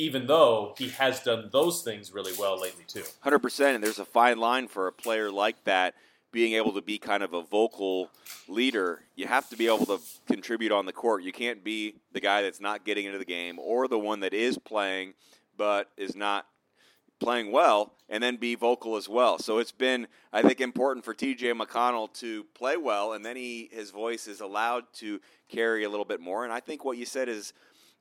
Even 0.00 0.26
though 0.26 0.74
he 0.78 0.88
has 0.88 1.20
done 1.20 1.50
those 1.52 1.82
things 1.82 2.12
really 2.12 2.32
well 2.38 2.58
lately 2.58 2.84
too. 2.86 3.04
Hundred 3.20 3.40
percent, 3.40 3.74
and 3.74 3.84
there's 3.84 3.98
a 3.98 4.04
fine 4.04 4.38
line 4.38 4.66
for 4.66 4.86
a 4.86 4.92
player 4.92 5.30
like 5.30 5.62
that 5.64 5.94
being 6.32 6.54
able 6.54 6.72
to 6.72 6.80
be 6.80 6.96
kind 6.96 7.22
of 7.22 7.34
a 7.34 7.42
vocal 7.42 8.08
leader, 8.48 9.00
you 9.16 9.26
have 9.26 9.48
to 9.50 9.56
be 9.56 9.66
able 9.66 9.84
to 9.84 9.98
contribute 10.26 10.72
on 10.72 10.86
the 10.86 10.92
court. 10.92 11.22
You 11.22 11.32
can't 11.32 11.62
be 11.64 11.96
the 12.12 12.20
guy 12.20 12.42
that's 12.42 12.60
not 12.60 12.84
getting 12.84 13.04
into 13.04 13.18
the 13.18 13.24
game 13.24 13.58
or 13.58 13.88
the 13.88 13.98
one 13.98 14.20
that 14.20 14.32
is 14.32 14.56
playing 14.56 15.14
but 15.56 15.90
is 15.98 16.16
not 16.16 16.46
playing 17.18 17.52
well 17.52 17.92
and 18.08 18.22
then 18.22 18.36
be 18.36 18.54
vocal 18.54 18.96
as 18.96 19.08
well. 19.08 19.38
So 19.38 19.58
it's 19.58 19.72
been, 19.72 20.06
I 20.32 20.40
think, 20.40 20.60
important 20.60 21.04
for 21.04 21.12
TJ 21.12 21.52
McConnell 21.60 22.10
to 22.14 22.44
play 22.54 22.78
well, 22.78 23.12
and 23.12 23.22
then 23.22 23.36
he 23.36 23.68
his 23.70 23.90
voice 23.90 24.26
is 24.26 24.40
allowed 24.40 24.84
to 24.94 25.20
carry 25.50 25.84
a 25.84 25.90
little 25.90 26.06
bit 26.06 26.18
more. 26.20 26.44
And 26.44 26.52
I 26.52 26.60
think 26.60 26.82
what 26.82 26.96
you 26.96 27.04
said 27.04 27.28
is 27.28 27.52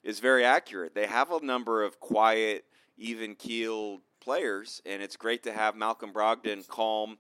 is 0.03 0.19
very 0.19 0.45
accurate. 0.45 0.95
They 0.95 1.07
have 1.07 1.31
a 1.31 1.43
number 1.43 1.83
of 1.83 1.99
quiet, 1.99 2.65
even 2.97 3.35
keeled 3.35 4.01
players, 4.19 4.81
and 4.85 5.01
it's 5.01 5.15
great 5.15 5.43
to 5.43 5.51
have 5.51 5.75
Malcolm 5.75 6.11
Brogdon 6.11 6.67
calm 6.67 7.17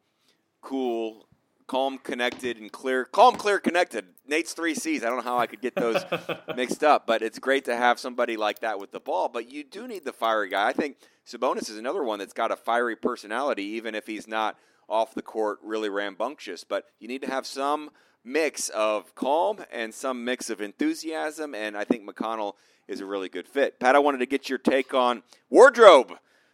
cool, 0.61 1.27
calm, 1.67 1.97
connected, 1.97 2.57
and 2.57 2.71
clear. 2.71 3.05
Calm, 3.05 3.35
clear, 3.35 3.59
connected. 3.59 4.05
Nate's 4.27 4.53
three 4.53 4.75
C's. 4.75 5.03
I 5.03 5.07
don't 5.07 5.17
know 5.17 5.23
how 5.23 5.37
I 5.37 5.47
could 5.47 5.61
get 5.61 5.75
those 5.75 6.03
mixed 6.55 6.83
up, 6.83 7.05
but 7.07 7.21
it's 7.21 7.39
great 7.39 7.65
to 7.65 7.75
have 7.75 7.99
somebody 7.99 8.37
like 8.37 8.59
that 8.59 8.79
with 8.79 8.91
the 8.91 8.99
ball. 8.99 9.29
But 9.29 9.51
you 9.51 9.63
do 9.63 9.87
need 9.87 10.05
the 10.05 10.13
fiery 10.13 10.49
guy. 10.49 10.67
I 10.67 10.73
think 10.73 10.97
Sabonis 11.25 11.69
is 11.69 11.77
another 11.77 12.03
one 12.03 12.19
that's 12.19 12.33
got 12.33 12.51
a 12.51 12.55
fiery 12.55 12.95
personality, 12.95 13.63
even 13.63 13.95
if 13.95 14.07
he's 14.07 14.27
not 14.27 14.57
off 14.87 15.13
the 15.13 15.21
court 15.21 15.59
really 15.63 15.89
rambunctious. 15.89 16.63
But 16.63 16.85
you 16.99 17.07
need 17.07 17.21
to 17.21 17.29
have 17.29 17.45
some 17.45 17.91
mix 18.23 18.69
of 18.69 19.15
calm 19.15 19.63
and 19.71 19.93
some 19.93 20.23
mix 20.23 20.49
of 20.49 20.61
enthusiasm, 20.61 21.55
and 21.55 21.77
I 21.77 21.83
think 21.83 22.07
McConnell 22.07 22.53
is 22.87 23.01
a 23.01 23.05
really 23.05 23.29
good 23.29 23.47
fit. 23.47 23.79
Pat, 23.79 23.95
I 23.95 23.99
wanted 23.99 24.19
to 24.19 24.25
get 24.25 24.49
your 24.49 24.57
take 24.57 24.93
on 24.93 25.23
wardrobe 25.49 26.13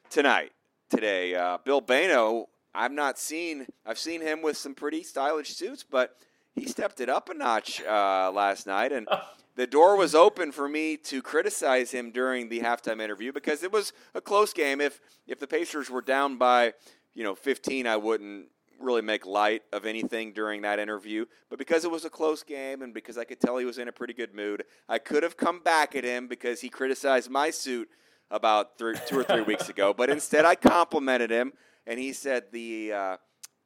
tonight, 0.10 0.52
today. 0.90 1.36
Uh, 1.36 1.58
Bill 1.64 1.82
Bayno 1.82 2.48
I've 2.76 2.92
not 2.92 3.18
seen. 3.18 3.68
I've 3.86 3.98
seen 3.98 4.22
him 4.22 4.42
with 4.42 4.58
some 4.58 4.76
pretty 4.76 5.02
stylish 5.02 5.56
suits, 5.56 5.84
but 5.84 6.18
he 6.54 6.66
stepped 6.66 7.00
it 7.00 7.10
up 7.10 7.30
a 7.30 7.34
notch 7.34 7.82
uh, 7.82 8.32
last 8.34 8.68
night, 8.68 8.92
and 8.92 9.08
the 9.56 9.66
door 9.66 9.96
was 9.96 10.14
open 10.14 10.52
for 10.52 10.68
me 10.68 10.98
to 10.98 11.22
criticize 11.22 11.92
him 11.92 12.12
during 12.12 12.50
the 12.50 12.60
halftime 12.60 13.02
interview 13.02 13.32
because 13.32 13.64
it 13.64 13.72
was 13.72 13.94
a 14.14 14.22
close 14.22 14.52
game. 14.52 14.82
If 14.82 15.00
if 15.26 15.40
the 15.40 15.48
Pacers 15.48 15.90
were 15.90 16.02
down 16.02 16.38
by 16.38 16.74
you 17.14 17.24
know 17.24 17.34
15, 17.34 17.88
I 17.88 17.96
wouldn't 17.96 18.48
really 18.80 19.02
make 19.02 19.26
light 19.26 19.64
of 19.74 19.86
anything 19.86 20.34
during 20.34 20.62
that 20.64 20.80
interview. 20.80 21.26
But 21.50 21.60
because 21.60 21.86
it 21.86 21.92
was 21.92 22.06
a 22.06 22.10
close 22.10 22.44
game 22.44 22.82
and 22.82 22.94
because 22.94 23.18
I 23.18 23.24
could 23.24 23.40
tell 23.40 23.58
he 23.58 23.66
was 23.66 23.78
in 23.78 23.88
a 23.88 23.92
pretty 23.92 24.14
good 24.14 24.34
mood, 24.34 24.64
I 24.88 25.00
could 25.00 25.24
have 25.24 25.38
come 25.38 25.60
back 25.60 25.96
at 25.96 26.04
him 26.04 26.28
because 26.28 26.62
he 26.62 26.70
criticized 26.70 27.30
my 27.30 27.50
suit 27.50 27.90
about 28.32 28.78
three, 28.78 28.96
two 29.08 29.20
or 29.20 29.24
three 29.24 29.42
weeks 29.42 29.70
ago. 29.70 29.94
But 29.94 30.10
instead, 30.10 30.46
I 30.46 30.56
complimented 30.56 31.30
him 31.30 31.54
and 31.88 32.00
he 32.00 32.14
said 32.14 32.46
the 32.52 32.94
uh, 32.94 33.18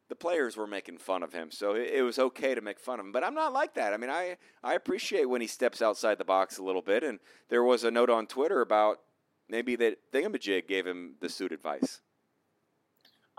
the 0.10 0.15
players 0.15 0.58
were 0.58 0.67
making 0.67 0.98
fun 0.98 1.22
of 1.22 1.34
him, 1.34 1.52
so 1.52 1.76
it, 1.76 1.91
it, 1.93 2.02
was 2.02 2.17
okay 2.17 2.56
to 2.56 2.62
make 2.62 2.80
fun 2.80 3.00
of 3.00 3.06
him. 3.06 3.12
But 3.12 3.24
I'm 3.24 3.36
not 3.36 3.54
like 3.54 3.76
that. 3.76 3.93
I 3.93 3.98
mean, 3.98 4.10
I 4.10 4.38
I 4.63 4.74
appreciate 4.74 5.30
when 5.30 5.41
he 5.41 5.48
steps 5.48 5.82
outside 5.82 6.17
the 6.17 6.26
box 6.26 6.58
a 6.58 6.63
little 6.63 6.82
bit. 6.82 7.04
And 7.04 7.19
there 7.50 7.63
was 7.63 7.84
a 7.84 7.91
note 7.91 8.10
on 8.10 8.28
Twitter 8.28 8.62
about 8.62 9.00
maybe 9.48 9.76
that 9.78 10.12
Thingamajig 10.12 10.67
gave 10.67 10.86
him 10.86 11.15
the 11.22 11.30
suit 11.30 11.52
advice. 11.52 12.02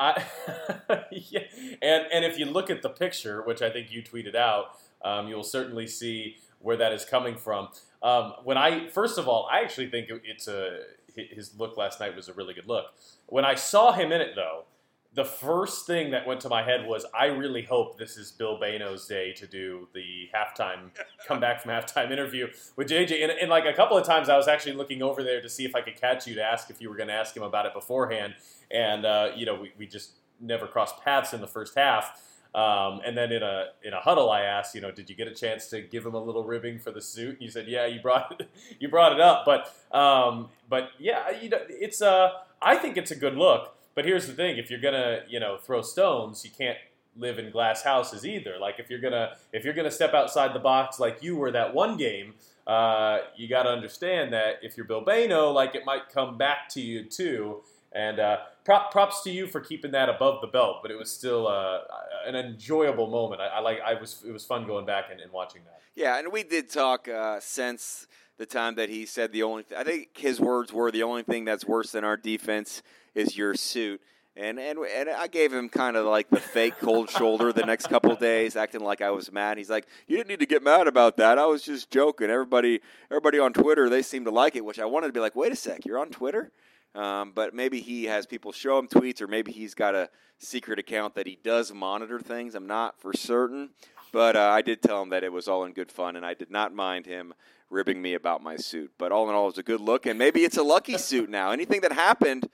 Yeah. 1.13 1.41
and 1.83 2.07
and 2.13 2.25
if 2.25 2.39
you 2.39 2.47
look 2.47 2.71
at 2.71 2.83
the 2.83 2.89
picture, 2.89 3.43
which 3.43 3.63
I 3.63 3.71
think 3.71 3.93
you 3.93 4.03
tweeted 4.03 4.35
out, 4.35 4.77
um, 5.05 5.29
you'll 5.29 5.43
certainly 5.43 5.87
see 5.87 6.37
where 6.61 6.77
that 6.77 6.93
is 6.93 7.05
coming 7.05 7.37
from. 7.37 7.69
Um, 8.03 8.35
when 8.45 8.57
I 8.57 8.89
first 8.89 9.19
of 9.19 9.29
all, 9.29 9.49
I 9.51 9.61
actually 9.61 9.91
think 9.91 10.09
it's 10.25 10.49
a 10.49 10.81
his 11.15 11.59
look 11.59 11.77
last 11.77 12.01
night 12.01 12.17
was 12.17 12.29
a 12.29 12.33
really 12.33 12.55
good 12.55 12.67
look. 12.67 12.87
When 13.27 13.45
I 13.45 13.55
saw 13.55 13.93
him 13.93 14.13
in 14.13 14.21
it, 14.21 14.35
though, 14.35 14.65
the 15.13 15.25
first 15.25 15.87
thing 15.87 16.13
that 16.13 16.25
went 16.27 16.41
to 16.41 16.49
my 16.49 16.63
head 16.63 16.87
was 16.87 17.05
I 17.13 17.27
really 17.27 17.63
hope 17.63 17.99
this 17.99 18.17
is 18.17 18.31
Bill 18.31 18.61
Bayno's 18.61 19.07
day 19.07 19.33
to 19.33 19.47
do 19.47 19.89
the 19.93 20.29
halftime 20.35 20.91
come 21.27 21.41
back 21.41 21.61
from 21.61 21.73
halftime 21.73 22.13
interview 22.13 22.49
with 22.77 22.89
JJ. 22.89 23.23
And, 23.23 23.33
and, 23.33 23.51
like 23.51 23.65
a 23.65 23.73
couple 23.73 23.99
of 23.99 24.07
times, 24.07 24.29
I 24.29 24.37
was 24.37 24.47
actually 24.47 24.75
looking 24.75 25.03
over 25.03 25.25
there 25.25 25.43
to 25.43 25.49
see 25.49 25.65
if 25.65 25.75
I 25.75 25.81
could 25.81 26.01
catch 26.01 26.29
you 26.29 26.37
to 26.37 26.43
ask 26.43 26.71
if 26.71 26.81
you 26.81 26.89
were 26.89 26.97
going 26.97 27.09
to 27.09 27.15
ask 27.15 27.37
him 27.37 27.43
about 27.43 27.67
it 27.67 27.75
beforehand. 27.75 28.35
And 28.71 29.05
uh, 29.05 29.33
you 29.35 29.47
know, 29.47 29.61
we, 29.61 29.73
we 29.77 29.87
just 29.87 30.13
never 30.41 30.67
crossed 30.67 31.01
paths 31.01 31.33
in 31.33 31.41
the 31.41 31.49
first 31.49 31.75
half. 31.77 32.21
Um, 32.55 33.01
and 33.05 33.17
then 33.17 33.33
in 33.33 33.43
a 33.43 33.67
in 33.83 33.93
a 33.93 34.01
huddle, 34.01 34.31
I 34.31 34.43
asked, 34.43 34.77
you 34.77 34.81
know, 34.81 34.93
did 34.93 35.11
you 35.11 35.17
get 35.17 35.27
a 35.27 35.35
chance 35.35 35.67
to 35.69 35.81
give 35.81 36.07
him 36.07 36.15
a 36.15 36.23
little 36.23 36.45
ribbing 36.45 36.79
for 36.79 36.93
the 36.93 37.01
suit? 37.01 37.35
And 37.35 37.43
you 37.43 37.51
said, 37.51 37.67
yeah, 37.67 37.87
you 37.87 38.01
brought 38.01 38.41
it, 38.41 38.49
you 38.79 38.89
brought 38.89 39.13
it 39.13 39.21
up, 39.21 39.45
but 39.45 39.75
um, 39.97 40.49
but 40.69 40.91
yeah, 40.99 41.31
you 41.31 41.49
know, 41.49 41.61
it's 41.69 42.01
uh, 42.01 42.31
I 42.63 42.77
think 42.77 42.97
it's 42.97 43.11
a 43.11 43.17
good 43.17 43.37
look. 43.37 43.75
But 43.95 44.05
here's 44.05 44.27
the 44.27 44.33
thing: 44.33 44.59
if 44.59 44.71
you're 44.71 44.81
gonna, 44.81 45.21
you 45.29 45.41
know, 45.41 45.59
throw 45.59 45.83
stones, 45.83 46.45
you 46.45 46.51
can't 46.51 46.79
live 47.17 47.39
in 47.39 47.51
glass 47.51 47.83
houses 47.83 48.25
either. 48.25 48.57
Like 48.61 48.77
if 48.79 48.89
you're 48.91 49.01
gonna 49.01 49.37
if 49.53 49.65
you're 49.65 49.75
gonna 49.75 49.91
step 49.91 50.15
outside 50.15 50.55
the 50.55 50.61
box 50.61 51.01
like 51.01 51.23
you 51.23 51.37
were 51.37 51.51
that 51.51 51.75
one 51.75 51.97
game, 51.97 52.35
uh, 52.67 53.19
you 53.37 53.49
got 53.49 53.65
to 53.65 53.71
understand 53.71 54.33
that 54.33 54.57
if 54.63 54.77
you're 54.77 54.87
Bill 54.87 55.05
Bayno, 55.05 55.53
like 55.53 55.75
it 55.75 55.85
might 55.85 56.09
come 56.09 56.39
back 56.39 56.69
to 56.71 56.81
you 56.81 57.05
too. 57.05 57.63
And 57.93 58.21
uh, 58.21 58.39
prop, 58.65 58.93
props 58.93 59.23
to 59.25 59.33
you 59.33 59.49
for 59.49 59.61
keeping 59.61 59.91
that 59.91 60.09
above 60.09 60.41
the 60.41 60.47
belt, 60.47 60.77
but 60.81 60.93
it 60.93 60.97
was 60.97 61.11
still 61.11 61.49
uh, 61.49 61.81
an 62.25 62.37
enjoyable 62.37 63.09
moment. 63.09 63.41
I, 63.41 63.47
I, 63.47 63.61
like. 63.61 63.81
I 63.85 63.95
was. 63.95 64.23
It 64.25 64.31
was 64.31 64.45
fun 64.45 64.65
going 64.67 64.87
back 64.87 65.07
and, 65.11 65.21
and 65.21 65.33
watching 65.33 65.63
that. 65.65 65.81
Yeah, 65.97 66.19
and 66.19 66.31
we 66.31 66.45
did 66.45 66.71
talk 66.71 67.09
uh, 67.09 67.41
since 67.41 68.07
the 68.41 68.47
time 68.47 68.77
that 68.77 68.89
he 68.89 69.05
said 69.05 69.33
the 69.33 69.43
only. 69.43 69.65
Th- 69.65 69.79
I 69.79 69.85
think 69.85 70.17
his 70.17 70.41
words 70.41 70.73
were 70.73 70.91
the 70.91 71.03
only 71.03 71.23
thing 71.23 71.45
that's 71.45 71.67
worse 71.67 71.93
than 71.93 72.05
our 72.05 72.17
defense 72.17 72.83
is 73.15 73.37
your 73.37 73.55
suit. 73.55 74.01
And, 74.35 74.59
and 74.59 74.79
and 74.79 75.11
I 75.11 75.27
gave 75.27 75.53
him 75.53 75.69
kind 75.69 75.95
of 75.95 76.07
like 76.07 76.31
the 76.31 76.41
fake 76.41 76.79
cold 76.81 77.11
shoulder 77.19 77.53
the 77.53 77.67
next 77.67 77.89
couple 77.89 78.17
days, 78.17 78.57
acting 78.57 78.81
like 78.81 79.03
I 79.03 79.11
was 79.11 79.31
mad. 79.31 79.59
He's 79.59 79.69
like, 79.69 79.87
"You 80.09 80.17
didn't 80.17 80.31
need 80.31 80.41
to 80.41 80.47
get 80.47 80.63
mad 80.63 80.87
about 80.87 81.19
that. 81.19 81.37
I 81.39 81.45
was 81.45 81.63
just 81.63 81.91
joking." 81.91 82.31
Everybody, 82.31 82.81
everybody 83.11 83.39
on 83.39 83.53
Twitter, 83.53 83.91
they 83.91 84.01
seem 84.01 84.25
to 84.25 84.31
like 84.31 84.57
it, 84.57 84.65
which 84.65 84.79
I 84.79 84.87
wanted 84.87 85.09
to 85.09 85.13
be 85.13 85.21
like, 85.21 85.37
"Wait 85.37 85.53
a 85.53 85.57
sec, 85.57 85.85
you're 85.85 85.99
on 85.99 86.09
Twitter." 86.09 86.51
Um, 86.95 87.33
but 87.35 87.55
maybe 87.55 87.83
he 87.83 88.05
has 88.05 88.25
people 88.25 88.53
show 88.53 88.79
him 88.79 88.89
tweets, 88.89 89.21
or 89.21 89.29
maybe 89.29 89.53
he's 89.53 89.75
got 89.75 89.95
a 89.95 90.09
secret 90.39 90.79
account 90.79 91.15
that 91.17 91.27
he 91.27 91.39
does 91.45 91.75
monitor 91.75 92.19
things. 92.19 92.55
I'm 92.55 92.67
not 92.67 92.99
for 92.99 93.13
certain, 93.13 93.69
but 94.13 94.35
uh, 94.35 94.49
I 94.51 94.63
did 94.63 94.81
tell 94.81 95.03
him 95.03 95.11
that 95.11 95.25
it 95.25 95.33
was 95.33 95.47
all 95.47 95.65
in 95.65 95.75
good 95.75 95.93
fun, 95.93 96.17
and 96.17 96.25
I 96.25 96.33
did 96.33 96.51
not 96.51 96.75
mind 96.75 97.05
him 97.05 97.35
ribbing 97.71 98.03
me 98.03 98.15
about 98.15 98.43
my 98.43 98.57
suit. 98.57 98.93
But 98.99 99.13
all 99.13 99.29
in 99.29 99.35
all, 99.35 99.45
it 99.45 99.47
was 99.47 99.59
a 99.59 99.63
good 99.63 99.81
look, 99.81 100.07
and 100.07 100.19
maybe 100.19 100.45
it's 100.45 100.57
a 100.57 100.63
lucky 100.63 100.99
suit 100.99 101.31
now. 101.31 101.53
Anything 101.53 101.81
that 101.81 101.93
happened 101.93 102.49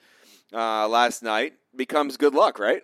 uh, 0.52 0.86
last 0.88 1.22
night 1.22 1.54
becomes 1.74 2.16
good 2.16 2.34
luck, 2.34 2.58
right? 2.58 2.82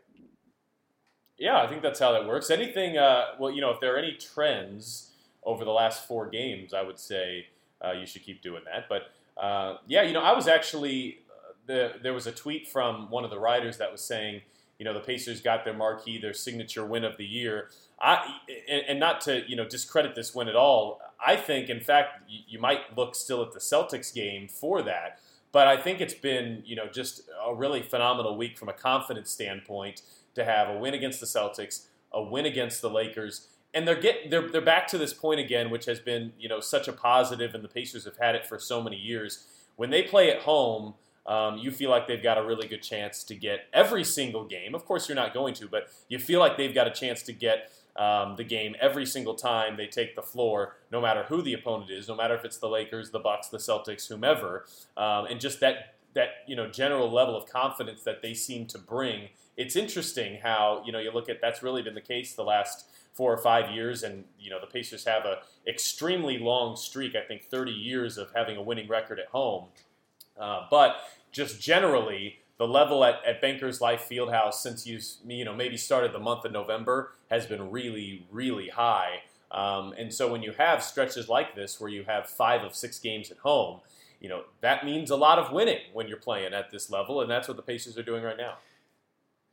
Yeah, 1.38 1.60
I 1.60 1.66
think 1.66 1.82
that's 1.82 2.00
how 2.00 2.12
that 2.12 2.26
works. 2.26 2.50
Anything, 2.50 2.98
uh, 2.98 3.26
well, 3.38 3.50
you 3.50 3.60
know, 3.60 3.70
if 3.70 3.80
there 3.80 3.94
are 3.94 3.98
any 3.98 4.12
trends 4.12 5.10
over 5.44 5.64
the 5.64 5.70
last 5.70 6.06
four 6.06 6.28
games, 6.28 6.72
I 6.72 6.82
would 6.82 6.98
say 6.98 7.46
uh, 7.84 7.92
you 7.92 8.06
should 8.06 8.22
keep 8.22 8.42
doing 8.42 8.62
that. 8.64 8.88
But 8.88 9.10
uh, 9.42 9.78
yeah, 9.86 10.02
you 10.02 10.12
know, 10.12 10.22
I 10.22 10.32
was 10.34 10.46
actually 10.46 11.18
the, 11.66 11.94
there 12.02 12.12
was 12.12 12.26
a 12.26 12.32
tweet 12.32 12.68
from 12.68 13.10
one 13.10 13.24
of 13.24 13.30
the 13.30 13.38
writers 13.38 13.78
that 13.78 13.90
was 13.90 14.02
saying, 14.02 14.42
you 14.78 14.84
know, 14.84 14.94
the 14.94 15.00
Pacers 15.00 15.40
got 15.40 15.64
their 15.64 15.74
marquee, 15.74 16.20
their 16.20 16.34
signature 16.34 16.84
win 16.84 17.04
of 17.04 17.16
the 17.16 17.26
year. 17.26 17.70
I 18.00 18.38
and 18.68 18.98
not 18.98 19.20
to 19.22 19.48
you 19.48 19.54
know 19.54 19.64
discredit 19.64 20.14
this 20.14 20.34
win 20.34 20.48
at 20.48 20.56
all. 20.56 21.00
I 21.24 21.36
think, 21.36 21.68
in 21.68 21.80
fact, 21.80 22.22
you, 22.28 22.58
might 22.58 22.96
look 22.96 23.14
still 23.14 23.42
at 23.42 23.52
the 23.52 23.58
Celtics 23.58 24.12
game 24.12 24.48
for 24.48 24.82
that. 24.82 25.18
But 25.52 25.68
I 25.68 25.76
think 25.76 26.00
it's 26.00 26.14
been 26.14 26.62
you 26.64 26.74
know 26.74 26.86
just 26.86 27.22
a 27.46 27.54
really 27.54 27.82
phenomenal 27.82 28.36
week 28.36 28.58
from 28.58 28.68
a 28.68 28.72
confidence 28.72 29.30
standpoint 29.30 30.02
to 30.34 30.44
have 30.44 30.68
a 30.68 30.78
win 30.78 30.94
against 30.94 31.20
the 31.20 31.26
Celtics, 31.26 31.86
a 32.10 32.22
win 32.22 32.46
against 32.46 32.80
the 32.80 32.88
Lakers, 32.88 33.48
and 33.74 33.86
they're 33.86 34.00
get 34.00 34.30
they're 34.30 34.48
they're 34.48 34.60
back 34.60 34.88
to 34.88 34.98
this 34.98 35.12
point 35.12 35.40
again, 35.40 35.70
which 35.70 35.84
has 35.84 36.00
been 36.00 36.32
you 36.38 36.48
know 36.48 36.60
such 36.60 36.88
a 36.88 36.92
positive, 36.92 37.54
and 37.54 37.62
the 37.62 37.68
Pacers 37.68 38.04
have 38.04 38.16
had 38.16 38.34
it 38.34 38.46
for 38.46 38.58
so 38.58 38.82
many 38.82 38.96
years. 38.96 39.46
When 39.76 39.90
they 39.90 40.02
play 40.02 40.30
at 40.30 40.42
home, 40.42 40.94
um, 41.26 41.58
you 41.58 41.70
feel 41.70 41.90
like 41.90 42.06
they've 42.06 42.22
got 42.22 42.38
a 42.38 42.44
really 42.44 42.66
good 42.66 42.82
chance 42.82 43.22
to 43.24 43.34
get 43.34 43.66
every 43.72 44.04
single 44.04 44.44
game. 44.44 44.74
Of 44.74 44.84
course, 44.84 45.08
you're 45.08 45.16
not 45.16 45.34
going 45.34 45.54
to, 45.54 45.68
but 45.68 45.88
you 46.08 46.18
feel 46.18 46.40
like 46.40 46.56
they've 46.56 46.74
got 46.74 46.86
a 46.86 46.90
chance 46.90 47.22
to 47.24 47.32
get 47.32 47.70
um, 47.96 48.36
the 48.36 48.44
game 48.44 48.74
every 48.80 49.04
single 49.04 49.34
time 49.34 49.76
they 49.76 49.86
take 49.86 50.16
the 50.16 50.22
floor, 50.22 50.76
no 50.90 51.00
matter 51.00 51.24
who 51.24 51.42
the 51.42 51.52
opponent 51.52 51.90
is, 51.90 52.08
no 52.08 52.14
matter 52.14 52.34
if 52.34 52.44
it's 52.44 52.58
the 52.58 52.68
Lakers, 52.68 53.10
the 53.10 53.18
Bucks, 53.18 53.48
the 53.48 53.58
Celtics, 53.58 54.08
whomever, 54.08 54.64
um, 54.96 55.26
and 55.26 55.40
just 55.40 55.60
that 55.60 55.94
that 56.14 56.28
you 56.46 56.56
know 56.56 56.68
general 56.68 57.10
level 57.10 57.36
of 57.36 57.48
confidence 57.48 58.02
that 58.02 58.22
they 58.22 58.34
seem 58.34 58.66
to 58.66 58.78
bring. 58.78 59.28
It's 59.56 59.76
interesting 59.76 60.38
how 60.42 60.82
you 60.86 60.92
know 60.92 60.98
you 60.98 61.12
look 61.12 61.28
at 61.28 61.40
that's 61.40 61.62
really 61.62 61.82
been 61.82 61.94
the 61.94 62.00
case 62.00 62.34
the 62.34 62.44
last 62.44 62.86
four 63.12 63.32
or 63.32 63.38
five 63.38 63.70
years, 63.70 64.02
and 64.02 64.24
you 64.38 64.50
know 64.50 64.60
the 64.60 64.66
Pacers 64.66 65.04
have 65.04 65.24
a 65.24 65.38
extremely 65.66 66.38
long 66.38 66.76
streak. 66.76 67.14
I 67.14 67.22
think 67.26 67.44
30 67.44 67.72
years 67.72 68.16
of 68.18 68.30
having 68.34 68.56
a 68.56 68.62
winning 68.62 68.88
record 68.88 69.18
at 69.18 69.26
home. 69.26 69.66
Uh, 70.38 70.66
but 70.70 70.96
just 71.30 71.60
generally, 71.60 72.40
the 72.58 72.66
level 72.66 73.04
at, 73.04 73.24
at 73.26 73.40
Bankers 73.40 73.80
Life 73.80 74.08
Fieldhouse 74.10 74.54
since 74.54 74.86
you 74.86 75.00
you 75.26 75.44
know 75.44 75.54
maybe 75.54 75.76
started 75.76 76.12
the 76.12 76.18
month 76.18 76.44
of 76.44 76.52
November 76.52 77.12
has 77.30 77.46
been 77.46 77.70
really 77.70 78.26
really 78.30 78.68
high. 78.68 79.22
Um, 79.50 79.92
and 79.98 80.12
so 80.12 80.32
when 80.32 80.42
you 80.42 80.52
have 80.52 80.82
stretches 80.82 81.28
like 81.28 81.54
this 81.54 81.78
where 81.78 81.90
you 81.90 82.04
have 82.04 82.26
five 82.26 82.62
of 82.62 82.74
six 82.74 82.98
games 82.98 83.30
at 83.30 83.38
home, 83.38 83.80
you 84.20 84.28
know 84.28 84.44
that 84.60 84.84
means 84.84 85.10
a 85.10 85.16
lot 85.16 85.38
of 85.38 85.52
winning 85.52 85.80
when 85.92 86.08
you're 86.08 86.16
playing 86.16 86.54
at 86.54 86.70
this 86.70 86.90
level, 86.90 87.20
and 87.20 87.30
that's 87.30 87.48
what 87.48 87.56
the 87.56 87.62
Pacers 87.62 87.98
are 87.98 88.02
doing 88.02 88.22
right 88.22 88.36
now. 88.36 88.58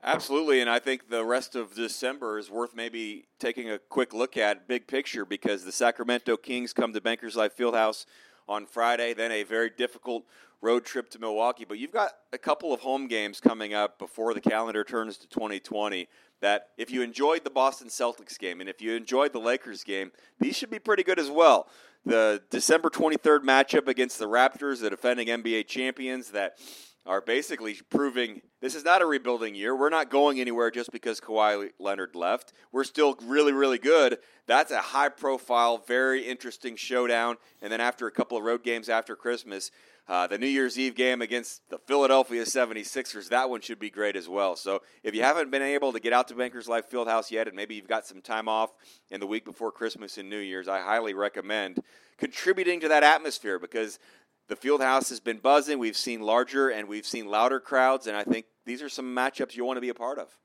Absolutely, 0.01 0.61
and 0.61 0.69
I 0.69 0.79
think 0.79 1.09
the 1.09 1.25
rest 1.25 1.55
of 1.55 1.75
December 1.75 2.39
is 2.39 2.49
worth 2.49 2.73
maybe 2.73 3.25
taking 3.37 3.69
a 3.69 3.77
quick 3.77 4.13
look 4.13 4.37
at 4.37 4.65
big 4.65 4.87
picture 4.87 5.25
because 5.25 5.65
the 5.65 5.73
Sacramento 5.73 6.37
Kings 6.37 6.71
come 6.71 6.93
to 6.93 7.01
Bankers 7.01 7.35
Life 7.35 7.57
Fieldhouse 7.57 8.05
on 8.49 8.65
Friday, 8.65 9.13
then 9.13 9.31
a 9.31 9.43
very 9.43 9.69
difficult 9.69 10.25
road 10.61 10.83
trip 10.83 11.09
to 11.11 11.19
Milwaukee. 11.19 11.65
But 11.67 11.77
you've 11.77 11.93
got 11.93 12.11
a 12.33 12.37
couple 12.37 12.73
of 12.73 12.81
home 12.81 13.07
games 13.07 13.39
coming 13.39 13.73
up 13.73 13.99
before 13.99 14.33
the 14.33 14.41
calendar 14.41 14.83
turns 14.83 15.17
to 15.17 15.27
2020 15.29 16.07
that 16.41 16.69
if 16.77 16.89
you 16.91 17.01
enjoyed 17.01 17.43
the 17.43 17.49
Boston 17.49 17.87
Celtics 17.87 18.37
game 18.37 18.59
and 18.59 18.69
if 18.69 18.81
you 18.81 18.93
enjoyed 18.93 19.33
the 19.33 19.39
Lakers 19.39 19.83
game, 19.83 20.11
these 20.39 20.55
should 20.55 20.69
be 20.69 20.79
pretty 20.79 21.03
good 21.03 21.19
as 21.19 21.29
well. 21.29 21.67
The 22.05 22.41
December 22.49 22.89
23rd 22.89 23.39
matchup 23.39 23.87
against 23.87 24.19
the 24.19 24.27
Raptors, 24.27 24.79
the 24.79 24.89
defending 24.89 25.27
NBA 25.27 25.67
champions, 25.67 26.31
that 26.31 26.57
are 27.05 27.21
basically 27.21 27.77
proving 27.89 28.41
this 28.61 28.75
is 28.75 28.83
not 28.83 29.01
a 29.01 29.05
rebuilding 29.05 29.55
year. 29.55 29.75
We're 29.75 29.89
not 29.89 30.09
going 30.09 30.39
anywhere 30.39 30.69
just 30.69 30.91
because 30.91 31.19
Kawhi 31.21 31.69
Leonard 31.79 32.13
left. 32.13 32.51
We're 32.71 32.83
still 32.83 33.17
really, 33.23 33.53
really 33.53 33.77
good. 33.77 34.17
That's 34.47 34.71
a 34.71 34.79
high 34.79 35.09
profile, 35.09 35.77
very 35.77 36.23
interesting 36.23 36.75
showdown. 36.75 37.37
And 37.61 37.71
then 37.71 37.79
after 37.79 38.05
a 38.07 38.11
couple 38.11 38.37
of 38.37 38.43
road 38.43 38.63
games 38.63 38.89
after 38.89 39.15
Christmas, 39.15 39.71
uh, 40.09 40.27
the 40.27 40.37
New 40.37 40.47
Year's 40.47 40.77
Eve 40.77 40.95
game 40.95 41.21
against 41.21 41.61
the 41.69 41.77
Philadelphia 41.77 42.43
76ers, 42.43 43.29
that 43.29 43.49
one 43.49 43.61
should 43.61 43.79
be 43.79 43.91
great 43.91 44.15
as 44.15 44.27
well. 44.27 44.55
So 44.55 44.81
if 45.03 45.13
you 45.13 45.21
haven't 45.21 45.51
been 45.51 45.61
able 45.61 45.93
to 45.93 45.99
get 45.99 46.13
out 46.13 46.27
to 46.29 46.35
Bankers 46.35 46.67
Life 46.67 46.89
Fieldhouse 46.89 47.31
yet, 47.31 47.47
and 47.47 47.55
maybe 47.55 47.75
you've 47.75 47.87
got 47.87 48.07
some 48.07 48.21
time 48.21 48.49
off 48.49 48.71
in 49.11 49.19
the 49.19 49.27
week 49.27 49.45
before 49.45 49.71
Christmas 49.71 50.17
and 50.17 50.29
New 50.29 50.39
Year's, 50.39 50.67
I 50.67 50.81
highly 50.81 51.13
recommend 51.13 51.81
contributing 52.17 52.79
to 52.81 52.87
that 52.89 53.03
atmosphere 53.03 53.59
because 53.59 53.99
the 54.49 54.55
field 54.55 54.81
house 54.81 55.09
has 55.09 55.19
been 55.19 55.37
buzzing. 55.37 55.79
We've 55.79 55.95
seen 55.95 56.21
larger 56.21 56.69
and 56.69 56.87
we've 56.89 57.05
seen 57.05 57.27
louder 57.27 57.59
crowds, 57.59 58.07
and 58.07 58.17
I 58.17 58.23
think 58.23 58.47
these 58.65 58.81
are 58.81 58.89
some 58.89 59.15
matchups 59.15 59.55
you 59.55 59.63
want 59.63 59.77
to 59.77 59.81
be 59.81 59.89
a 59.89 59.93
part 59.93 60.19
of. 60.19 60.37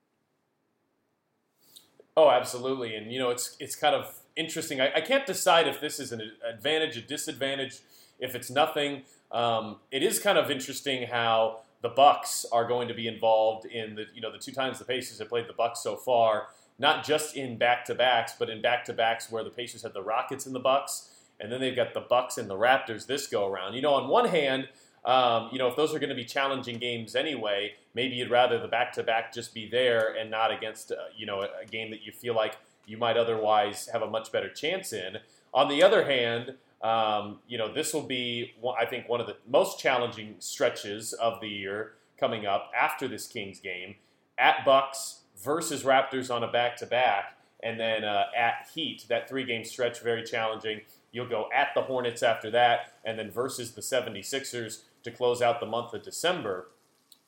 Oh, 2.16 2.30
absolutely, 2.30 2.94
and 2.94 3.10
you 3.10 3.18
know 3.18 3.30
it's 3.30 3.56
it's 3.58 3.74
kind 3.74 3.94
of 3.94 4.14
interesting. 4.36 4.80
I, 4.80 4.92
I 4.96 5.00
can't 5.00 5.26
decide 5.26 5.66
if 5.66 5.80
this 5.80 5.98
is 5.98 6.12
an 6.12 6.20
advantage, 6.48 6.96
a 6.96 7.00
disadvantage, 7.00 7.80
if 8.20 8.36
it's 8.36 8.50
nothing. 8.50 9.02
Um, 9.32 9.78
it 9.90 10.02
is 10.02 10.20
kind 10.20 10.38
of 10.38 10.50
interesting 10.50 11.08
how 11.08 11.60
the 11.82 11.88
Bucks 11.88 12.46
are 12.52 12.68
going 12.68 12.86
to 12.88 12.94
be 12.94 13.08
involved 13.08 13.66
in 13.66 13.96
the 13.96 14.04
you 14.14 14.20
know 14.20 14.30
the 14.30 14.38
two 14.38 14.52
times 14.52 14.78
the 14.78 14.84
Pacers 14.84 15.18
have 15.18 15.30
played 15.30 15.48
the 15.48 15.54
Bucks 15.54 15.82
so 15.82 15.96
far, 15.96 16.48
not 16.78 17.04
just 17.04 17.36
in 17.36 17.56
back 17.56 17.86
to 17.86 17.94
backs, 17.94 18.34
but 18.38 18.50
in 18.50 18.60
back 18.60 18.84
to 18.84 18.92
backs 18.92 19.32
where 19.32 19.42
the 19.42 19.50
Pacers 19.50 19.82
had 19.82 19.94
the 19.94 20.02
Rockets 20.02 20.44
and 20.44 20.54
the 20.54 20.60
Bucks 20.60 21.08
and 21.40 21.50
then 21.50 21.60
they've 21.60 21.76
got 21.76 21.94
the 21.94 22.00
Bucks 22.00 22.38
and 22.38 22.48
the 22.48 22.56
Raptors 22.56 23.06
this 23.06 23.26
go 23.26 23.46
around. 23.46 23.74
You 23.74 23.82
know, 23.82 23.94
on 23.94 24.08
one 24.08 24.28
hand, 24.28 24.68
um, 25.04 25.50
you 25.52 25.58
know, 25.58 25.68
if 25.68 25.76
those 25.76 25.94
are 25.94 25.98
going 25.98 26.10
to 26.10 26.14
be 26.14 26.24
challenging 26.24 26.78
games 26.78 27.14
anyway, 27.14 27.74
maybe 27.94 28.16
you'd 28.16 28.30
rather 28.30 28.58
the 28.58 28.68
back 28.68 28.92
to 28.94 29.02
back 29.02 29.32
just 29.32 29.52
be 29.52 29.68
there 29.68 30.14
and 30.18 30.30
not 30.30 30.50
against 30.50 30.92
uh, 30.92 30.96
you 31.16 31.26
know 31.26 31.42
a, 31.42 31.66
game 31.66 31.90
that 31.90 32.02
you 32.02 32.12
feel 32.12 32.34
like 32.34 32.56
you 32.86 32.96
might 32.96 33.16
otherwise 33.16 33.88
have 33.92 34.02
a 34.02 34.08
much 34.08 34.32
better 34.32 34.48
chance 34.48 34.92
in. 34.92 35.18
On 35.52 35.68
the 35.68 35.82
other 35.82 36.04
hand, 36.04 36.54
um, 36.82 37.38
you 37.48 37.56
know, 37.56 37.72
this 37.72 37.94
will 37.94 38.02
be, 38.02 38.52
I 38.78 38.84
think, 38.84 39.08
one 39.08 39.20
of 39.20 39.26
the 39.26 39.36
most 39.48 39.78
challenging 39.78 40.36
stretches 40.38 41.14
of 41.14 41.40
the 41.40 41.48
year 41.48 41.92
coming 42.18 42.46
up 42.46 42.70
after 42.78 43.08
this 43.08 43.26
Kings 43.26 43.58
game 43.58 43.94
at 44.36 44.64
Bucks 44.64 45.20
versus 45.42 45.82
Raptors 45.82 46.34
on 46.34 46.44
a 46.44 46.50
back 46.50 46.76
to 46.76 46.86
back, 46.86 47.33
and 47.64 47.80
then 47.80 48.04
uh, 48.04 48.26
at 48.36 48.68
Heat. 48.72 49.06
That 49.08 49.28
three 49.28 49.44
game 49.44 49.64
stretch 49.64 50.00
very 50.00 50.22
challenging. 50.22 50.82
You'll 51.10 51.28
go 51.28 51.48
at 51.52 51.68
the 51.74 51.82
Hornets 51.82 52.22
after 52.22 52.50
that, 52.52 52.92
and 53.04 53.18
then 53.18 53.30
versus 53.30 53.72
the 53.72 53.80
76ers 53.80 54.82
to 55.02 55.10
close 55.10 55.42
out 55.42 55.58
the 55.58 55.66
month 55.66 55.94
of 55.94 56.02
December. 56.02 56.68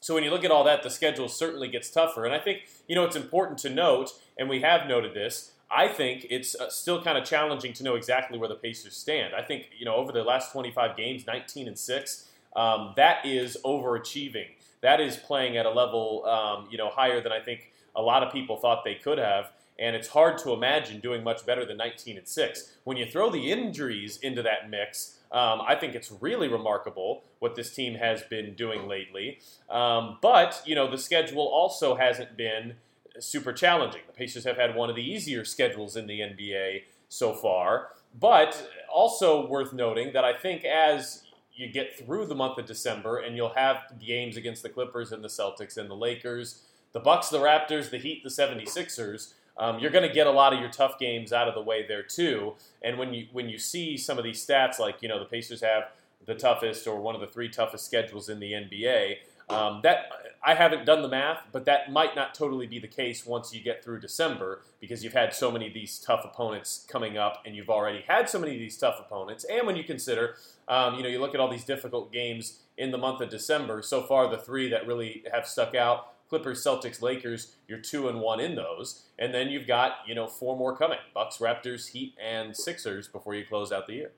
So 0.01 0.14
when 0.14 0.22
you 0.22 0.31
look 0.31 0.44
at 0.44 0.51
all 0.51 0.64
that, 0.64 0.83
the 0.83 0.90
schedule 0.90 1.29
certainly 1.29 1.68
gets 1.68 1.90
tougher. 1.90 2.25
And 2.25 2.35
I 2.35 2.38
think, 2.38 2.62
you 2.87 2.94
know, 2.94 3.05
it's 3.05 3.16
important 3.16 3.59
to 3.61 3.70
note, 3.70 4.12
and 4.38 4.49
we 4.49 4.61
have 4.61 4.87
noted 4.87 5.14
this, 5.14 5.53
I 5.70 5.88
think 5.88 6.27
it's 6.31 6.55
uh, 6.55 6.70
still 6.70 7.03
kind 7.03 7.18
of 7.18 7.25
challenging 7.25 7.72
to 7.75 7.83
know 7.83 7.96
exactly 7.96 8.38
where 8.38 8.49
the 8.49 8.55
Pacers 8.55 8.96
stand. 8.96 9.35
I 9.35 9.42
think, 9.42 9.70
you 9.77 9.85
know, 9.85 9.96
over 9.96 10.12
the 10.12 10.22
last 10.22 10.53
25 10.53 10.96
games, 10.96 11.27
19 11.27 11.66
and 11.66 11.79
6, 11.79 12.29
um, 12.55 12.92
that 12.96 13.25
is 13.27 13.59
overachieving. 13.64 14.46
That 14.83 15.01
is 15.01 15.16
playing 15.16 15.57
at 15.57 15.66
a 15.66 15.70
level, 15.70 16.25
um, 16.27 16.68
you 16.70 16.79
know, 16.79 16.88
higher 16.88 17.20
than 17.20 17.33
I 17.33 17.40
think 17.40 17.72
a 17.96 18.03
lot 18.03 18.22
of 18.22 18.33
people 18.33 18.57
thought 18.59 18.85
they 18.85 18.94
could 18.94 19.18
have 19.18 19.51
and 19.79 19.95
it's 19.95 20.09
hard 20.09 20.39
to 20.39 20.53
imagine 20.53 21.01
doing 21.01 21.23
much 21.23 21.45
better 21.45 21.65
than 21.65 21.77
19 21.77 22.19
and 22.19 22.27
6. 22.27 22.77
When 22.85 22.97
you 22.97 23.07
throw 23.07 23.31
the 23.31 23.51
injuries 23.51 24.19
into 24.19 24.43
that 24.43 24.71
mix, 24.71 25.19
um, 25.33 25.61
I 25.67 25.75
think 25.75 25.95
it's 25.95 26.11
really 26.11 26.49
remarkable 26.49 27.25
what 27.41 27.57
this 27.57 27.75
team 27.75 27.95
has 27.97 28.23
been 28.23 28.55
doing 28.55 28.89
lately. 28.89 29.39
Um, 29.69 30.19
but, 30.23 30.62
you 30.65 30.75
know, 30.75 30.91
the 30.91 30.99
schedule 30.99 31.43
also 31.43 31.97
hasn't 31.97 32.37
been 32.37 32.77
super 33.19 33.53
challenging. 33.53 34.03
The 34.07 34.12
Pacers 34.12 34.45
have 34.45 34.57
had 34.57 34.75
one 34.75 34.89
of 34.89 34.97
the 34.97 35.03
easier 35.03 35.45
schedules 35.45 35.97
in 35.97 36.07
the 36.07 36.21
NBA 36.21 36.83
so 37.09 37.35
far. 37.35 37.89
But 38.19 38.71
also 38.91 39.47
worth 39.47 39.73
noting 39.73 40.12
that 40.15 40.25
I 40.25 40.33
think 40.33 40.65
as 40.65 41.23
you 41.55 41.69
get 41.69 41.99
through 41.99 42.27
the 42.27 42.35
month 42.35 42.59
of 42.59 42.67
December 42.67 43.19
and 43.19 43.37
you'll 43.37 43.55
have 43.55 43.79
games 44.05 44.37
against 44.37 44.62
the 44.62 44.69
Clippers 44.69 45.12
and 45.12 45.23
the 45.23 45.29
Celtics 45.29 45.77
and 45.77 45.91
the 45.91 45.95
Lakers, 45.95 46.62
the 46.93 47.01
Bucks, 47.01 47.29
the 47.29 47.39
Raptors, 47.39 47.91
the 47.91 47.99
Heat, 47.99 48.23
the 48.23 48.31
76ers, 48.31 49.35
um, 49.59 49.79
you're 49.79 49.90
going 49.90 50.07
to 50.07 50.14
get 50.14 50.27
a 50.27 50.31
lot 50.31 50.53
of 50.53 50.61
your 50.61 50.71
tough 50.71 50.99
games 50.99 51.33
out 51.33 51.49
of 51.49 51.55
the 51.55 51.62
way 51.62 51.87
there 51.87 52.03
too. 52.03 52.55
And 52.83 52.99
when 52.99 53.14
you 53.14 53.27
when 53.33 53.49
you 53.49 53.59
see 53.59 53.97
some 53.97 54.19
of 54.19 54.25
these 54.25 54.45
stats, 54.45 54.79
like 54.79 55.03
you 55.03 55.09
know 55.09 55.19
the 55.19 55.25
Pacers 55.25 55.62
have 55.62 55.85
the 56.27 56.35
toughest 56.35 56.87
or 56.87 57.01
one 57.01 57.14
of 57.14 57.21
the 57.21 57.27
three 57.27 57.49
toughest 57.49 57.85
schedules 57.85 58.29
in 58.29 58.40
the 58.40 58.53
NBA. 58.53 59.16
Um, 59.49 59.81
that 59.85 60.11
I 60.45 60.55
haven't 60.55 60.87
done 60.87 61.03
the 61.03 61.09
math, 61.09 61.42
but 61.53 61.66
that 61.66 61.92
might 61.92 62.16
not 62.16 62.35
totally 62.35 62.66
be 62.66 62.81
the 62.81 62.88
case 62.88 63.25
once 63.25 63.55
you 63.55 63.61
get 63.61 63.83
through 63.85 64.01
December 64.01 64.62
because 64.81 65.05
you've 65.05 65.12
had 65.12 65.33
so 65.35 65.53
many 65.53 65.69
of 65.69 65.75
these 65.75 66.01
tough 66.01 66.25
opponents 66.25 66.85
coming 66.88 67.16
up, 67.16 67.42
and 67.47 67.55
you've 67.55 67.71
already 67.71 68.05
had 68.09 68.29
so 68.29 68.40
many 68.40 68.55
of 68.55 68.59
these 68.59 68.77
tough 68.77 68.99
opponents. 68.99 69.45
And 69.45 69.64
when 69.64 69.77
you 69.77 69.85
consider, 69.85 70.35
um, 70.66 70.97
you 70.97 71.03
know, 71.05 71.09
you 71.09 71.21
look 71.21 71.33
at 71.33 71.40
all 71.40 71.49
these 71.49 71.64
difficult 71.64 72.12
games 72.12 72.59
in 72.77 72.90
the 72.90 72.99
month 72.99 73.21
of 73.21 73.31
December. 73.31 73.83
So 73.83 74.03
far, 74.03 74.29
the 74.29 74.37
three 74.37 74.69
that 74.69 74.87
really 74.87 75.23
have 75.33 75.47
stuck 75.47 75.77
out 75.77 76.12
Clippers, 76.29 76.65
Celtics, 76.65 77.03
Lakers, 77.03 77.57
you're 77.69 77.79
two 77.79 78.09
and 78.09 78.21
one 78.21 78.41
in 78.41 78.55
those, 78.55 79.05
and 79.19 79.33
then 79.33 79.49
you've 79.49 79.67
got 79.67 79.99
you 80.07 80.15
know 80.15 80.27
four 80.27 80.57
more 80.57 80.77
coming: 80.77 80.99
Bucks, 81.15 81.39
Raptors, 81.39 81.91
Heat, 81.91 82.15
and 82.23 82.57
Sixers 82.57 83.09
before 83.09 83.35
you 83.35 83.45
close 83.45 83.73
out 83.73 83.87
the 83.87 83.95
year. 83.95 84.12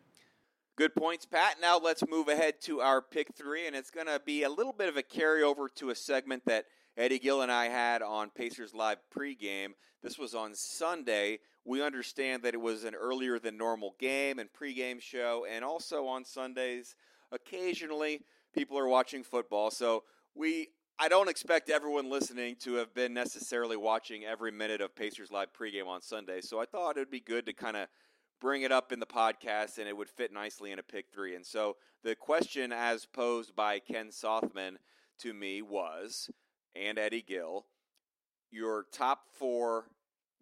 Good 0.76 0.94
points, 0.94 1.26
Pat. 1.26 1.56
Now 1.60 1.78
let's 1.78 2.06
move 2.08 2.28
ahead 2.28 2.60
to 2.62 2.80
our 2.80 3.02
pick 3.02 3.34
three, 3.34 3.66
and 3.66 3.74
it's 3.74 3.90
going 3.90 4.06
to 4.06 4.20
be 4.24 4.44
a 4.44 4.48
little 4.48 4.72
bit 4.72 4.88
of 4.88 4.96
a 4.96 5.02
carryover 5.02 5.66
to 5.74 5.90
a 5.90 5.94
segment 5.94 6.44
that 6.46 6.66
Eddie 6.96 7.18
Gill 7.18 7.42
and 7.42 7.50
I 7.50 7.66
had 7.66 8.00
on 8.00 8.30
Pacers 8.30 8.74
Live 8.74 8.98
pregame. 9.12 9.70
This 10.02 10.18
was 10.18 10.34
on 10.34 10.54
Sunday. 10.54 11.40
We 11.64 11.82
understand 11.82 12.44
that 12.44 12.54
it 12.54 12.60
was 12.60 12.84
an 12.84 12.94
earlier 12.94 13.38
than 13.38 13.56
normal 13.56 13.96
game 13.98 14.38
and 14.38 14.48
pregame 14.52 15.00
show, 15.00 15.46
and 15.50 15.64
also 15.64 16.06
on 16.06 16.24
Sundays, 16.24 16.94
occasionally 17.32 18.22
people 18.54 18.78
are 18.78 18.88
watching 18.88 19.22
football. 19.22 19.70
So 19.70 20.04
we 20.34 20.68
I 21.00 21.06
don't 21.06 21.28
expect 21.28 21.70
everyone 21.70 22.10
listening 22.10 22.56
to 22.62 22.74
have 22.74 22.92
been 22.92 23.14
necessarily 23.14 23.76
watching 23.76 24.24
every 24.24 24.50
minute 24.50 24.80
of 24.80 24.96
Pacers 24.96 25.30
Live 25.30 25.52
pregame 25.52 25.86
on 25.86 26.02
Sunday. 26.02 26.40
So 26.40 26.60
I 26.60 26.64
thought 26.64 26.96
it 26.96 27.00
would 27.00 27.10
be 27.10 27.20
good 27.20 27.46
to 27.46 27.52
kind 27.52 27.76
of 27.76 27.86
bring 28.40 28.62
it 28.62 28.72
up 28.72 28.90
in 28.90 28.98
the 28.98 29.06
podcast 29.06 29.78
and 29.78 29.86
it 29.86 29.96
would 29.96 30.08
fit 30.08 30.32
nicely 30.32 30.72
in 30.72 30.80
a 30.80 30.82
pick 30.82 31.06
three. 31.14 31.36
And 31.36 31.46
so 31.46 31.76
the 32.02 32.16
question, 32.16 32.72
as 32.72 33.06
posed 33.06 33.54
by 33.54 33.78
Ken 33.78 34.10
Sothman 34.10 34.78
to 35.20 35.32
me, 35.32 35.62
was, 35.62 36.30
and 36.74 36.98
Eddie 36.98 37.22
Gill, 37.22 37.66
your 38.50 38.86
top 38.92 39.20
four 39.32 39.84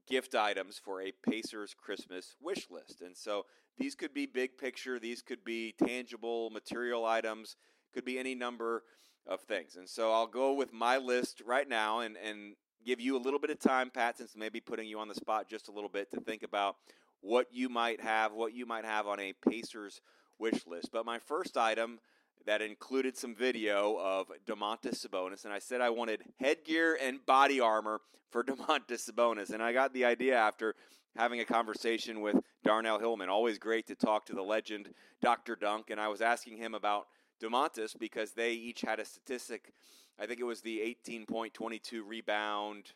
gift 0.09 0.35
items 0.35 0.81
for 0.83 1.03
a 1.03 1.13
Pacers 1.29 1.75
Christmas 1.75 2.35
wish 2.41 2.71
list. 2.71 3.03
And 3.03 3.15
so 3.15 3.45
these 3.77 3.95
could 3.95 4.15
be 4.15 4.25
big 4.25 4.57
picture, 4.57 4.99
these 4.99 5.21
could 5.21 5.45
be 5.45 5.75
tangible 5.87 6.49
material 6.49 7.05
items, 7.05 7.57
could 7.93 8.07
be 8.07 8.19
any 8.19 8.35
number 8.35 8.85
of 9.27 9.41
things. 9.41 9.77
And 9.77 9.89
so 9.89 10.13
I'll 10.13 10.27
go 10.27 10.53
with 10.53 10.73
my 10.73 10.99
list 10.99 11.43
right 11.45 11.69
now 11.69 12.01
and, 12.01 12.17
and 12.17 12.55
give 12.85 13.01
you 13.01 13.17
a 13.17 13.19
little 13.19 13.41
bit 13.41 13.51
of 13.51 13.59
time, 13.59 13.91
Pat, 13.91 14.19
since 14.19 14.37
maybe 14.37 14.61
putting 14.61 14.87
you 14.87 14.99
on 14.99 15.09
the 15.09 15.15
spot 15.15 15.49
just 15.49 15.69
a 15.69 15.73
little 15.73 15.89
bit 15.89 16.11
to 16.13 16.21
think 16.21 16.43
about 16.43 16.77
what 17.21 17.49
you 17.51 17.69
might 17.69 18.01
have, 18.01 18.33
what 18.33 18.55
you 18.55 18.67
might 18.67 18.85
have 18.85 19.07
on 19.07 19.19
a 19.19 19.33
Pacers 19.49 20.01
wish 20.39 20.67
list. 20.67 20.91
But 20.93 21.05
my 21.05 21.19
first 21.19 21.57
item 21.57 21.99
that 22.47 22.63
included 22.63 23.17
some 23.17 23.35
video 23.35 23.99
of 23.99 24.31
Domantas 24.47 25.05
Sabonis, 25.05 25.45
and 25.45 25.53
I 25.53 25.59
said 25.59 25.81
I 25.81 25.91
wanted 25.91 26.23
headgear 26.39 26.97
and 27.01 27.25
body 27.27 27.59
armor 27.59 28.01
for 28.31 28.45
Domantas 28.45 29.11
Sabonis, 29.11 29.51
and 29.51 29.63
I 29.63 29.73
got 29.73 29.93
the 29.93 30.05
idea 30.05 30.37
after 30.37 30.75
having 31.17 31.41
a 31.41 31.45
conversation 31.45 32.21
with 32.21 32.37
Darnell 32.63 32.99
Hillman. 32.99 33.29
Always 33.29 33.59
great 33.59 33.87
to 33.89 33.95
talk 33.95 34.27
to 34.27 34.35
the 34.35 34.43
legend 34.43 34.91
Dr. 35.23 35.57
Dunk, 35.57 35.91
and 35.91 36.01
I 36.01 36.09
was 36.09 36.21
asking 36.21 36.59
him 36.59 36.75
about 36.75 37.07
Domantas 37.43 37.99
because 37.99 38.33
they 38.33 38.53
each 38.53 38.81
had 38.81 39.01
a 39.01 39.05
statistic. 39.05 39.73
I 40.19 40.27
think 40.27 40.41
it 40.41 40.45
was 40.45 40.61
the 40.61 40.79
18.22 41.09 42.03
rebound. 42.07 42.93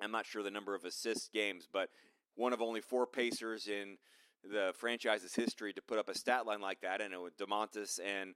I'm 0.00 0.10
not 0.10 0.26
sure 0.26 0.42
the 0.42 0.50
number 0.50 0.74
of 0.74 0.84
assist 0.84 1.32
games, 1.32 1.68
but 1.72 1.88
one 2.34 2.52
of 2.52 2.60
only 2.60 2.80
four 2.80 3.06
Pacers 3.06 3.68
in 3.68 3.96
the 4.44 4.72
franchise's 4.76 5.34
history 5.34 5.72
to 5.72 5.82
put 5.82 5.98
up 5.98 6.08
a 6.08 6.16
stat 6.16 6.46
line 6.46 6.60
like 6.60 6.80
that, 6.82 7.00
and 7.00 7.12
it 7.12 7.20
was 7.20 7.32
Domantas 7.34 7.98
and 8.04 8.34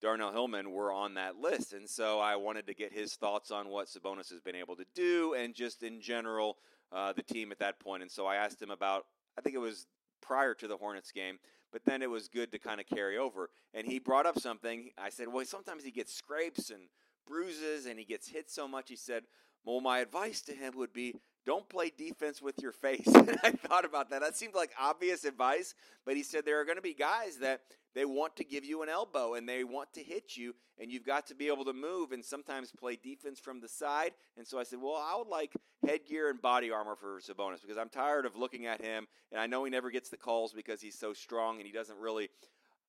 Darnell 0.00 0.32
Hillman 0.32 0.70
were 0.70 0.92
on 0.92 1.14
that 1.14 1.36
list. 1.36 1.72
And 1.72 1.88
so 1.88 2.18
I 2.18 2.36
wanted 2.36 2.66
to 2.68 2.74
get 2.74 2.92
his 2.92 3.14
thoughts 3.14 3.50
on 3.50 3.68
what 3.68 3.88
Sabonis 3.88 4.30
has 4.30 4.40
been 4.40 4.56
able 4.56 4.76
to 4.76 4.86
do 4.94 5.34
and 5.34 5.54
just 5.54 5.82
in 5.82 6.00
general 6.00 6.56
uh, 6.92 7.12
the 7.12 7.22
team 7.22 7.52
at 7.52 7.58
that 7.58 7.78
point. 7.80 8.02
And 8.02 8.10
so 8.10 8.26
I 8.26 8.36
asked 8.36 8.60
him 8.60 8.70
about, 8.70 9.06
I 9.38 9.42
think 9.42 9.54
it 9.54 9.60
was 9.60 9.86
prior 10.22 10.54
to 10.54 10.66
the 10.66 10.76
Hornets 10.76 11.12
game, 11.12 11.38
but 11.72 11.84
then 11.84 12.02
it 12.02 12.10
was 12.10 12.28
good 12.28 12.52
to 12.52 12.58
kind 12.58 12.80
of 12.80 12.86
carry 12.86 13.16
over. 13.16 13.50
And 13.74 13.86
he 13.86 13.98
brought 13.98 14.26
up 14.26 14.38
something. 14.38 14.90
I 14.98 15.10
said, 15.10 15.28
well, 15.28 15.44
sometimes 15.44 15.84
he 15.84 15.90
gets 15.90 16.14
scrapes 16.14 16.70
and 16.70 16.82
bruises 17.30 17.86
and 17.86 17.98
he 17.98 18.04
gets 18.04 18.28
hit 18.28 18.50
so 18.50 18.68
much. 18.68 18.90
He 18.90 18.96
said, 18.96 19.22
well, 19.64 19.80
my 19.80 20.00
advice 20.00 20.42
to 20.42 20.52
him 20.52 20.74
would 20.76 20.92
be 20.92 21.14
don't 21.46 21.68
play 21.68 21.90
defense 21.96 22.42
with 22.42 22.60
your 22.60 22.72
face. 22.72 23.06
and 23.14 23.38
I 23.42 23.52
thought 23.52 23.84
about 23.84 24.10
that. 24.10 24.20
That 24.20 24.36
seemed 24.36 24.54
like 24.54 24.70
obvious 24.78 25.24
advice, 25.24 25.74
but 26.04 26.16
he 26.16 26.22
said 26.22 26.44
there 26.44 26.60
are 26.60 26.64
going 26.64 26.76
to 26.76 26.82
be 26.82 26.94
guys 26.94 27.36
that 27.38 27.62
they 27.94 28.04
want 28.04 28.36
to 28.36 28.44
give 28.44 28.64
you 28.64 28.82
an 28.82 28.88
elbow 28.88 29.34
and 29.34 29.48
they 29.48 29.64
want 29.64 29.92
to 29.94 30.02
hit 30.02 30.36
you, 30.36 30.54
and 30.78 30.90
you've 30.90 31.06
got 31.06 31.26
to 31.28 31.34
be 31.34 31.48
able 31.48 31.64
to 31.64 31.72
move 31.72 32.12
and 32.12 32.24
sometimes 32.24 32.70
play 32.78 32.98
defense 33.02 33.40
from 33.40 33.60
the 33.60 33.68
side. 33.68 34.12
And 34.36 34.46
so 34.46 34.58
I 34.58 34.64
said, 34.64 34.80
well, 34.80 34.94
I 34.94 35.16
would 35.16 35.28
like 35.28 35.52
headgear 35.86 36.28
and 36.28 36.40
body 36.40 36.70
armor 36.70 36.94
for 36.94 37.20
Sabonis 37.20 37.62
because 37.62 37.78
I'm 37.78 37.88
tired 37.88 38.26
of 38.26 38.36
looking 38.36 38.66
at 38.66 38.82
him, 38.82 39.06
and 39.32 39.40
I 39.40 39.46
know 39.46 39.64
he 39.64 39.70
never 39.70 39.90
gets 39.90 40.10
the 40.10 40.16
calls 40.16 40.52
because 40.52 40.80
he's 40.80 40.98
so 40.98 41.12
strong 41.12 41.56
and 41.56 41.66
he 41.66 41.72
doesn't 41.72 41.98
really 41.98 42.28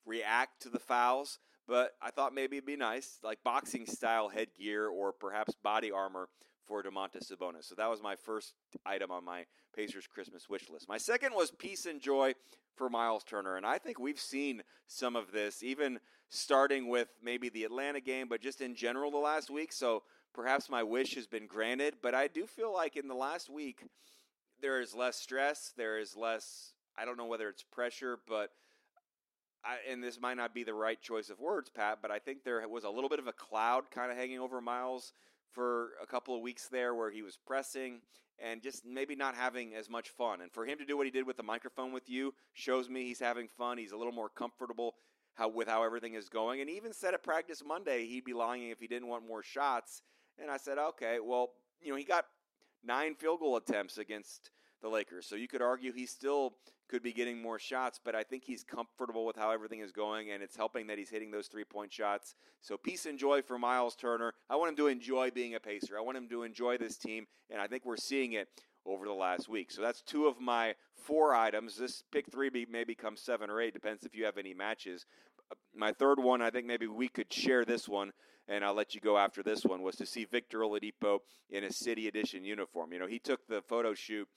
react 0.05 0.61
to 0.63 0.69
the 0.69 0.79
fouls. 0.79 1.39
But 1.71 1.93
I 2.01 2.11
thought 2.11 2.33
maybe 2.33 2.57
it'd 2.57 2.67
be 2.67 2.75
nice, 2.75 3.17
like 3.23 3.45
boxing 3.45 3.85
style 3.85 4.27
headgear 4.27 4.89
or 4.89 5.13
perhaps 5.13 5.55
body 5.63 5.89
armor 5.89 6.27
for 6.67 6.83
Domantas 6.83 7.31
Sabonis. 7.31 7.63
So 7.63 7.75
that 7.75 7.89
was 7.89 8.03
my 8.03 8.17
first 8.17 8.55
item 8.85 9.09
on 9.09 9.23
my 9.23 9.45
Pacers 9.73 10.05
Christmas 10.05 10.49
wish 10.49 10.69
list. 10.69 10.89
My 10.89 10.97
second 10.97 11.33
was 11.33 11.49
peace 11.49 11.85
and 11.85 12.01
joy 12.01 12.33
for 12.75 12.89
Myles 12.89 13.23
Turner, 13.23 13.55
and 13.55 13.65
I 13.65 13.77
think 13.77 13.99
we've 13.99 14.19
seen 14.19 14.63
some 14.87 15.15
of 15.15 15.31
this, 15.31 15.63
even 15.63 16.01
starting 16.27 16.89
with 16.89 17.07
maybe 17.23 17.47
the 17.47 17.63
Atlanta 17.63 18.01
game, 18.01 18.27
but 18.27 18.41
just 18.41 18.59
in 18.59 18.75
general 18.75 19.09
the 19.09 19.17
last 19.17 19.49
week. 19.49 19.71
So 19.71 20.03
perhaps 20.33 20.69
my 20.69 20.83
wish 20.83 21.15
has 21.15 21.25
been 21.25 21.47
granted, 21.47 21.93
but 22.01 22.13
I 22.13 22.27
do 22.27 22.47
feel 22.47 22.73
like 22.73 22.97
in 22.97 23.07
the 23.07 23.15
last 23.15 23.49
week 23.49 23.85
there 24.61 24.81
is 24.81 24.93
less 24.93 25.15
stress, 25.15 25.71
there 25.77 25.97
is 25.99 26.17
less. 26.17 26.73
I 26.97 27.05
don't 27.05 27.17
know 27.17 27.27
whether 27.27 27.47
it's 27.47 27.63
pressure, 27.63 28.19
but 28.27 28.49
I, 29.63 29.77
and 29.91 30.03
this 30.03 30.19
might 30.19 30.37
not 30.37 30.53
be 30.53 30.63
the 30.63 30.73
right 30.73 30.99
choice 30.99 31.29
of 31.29 31.39
words, 31.39 31.69
Pat, 31.69 31.99
but 32.01 32.11
I 32.11 32.19
think 32.19 32.43
there 32.43 32.67
was 32.67 32.83
a 32.83 32.89
little 32.89 33.09
bit 33.09 33.19
of 33.19 33.27
a 33.27 33.33
cloud 33.33 33.91
kind 33.91 34.11
of 34.11 34.17
hanging 34.17 34.39
over 34.39 34.59
Myles 34.59 35.13
for 35.51 35.91
a 36.01 36.05
couple 36.05 36.35
of 36.35 36.41
weeks 36.41 36.67
there 36.67 36.95
where 36.95 37.11
he 37.11 37.21
was 37.21 37.37
pressing 37.37 38.01
and 38.39 38.61
just 38.61 38.85
maybe 38.85 39.15
not 39.15 39.35
having 39.35 39.75
as 39.75 39.89
much 39.89 40.09
fun. 40.09 40.41
And 40.41 40.51
for 40.51 40.65
him 40.65 40.79
to 40.79 40.85
do 40.85 40.97
what 40.97 41.05
he 41.05 41.11
did 41.11 41.27
with 41.27 41.37
the 41.37 41.43
microphone 41.43 41.91
with 41.91 42.09
you 42.09 42.33
shows 42.53 42.89
me 42.89 43.03
he's 43.03 43.19
having 43.19 43.47
fun. 43.47 43.77
He's 43.77 43.91
a 43.91 43.97
little 43.97 44.13
more 44.13 44.29
comfortable 44.29 44.95
how 45.35 45.47
with 45.47 45.67
how 45.67 45.83
everything 45.83 46.15
is 46.15 46.27
going. 46.27 46.59
And 46.59 46.69
he 46.69 46.75
even 46.75 46.93
said 46.93 47.13
at 47.13 47.23
practice 47.23 47.61
Monday 47.65 48.05
he'd 48.05 48.25
be 48.25 48.33
lying 48.33 48.69
if 48.69 48.79
he 48.79 48.87
didn't 48.87 49.07
want 49.07 49.27
more 49.27 49.43
shots. 49.43 50.01
And 50.41 50.49
I 50.49 50.57
said, 50.57 50.77
okay, 50.77 51.19
well, 51.23 51.51
you 51.81 51.91
know, 51.91 51.97
he 51.97 52.03
got 52.03 52.25
nine 52.83 53.15
field 53.15 53.39
goal 53.39 53.57
attempts 53.57 53.97
against 53.97 54.49
the 54.81 54.89
Lakers. 54.89 55.25
So 55.25 55.35
you 55.35 55.47
could 55.47 55.61
argue 55.61 55.91
he 55.91 56.05
still 56.05 56.53
could 56.89 57.01
be 57.01 57.13
getting 57.13 57.41
more 57.41 57.57
shots, 57.57 57.99
but 58.03 58.15
I 58.15 58.23
think 58.23 58.43
he's 58.43 58.63
comfortable 58.63 59.25
with 59.25 59.37
how 59.37 59.51
everything 59.51 59.79
is 59.79 59.91
going, 59.91 60.31
and 60.31 60.43
it's 60.43 60.57
helping 60.57 60.87
that 60.87 60.97
he's 60.97 61.09
hitting 61.09 61.31
those 61.31 61.47
three 61.47 61.63
point 61.63 61.93
shots. 61.93 62.35
So 62.61 62.77
peace 62.77 63.05
and 63.05 63.17
joy 63.17 63.41
for 63.41 63.57
Myles 63.57 63.95
Turner. 63.95 64.33
I 64.49 64.57
want 64.57 64.69
him 64.69 64.75
to 64.77 64.87
enjoy 64.87 65.31
being 65.31 65.55
a 65.55 65.59
Pacer. 65.59 65.97
I 65.97 66.01
want 66.01 66.17
him 66.17 66.27
to 66.29 66.43
enjoy 66.43 66.77
this 66.77 66.97
team, 66.97 67.27
and 67.49 67.61
I 67.61 67.67
think 67.67 67.85
we're 67.85 67.97
seeing 67.97 68.33
it 68.33 68.49
over 68.85 69.05
the 69.05 69.13
last 69.13 69.47
week. 69.47 69.71
So 69.71 69.81
that's 69.81 70.01
two 70.01 70.27
of 70.27 70.39
my 70.41 70.75
four 70.95 71.33
items. 71.33 71.77
This 71.77 72.03
pick 72.11 72.31
three 72.31 72.49
may 72.69 72.83
become 72.83 73.15
seven 73.15 73.49
or 73.49 73.61
eight, 73.61 73.73
depends 73.73 74.03
if 74.03 74.15
you 74.15 74.25
have 74.25 74.37
any 74.37 74.53
matches. 74.53 75.05
Uh, 75.51 75.55
my 75.75 75.93
third 75.93 76.19
one, 76.19 76.41
I 76.41 76.49
think 76.49 76.65
maybe 76.65 76.87
we 76.87 77.07
could 77.07 77.31
share 77.31 77.63
this 77.63 77.87
one 77.87 78.11
and 78.47 78.65
I'll 78.65 78.73
let 78.73 78.93
you 78.95 79.01
go 79.01 79.17
after 79.17 79.43
this 79.43 79.63
one, 79.63 79.81
was 79.81 79.95
to 79.97 80.05
see 80.05 80.25
Victor 80.25 80.59
Oladipo 80.59 81.19
in 81.49 81.63
a 81.63 81.71
City 81.71 82.07
Edition 82.07 82.43
uniform. 82.43 82.91
You 82.91 82.99
know, 82.99 83.07
he 83.07 83.19
took 83.19 83.47
the 83.47 83.61
photo 83.61 83.93
shoot 83.93 84.27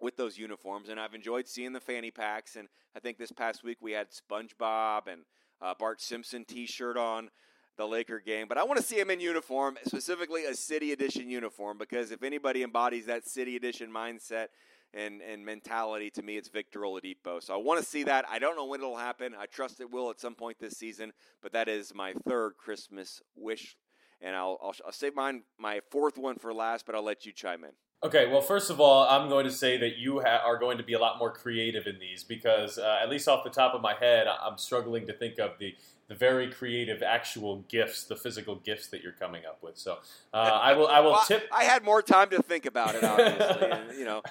with 0.00 0.16
those 0.16 0.36
uniforms, 0.38 0.88
and 0.88 1.00
I've 1.00 1.14
enjoyed 1.14 1.48
seeing 1.48 1.72
the 1.72 1.80
fanny 1.80 2.10
packs. 2.10 2.56
And 2.56 2.68
I 2.94 3.00
think 3.00 3.18
this 3.18 3.32
past 3.32 3.64
week 3.64 3.78
we 3.80 3.92
had 3.92 4.08
SpongeBob 4.10 5.06
and 5.06 5.22
uh, 5.60 5.74
Bart 5.78 6.00
Simpson 6.00 6.44
T-shirt 6.44 6.96
on 6.96 7.30
the 7.76 7.86
Laker 7.86 8.20
game. 8.20 8.46
But 8.48 8.58
I 8.58 8.64
want 8.64 8.78
to 8.78 8.84
see 8.84 8.98
him 8.98 9.10
in 9.10 9.20
uniform, 9.20 9.76
specifically 9.84 10.44
a 10.44 10.54
City 10.54 10.92
Edition 10.92 11.28
uniform, 11.30 11.78
because 11.78 12.10
if 12.10 12.22
anybody 12.22 12.62
embodies 12.62 13.06
that 13.06 13.26
City 13.26 13.56
Edition 13.56 13.90
mindset 13.90 14.48
and, 14.94 15.20
and 15.20 15.44
mentality, 15.44 16.10
to 16.10 16.22
me, 16.22 16.36
it's 16.36 16.48
Victor 16.48 16.80
Oladipo. 16.80 17.42
So 17.42 17.54
I 17.54 17.58
want 17.58 17.80
to 17.80 17.86
see 17.86 18.02
that. 18.04 18.24
I 18.30 18.38
don't 18.38 18.56
know 18.56 18.66
when 18.66 18.80
it'll 18.80 18.96
happen. 18.96 19.34
I 19.38 19.46
trust 19.46 19.80
it 19.80 19.90
will 19.90 20.10
at 20.10 20.20
some 20.20 20.34
point 20.34 20.58
this 20.58 20.78
season. 20.78 21.12
But 21.42 21.52
that 21.52 21.68
is 21.68 21.94
my 21.94 22.14
third 22.26 22.56
Christmas 22.56 23.22
wish, 23.34 23.76
and 24.20 24.34
I'll, 24.34 24.58
I'll, 24.62 24.74
I'll 24.86 24.92
save 24.92 25.14
mine 25.14 25.42
my 25.58 25.80
fourth 25.90 26.16
one 26.16 26.36
for 26.36 26.54
last. 26.54 26.86
But 26.86 26.94
I'll 26.94 27.04
let 27.04 27.26
you 27.26 27.32
chime 27.32 27.64
in. 27.64 27.72
Okay, 28.04 28.30
well, 28.30 28.42
first 28.42 28.70
of 28.70 28.78
all, 28.78 29.08
I'm 29.08 29.28
going 29.28 29.46
to 29.46 29.50
say 29.50 29.78
that 29.78 29.96
you 29.96 30.20
ha- 30.20 30.42
are 30.44 30.58
going 30.58 30.76
to 30.78 30.84
be 30.84 30.92
a 30.92 30.98
lot 30.98 31.18
more 31.18 31.32
creative 31.32 31.86
in 31.86 31.98
these 31.98 32.22
because, 32.22 32.78
uh, 32.78 33.00
at 33.02 33.08
least 33.08 33.26
off 33.26 33.42
the 33.42 33.50
top 33.50 33.74
of 33.74 33.80
my 33.80 33.94
head, 33.94 34.26
I'm 34.26 34.58
struggling 34.58 35.06
to 35.06 35.12
think 35.12 35.38
of 35.38 35.58
the 35.58 35.74
the 36.08 36.14
very 36.14 36.48
creative 36.48 37.02
actual 37.02 37.64
gifts, 37.68 38.04
the 38.04 38.14
physical 38.14 38.54
gifts 38.56 38.86
that 38.88 39.02
you're 39.02 39.10
coming 39.10 39.44
up 39.44 39.60
with. 39.60 39.76
So 39.76 39.98
uh, 40.32 40.36
I 40.36 40.72
will 40.74 40.86
I 40.86 41.00
will 41.00 41.12
well, 41.12 41.24
tip. 41.26 41.48
I 41.52 41.64
had 41.64 41.84
more 41.84 42.02
time 42.02 42.30
to 42.30 42.42
think 42.42 42.66
about 42.66 42.94
it, 42.94 43.02
obviously. 43.02 43.70
and, 43.70 43.98
you 43.98 44.04
know, 44.04 44.22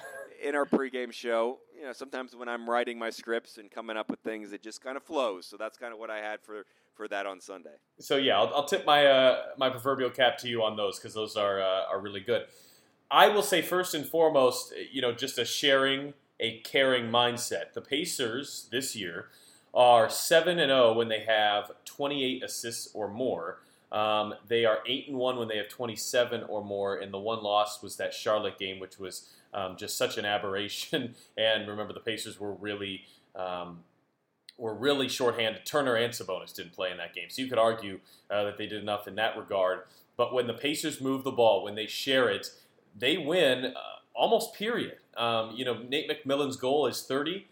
in 0.42 0.54
our 0.54 0.64
pregame 0.64 1.12
show, 1.12 1.58
you 1.76 1.84
know, 1.84 1.92
sometimes 1.92 2.34
when 2.34 2.48
I'm 2.48 2.68
writing 2.68 2.98
my 2.98 3.10
scripts 3.10 3.58
and 3.58 3.70
coming 3.70 3.96
up 3.96 4.10
with 4.10 4.20
things, 4.20 4.52
it 4.52 4.62
just 4.62 4.82
kind 4.82 4.96
of 4.96 5.02
flows. 5.02 5.44
So 5.46 5.56
that's 5.56 5.76
kind 5.76 5.92
of 5.92 5.98
what 5.98 6.10
I 6.10 6.18
had 6.18 6.40
for 6.40 6.64
for 6.94 7.08
that 7.08 7.26
on 7.26 7.40
Sunday. 7.40 7.74
So 8.00 8.16
yeah, 8.16 8.38
I'll, 8.38 8.54
I'll 8.54 8.64
tip 8.64 8.86
my 8.86 9.06
uh, 9.06 9.42
my 9.58 9.68
proverbial 9.68 10.10
cap 10.10 10.38
to 10.38 10.48
you 10.48 10.62
on 10.62 10.76
those 10.76 10.98
because 10.98 11.14
those 11.14 11.36
are 11.36 11.60
uh, 11.60 11.84
are 11.90 12.00
really 12.00 12.20
good. 12.20 12.46
I 13.10 13.28
will 13.28 13.42
say 13.42 13.62
first 13.62 13.94
and 13.94 14.04
foremost, 14.04 14.72
you 14.90 15.00
know, 15.00 15.12
just 15.12 15.38
a 15.38 15.44
sharing, 15.44 16.14
a 16.40 16.58
caring 16.60 17.06
mindset. 17.06 17.72
The 17.72 17.80
Pacers 17.80 18.68
this 18.70 18.96
year 18.96 19.28
are 19.72 20.08
seven 20.08 20.58
and 20.58 20.70
zero 20.70 20.90
oh 20.90 20.92
when 20.94 21.08
they 21.08 21.20
have 21.20 21.70
28 21.84 22.42
assists 22.42 22.88
or 22.94 23.08
more. 23.08 23.60
Um, 23.92 24.34
they 24.48 24.64
are 24.64 24.78
eight 24.86 25.08
and 25.08 25.16
one 25.16 25.36
when 25.36 25.48
they 25.48 25.58
have 25.58 25.68
27 25.68 26.44
or 26.44 26.64
more, 26.64 26.96
and 26.96 27.12
the 27.12 27.18
one 27.18 27.42
loss 27.42 27.82
was 27.82 27.96
that 27.96 28.12
Charlotte 28.12 28.58
game, 28.58 28.80
which 28.80 28.98
was 28.98 29.30
um, 29.54 29.76
just 29.76 29.96
such 29.96 30.18
an 30.18 30.24
aberration. 30.24 31.14
and 31.36 31.68
remember, 31.68 31.92
the 31.92 32.00
Pacers 32.00 32.40
were 32.40 32.52
really 32.52 33.04
um, 33.36 33.84
were 34.58 34.74
really 34.74 35.08
shorthanded. 35.08 35.64
Turner 35.64 35.94
and 35.94 36.12
Sabonis 36.12 36.54
didn't 36.54 36.72
play 36.72 36.90
in 36.90 36.96
that 36.96 37.14
game, 37.14 37.28
so 37.28 37.42
you 37.42 37.48
could 37.48 37.58
argue 37.58 38.00
uh, 38.30 38.44
that 38.44 38.58
they 38.58 38.66
did 38.66 38.82
enough 38.82 39.06
in 39.06 39.14
that 39.16 39.36
regard. 39.36 39.80
But 40.16 40.32
when 40.32 40.46
the 40.46 40.54
Pacers 40.54 41.00
move 41.00 41.24
the 41.24 41.30
ball, 41.30 41.62
when 41.62 41.74
they 41.74 41.86
share 41.86 42.28
it, 42.30 42.50
they 42.98 43.16
win 43.16 43.66
uh, 43.66 43.80
almost 44.14 44.54
period. 44.54 44.96
Um, 45.16 45.52
you 45.54 45.64
know, 45.64 45.82
Nate 45.88 46.10
McMillan's 46.10 46.56
goal 46.56 46.86
is 46.86 47.02
30. 47.02 47.46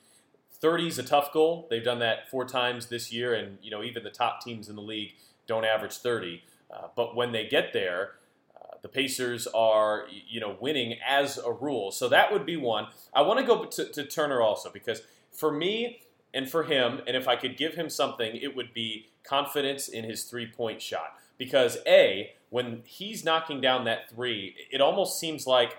30 0.60 0.88
is 0.88 0.98
a 0.98 1.02
tough 1.02 1.32
goal. 1.32 1.66
They've 1.68 1.84
done 1.84 1.98
that 1.98 2.30
four 2.30 2.46
times 2.46 2.86
this 2.86 3.12
year, 3.12 3.34
and 3.34 3.58
you 3.62 3.70
know 3.70 3.82
even 3.82 4.02
the 4.02 4.10
top 4.10 4.40
teams 4.42 4.68
in 4.68 4.76
the 4.76 4.82
league 4.82 5.12
don't 5.46 5.64
average 5.64 5.96
30. 5.96 6.42
Uh, 6.72 6.88
but 6.96 7.14
when 7.14 7.32
they 7.32 7.46
get 7.46 7.72
there, 7.72 8.12
uh, 8.56 8.76
the 8.82 8.88
Pacers 8.88 9.46
are 9.48 10.06
you 10.26 10.40
know 10.40 10.56
winning 10.60 10.96
as 11.06 11.38
a 11.38 11.52
rule. 11.52 11.90
So 11.90 12.08
that 12.08 12.32
would 12.32 12.46
be 12.46 12.56
one. 12.56 12.86
I 13.12 13.22
want 13.22 13.40
to 13.40 13.46
go 13.46 13.64
to, 13.64 13.92
to 13.92 14.04
Turner 14.04 14.40
also 14.40 14.70
because 14.70 15.02
for 15.30 15.52
me 15.52 16.00
and 16.32 16.48
for 16.50 16.64
him, 16.64 17.00
and 17.06 17.16
if 17.16 17.28
I 17.28 17.36
could 17.36 17.56
give 17.56 17.74
him 17.74 17.90
something, 17.90 18.34
it 18.34 18.56
would 18.56 18.72
be 18.72 19.08
confidence 19.22 19.88
in 19.88 20.04
his 20.04 20.24
three 20.24 20.46
point 20.46 20.80
shot. 20.80 21.18
Because 21.38 21.78
a 21.86 22.32
when 22.50 22.82
he's 22.84 23.24
knocking 23.24 23.60
down 23.60 23.84
that 23.84 24.10
three, 24.10 24.54
it 24.70 24.80
almost 24.80 25.18
seems 25.18 25.46
like 25.46 25.78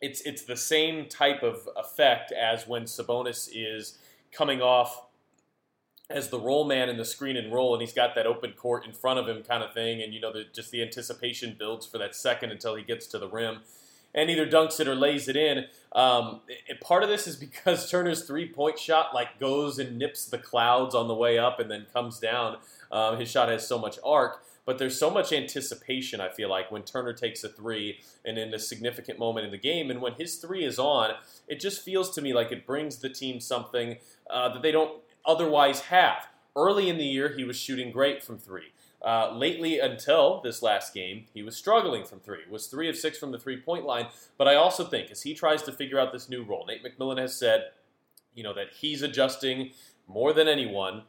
it's 0.00 0.20
it's 0.22 0.42
the 0.42 0.56
same 0.56 1.06
type 1.06 1.42
of 1.42 1.68
effect 1.76 2.32
as 2.32 2.66
when 2.66 2.84
Sabonis 2.84 3.48
is 3.52 3.98
coming 4.32 4.60
off 4.60 5.06
as 6.10 6.30
the 6.30 6.38
roll 6.38 6.64
man 6.64 6.88
in 6.88 6.96
the 6.96 7.04
screen 7.04 7.36
and 7.36 7.52
roll, 7.52 7.74
and 7.74 7.82
he's 7.82 7.92
got 7.92 8.14
that 8.14 8.26
open 8.26 8.52
court 8.52 8.86
in 8.86 8.92
front 8.92 9.18
of 9.18 9.28
him, 9.28 9.42
kind 9.42 9.62
of 9.62 9.74
thing, 9.74 10.02
and 10.02 10.14
you 10.14 10.20
know, 10.20 10.32
the, 10.32 10.44
just 10.54 10.70
the 10.70 10.82
anticipation 10.82 11.54
builds 11.58 11.86
for 11.86 11.98
that 11.98 12.14
second 12.14 12.50
until 12.50 12.74
he 12.74 12.82
gets 12.82 13.06
to 13.08 13.18
the 13.18 13.28
rim, 13.28 13.58
and 14.14 14.30
either 14.30 14.46
dunks 14.46 14.80
it 14.80 14.88
or 14.88 14.94
lays 14.94 15.28
it 15.28 15.36
in. 15.36 15.66
Um, 15.92 16.40
it, 16.48 16.80
part 16.80 17.02
of 17.02 17.10
this 17.10 17.26
is 17.26 17.36
because 17.36 17.90
Turner's 17.90 18.24
three 18.24 18.48
point 18.48 18.78
shot 18.78 19.14
like 19.14 19.38
goes 19.38 19.78
and 19.78 19.98
nips 19.98 20.24
the 20.26 20.38
clouds 20.38 20.94
on 20.94 21.08
the 21.08 21.14
way 21.14 21.38
up 21.38 21.60
and 21.60 21.70
then 21.70 21.86
comes 21.92 22.18
down. 22.18 22.56
Um, 22.90 23.18
his 23.18 23.30
shot 23.30 23.50
has 23.50 23.66
so 23.66 23.78
much 23.78 23.98
arc. 24.02 24.42
But 24.68 24.76
there's 24.76 24.98
so 24.98 25.10
much 25.10 25.32
anticipation, 25.32 26.20
I 26.20 26.28
feel 26.28 26.50
like, 26.50 26.70
when 26.70 26.82
Turner 26.82 27.14
takes 27.14 27.42
a 27.42 27.48
three 27.48 28.00
and 28.22 28.36
in 28.36 28.52
a 28.52 28.58
significant 28.58 29.18
moment 29.18 29.46
in 29.46 29.50
the 29.50 29.56
game. 29.56 29.90
And 29.90 30.02
when 30.02 30.12
his 30.12 30.36
three 30.36 30.62
is 30.62 30.78
on, 30.78 31.12
it 31.46 31.58
just 31.58 31.82
feels 31.82 32.10
to 32.10 32.20
me 32.20 32.34
like 32.34 32.52
it 32.52 32.66
brings 32.66 32.98
the 32.98 33.08
team 33.08 33.40
something 33.40 33.96
uh, 34.28 34.52
that 34.52 34.60
they 34.60 34.70
don't 34.70 35.00
otherwise 35.24 35.80
have. 35.80 36.28
Early 36.54 36.90
in 36.90 36.98
the 36.98 37.06
year, 37.06 37.32
he 37.34 37.44
was 37.44 37.56
shooting 37.56 37.90
great 37.90 38.22
from 38.22 38.36
three. 38.36 38.74
uh, 39.02 39.32
lately, 39.32 39.78
until 39.78 40.40
this 40.42 40.62
last 40.62 40.92
game, 40.92 41.26
he 41.32 41.42
was 41.42 41.56
struggling 41.56 42.04
from 42.04 42.20
three. 42.20 42.40
Was 42.50 42.66
three 42.66 42.88
of 42.88 42.96
six 42.96 43.16
from 43.16 43.30
the 43.32 43.38
three 43.38 43.60
point 43.60 43.84
line. 43.84 44.08
But 44.36 44.48
I 44.48 44.56
also 44.56 44.84
think 44.84 45.10
as 45.10 45.22
he 45.22 45.34
tries 45.34 45.62
to 45.62 45.72
figure 45.72 45.98
out 45.98 46.12
this 46.12 46.28
new 46.28 46.42
role, 46.42 46.66
Nate 46.66 46.84
McMillan 46.84 47.18
has 47.18 47.36
said, 47.36 47.70
you 48.34 48.42
know, 48.42 48.54
that 48.54 48.68
he's 48.80 49.02
adjusting 49.02 49.70
more 50.06 50.32
than 50.32 50.48
anyone 50.48 51.02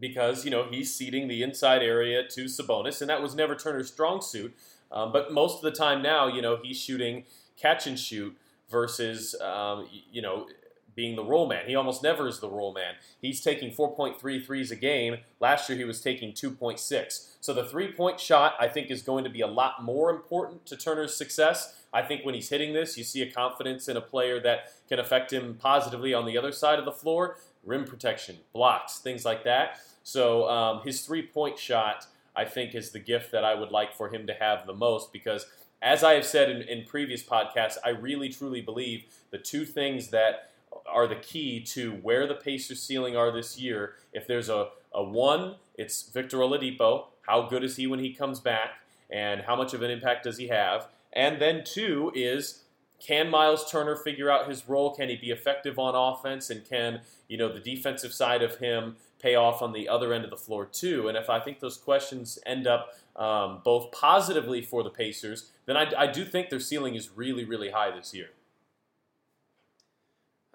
because 0.00 0.44
you 0.44 0.50
know 0.50 0.66
he's 0.70 0.94
ceding 0.94 1.28
the 1.28 1.42
inside 1.42 1.82
area 1.82 2.26
to 2.26 2.44
Sabonis, 2.46 3.00
and 3.00 3.10
that 3.10 3.22
was 3.22 3.34
never 3.34 3.54
Turner's 3.54 3.88
strong 3.88 4.20
suit. 4.20 4.56
Um, 4.90 5.12
but 5.12 5.32
most 5.32 5.56
of 5.56 5.62
the 5.62 5.70
time 5.70 6.02
now, 6.02 6.26
you 6.26 6.42
know, 6.42 6.58
he's 6.60 6.80
shooting 6.80 7.24
catch 7.56 7.86
and 7.86 7.98
shoot 7.98 8.36
versus 8.68 9.34
um, 9.40 9.86
you 10.10 10.22
know 10.22 10.46
being 10.94 11.16
the 11.16 11.24
roll 11.24 11.46
man. 11.46 11.66
He 11.66 11.74
almost 11.76 12.02
never 12.02 12.26
is 12.26 12.40
the 12.40 12.48
roll 12.48 12.74
man. 12.74 12.94
He's 13.20 13.40
taking 13.40 13.72
4.3 13.72 14.44
threes 14.44 14.70
a 14.70 14.76
game. 14.76 15.18
Last 15.38 15.68
year 15.68 15.78
he 15.78 15.84
was 15.84 16.00
taking 16.00 16.32
2.6. 16.32 17.26
So 17.40 17.54
the 17.54 17.64
three 17.64 17.92
point 17.92 18.18
shot, 18.18 18.54
I 18.58 18.68
think, 18.68 18.90
is 18.90 19.00
going 19.02 19.24
to 19.24 19.30
be 19.30 19.40
a 19.40 19.46
lot 19.46 19.82
more 19.82 20.10
important 20.10 20.66
to 20.66 20.76
Turner's 20.76 21.16
success. 21.16 21.74
I 21.92 22.02
think 22.02 22.24
when 22.24 22.34
he's 22.34 22.48
hitting 22.48 22.72
this, 22.72 22.98
you 22.98 23.04
see 23.04 23.22
a 23.22 23.30
confidence 23.30 23.88
in 23.88 23.96
a 23.96 24.00
player 24.00 24.40
that 24.40 24.72
can 24.88 24.98
affect 24.98 25.32
him 25.32 25.56
positively 25.60 26.12
on 26.12 26.26
the 26.26 26.36
other 26.36 26.52
side 26.52 26.78
of 26.78 26.84
the 26.84 26.92
floor 26.92 27.36
rim 27.64 27.84
protection, 27.84 28.38
blocks, 28.52 28.98
things 28.98 29.24
like 29.24 29.44
that. 29.44 29.78
So 30.02 30.48
um, 30.48 30.82
his 30.82 31.02
three 31.02 31.22
point 31.22 31.58
shot, 31.58 32.06
I 32.34 32.44
think, 32.44 32.74
is 32.74 32.90
the 32.90 32.98
gift 32.98 33.32
that 33.32 33.44
I 33.44 33.54
would 33.54 33.70
like 33.70 33.94
for 33.94 34.12
him 34.12 34.26
to 34.26 34.34
have 34.34 34.66
the 34.66 34.74
most 34.74 35.12
because. 35.12 35.46
As 35.82 36.04
I 36.04 36.12
have 36.12 36.26
said 36.26 36.50
in, 36.50 36.60
in 36.60 36.84
previous 36.84 37.22
podcasts, 37.22 37.78
I 37.82 37.88
really 37.88 38.28
truly 38.28 38.60
believe 38.60 39.04
the 39.30 39.38
two 39.38 39.64
things 39.64 40.08
that 40.08 40.50
are 40.86 41.06
the 41.06 41.16
key 41.16 41.60
to 41.60 41.92
where 41.92 42.26
the 42.26 42.34
Pacers' 42.34 42.82
ceiling 42.82 43.16
are 43.16 43.32
this 43.32 43.58
year. 43.58 43.94
If 44.12 44.26
there's 44.26 44.48
a, 44.48 44.68
a 44.92 45.02
one, 45.02 45.56
it's 45.76 46.02
Victor 46.10 46.38
Oladipo. 46.38 47.06
How 47.22 47.48
good 47.48 47.64
is 47.64 47.76
he 47.76 47.86
when 47.86 48.00
he 48.00 48.12
comes 48.12 48.40
back, 48.40 48.80
and 49.10 49.42
how 49.42 49.56
much 49.56 49.72
of 49.72 49.82
an 49.82 49.90
impact 49.90 50.24
does 50.24 50.36
he 50.36 50.48
have? 50.48 50.88
And 51.12 51.40
then 51.40 51.64
two 51.64 52.12
is 52.14 52.64
can 53.00 53.30
Myles 53.30 53.70
Turner 53.70 53.96
figure 53.96 54.30
out 54.30 54.48
his 54.48 54.68
role? 54.68 54.94
Can 54.94 55.08
he 55.08 55.16
be 55.16 55.30
effective 55.30 55.78
on 55.78 55.94
offense? 55.94 56.50
And 56.50 56.68
can 56.68 57.00
you 57.28 57.38
know 57.38 57.52
the 57.52 57.60
defensive 57.60 58.12
side 58.12 58.42
of 58.42 58.58
him 58.58 58.96
pay 59.20 59.34
off 59.34 59.62
on 59.62 59.72
the 59.72 59.88
other 59.88 60.12
end 60.12 60.24
of 60.24 60.30
the 60.30 60.36
floor 60.36 60.66
too? 60.66 61.08
And 61.08 61.16
if 61.16 61.28
I 61.28 61.40
think 61.40 61.60
those 61.60 61.76
questions 61.76 62.38
end 62.46 62.66
up 62.66 62.94
um, 63.16 63.60
both 63.64 63.92
positively 63.92 64.62
for 64.62 64.82
the 64.82 64.90
Pacers, 64.90 65.50
then 65.66 65.76
I, 65.76 65.92
I 65.96 66.06
do 66.06 66.24
think 66.24 66.50
their 66.50 66.60
ceiling 66.60 66.94
is 66.94 67.10
really 67.10 67.44
really 67.44 67.70
high 67.70 67.90
this 67.90 68.14
year. 68.14 68.30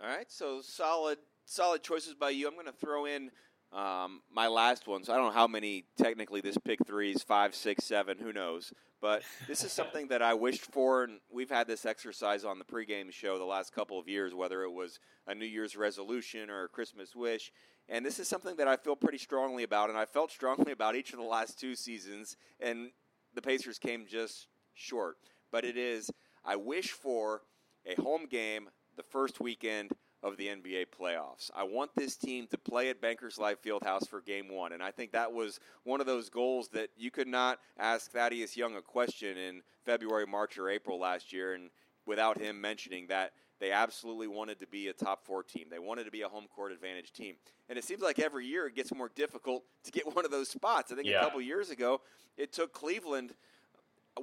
All 0.01 0.09
right, 0.09 0.31
so 0.31 0.61
solid, 0.61 1.17
solid 1.45 1.81
choices 1.81 2.13
by 2.13 2.29
you. 2.29 2.47
I'm 2.47 2.53
going 2.53 2.65
to 2.65 2.71
throw 2.73 3.05
in 3.05 3.31
um, 3.75 4.21
my 4.33 4.47
last 4.47 4.87
one. 4.87 5.03
So 5.03 5.13
I 5.13 5.17
don't 5.17 5.27
know 5.27 5.33
how 5.33 5.47
many 5.47 5.83
technically 5.97 6.39
this 6.39 6.57
pick 6.57 6.79
three 6.87 7.11
is 7.11 7.21
five, 7.21 7.53
six, 7.53 7.83
seven, 7.83 8.17
who 8.17 8.31
knows. 8.31 8.73
But 9.01 9.23
this 9.47 9.63
is 9.63 9.71
something 9.71 10.07
that 10.07 10.21
I 10.21 10.33
wished 10.33 10.65
for, 10.65 11.03
and 11.03 11.19
we've 11.29 11.49
had 11.49 11.67
this 11.67 11.85
exercise 11.85 12.45
on 12.45 12.57
the 12.57 12.65
pregame 12.65 13.11
show 13.11 13.37
the 13.37 13.43
last 13.43 13.73
couple 13.73 13.99
of 13.99 14.07
years, 14.07 14.33
whether 14.33 14.63
it 14.63 14.71
was 14.71 14.99
a 15.27 15.35
New 15.35 15.45
Year's 15.45 15.75
resolution 15.75 16.49
or 16.49 16.63
a 16.63 16.69
Christmas 16.69 17.15
wish. 17.15 17.51
And 17.89 18.03
this 18.03 18.17
is 18.17 18.27
something 18.27 18.55
that 18.55 18.67
I 18.67 18.77
feel 18.77 18.95
pretty 18.95 19.19
strongly 19.19 19.63
about, 19.63 19.89
and 19.89 19.97
I 19.97 20.05
felt 20.05 20.31
strongly 20.31 20.71
about 20.71 20.95
each 20.95 21.11
of 21.11 21.19
the 21.19 21.25
last 21.25 21.59
two 21.59 21.75
seasons, 21.75 22.37
and 22.59 22.89
the 23.35 23.41
Pacers 23.41 23.77
came 23.77 24.07
just 24.07 24.47
short. 24.73 25.17
But 25.51 25.65
it 25.65 25.77
is, 25.77 26.09
I 26.43 26.55
wish 26.55 26.91
for 26.91 27.41
a 27.85 28.01
home 28.01 28.25
game 28.25 28.69
the 28.95 29.03
first 29.03 29.39
weekend 29.39 29.91
of 30.25 30.37
the 30.37 30.47
NBA 30.47 30.87
playoffs. 30.99 31.51
I 31.55 31.63
want 31.63 31.91
this 31.95 32.17
team 32.17 32.47
to 32.47 32.57
play 32.57 32.89
at 32.89 32.99
Bankers 32.99 33.37
Life 33.37 33.61
Fieldhouse 33.63 34.09
for 34.09 34.21
game 34.21 34.49
one. 34.49 34.71
And 34.71 34.81
I 34.81 34.89
think 34.89 35.11
that 35.11 35.31
was 35.31 35.59
one 35.83 36.01
of 36.01 36.07
those 36.07 36.29
goals 36.29 36.67
that 36.69 36.89
you 36.97 37.11
could 37.11 37.27
not 37.27 37.59
ask 37.77 38.11
Thaddeus 38.11 38.57
Young 38.57 38.75
a 38.75 38.81
question 38.81 39.37
in 39.37 39.61
February, 39.85 40.25
March, 40.25 40.57
or 40.57 40.67
April 40.67 40.99
last 40.99 41.31
year 41.31 41.53
and 41.53 41.69
without 42.07 42.41
him 42.41 42.59
mentioning 42.59 43.05
that 43.07 43.33
they 43.59 43.71
absolutely 43.71 44.27
wanted 44.27 44.59
to 44.59 44.67
be 44.67 44.87
a 44.87 44.93
top 44.93 45.23
four 45.23 45.43
team. 45.43 45.67
They 45.69 45.79
wanted 45.79 46.05
to 46.05 46.11
be 46.11 46.23
a 46.23 46.27
home 46.27 46.47
court 46.53 46.71
advantage 46.71 47.13
team. 47.13 47.35
And 47.69 47.77
it 47.77 47.83
seems 47.83 48.01
like 48.01 48.17
every 48.17 48.47
year 48.47 48.65
it 48.65 48.75
gets 48.75 48.93
more 48.93 49.11
difficult 49.13 49.63
to 49.83 49.91
get 49.91 50.07
one 50.15 50.25
of 50.25 50.31
those 50.31 50.49
spots. 50.49 50.91
I 50.91 50.95
think 50.95 51.07
yeah. 51.07 51.19
a 51.19 51.23
couple 51.23 51.39
years 51.39 51.69
ago, 51.69 52.01
it 52.35 52.51
took 52.51 52.73
Cleveland– 52.73 53.35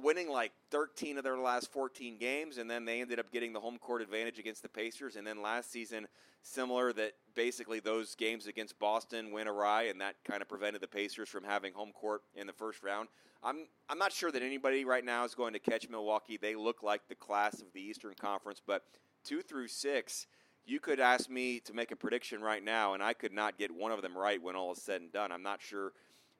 winning 0.01 0.29
like 0.29 0.51
13 0.71 1.17
of 1.17 1.23
their 1.23 1.37
last 1.37 1.71
14 1.71 2.17
games, 2.17 2.57
and 2.57 2.69
then 2.69 2.85
they 2.85 3.01
ended 3.01 3.19
up 3.19 3.31
getting 3.31 3.53
the 3.53 3.59
home 3.59 3.77
court 3.77 4.01
advantage 4.01 4.39
against 4.39 4.63
the 4.63 4.69
Pacers. 4.69 5.15
And 5.15 5.25
then 5.25 5.41
last 5.41 5.71
season, 5.71 6.07
similar 6.41 6.91
that 6.93 7.13
basically 7.35 7.79
those 7.79 8.15
games 8.15 8.47
against 8.47 8.79
Boston 8.79 9.31
went 9.31 9.49
awry, 9.49 9.83
and 9.83 10.01
that 10.01 10.15
kind 10.23 10.41
of 10.41 10.49
prevented 10.49 10.81
the 10.81 10.87
Pacers 10.87 11.29
from 11.29 11.43
having 11.43 11.73
home 11.73 11.91
court 11.91 12.21
in 12.35 12.47
the 12.47 12.53
first 12.53 12.83
round. 12.83 13.07
I'm 13.43 13.67
I'm 13.89 13.97
not 13.97 14.13
sure 14.13 14.31
that 14.31 14.41
anybody 14.41 14.85
right 14.85 15.03
now 15.03 15.25
is 15.25 15.35
going 15.35 15.53
to 15.53 15.59
catch 15.59 15.89
Milwaukee. 15.89 16.37
They 16.37 16.55
look 16.55 16.81
like 16.81 17.07
the 17.07 17.15
class 17.15 17.61
of 17.61 17.67
the 17.73 17.81
Eastern 17.81 18.13
Conference, 18.13 18.61
but 18.65 18.83
two 19.23 19.41
through 19.41 19.67
six. 19.67 20.27
You 20.65 20.79
could 20.79 21.01
ask 21.01 21.29
me 21.29 21.59
to 21.65 21.73
make 21.73 21.91
a 21.91 21.95
prediction 21.97 22.41
right 22.41 22.63
now, 22.63 22.93
and 22.93 23.03
I 23.03 23.11
could 23.11 23.33
not 23.33 23.57
get 23.57 23.69
one 23.69 23.91
of 23.91 24.01
them 24.01 24.17
right 24.17 24.41
when 24.41 24.55
all 24.55 24.71
is 24.71 24.81
said 24.81 25.01
and 25.01 25.11
done. 25.11 25.29
I'm 25.29 25.43
not 25.43 25.61
sure 25.61 25.91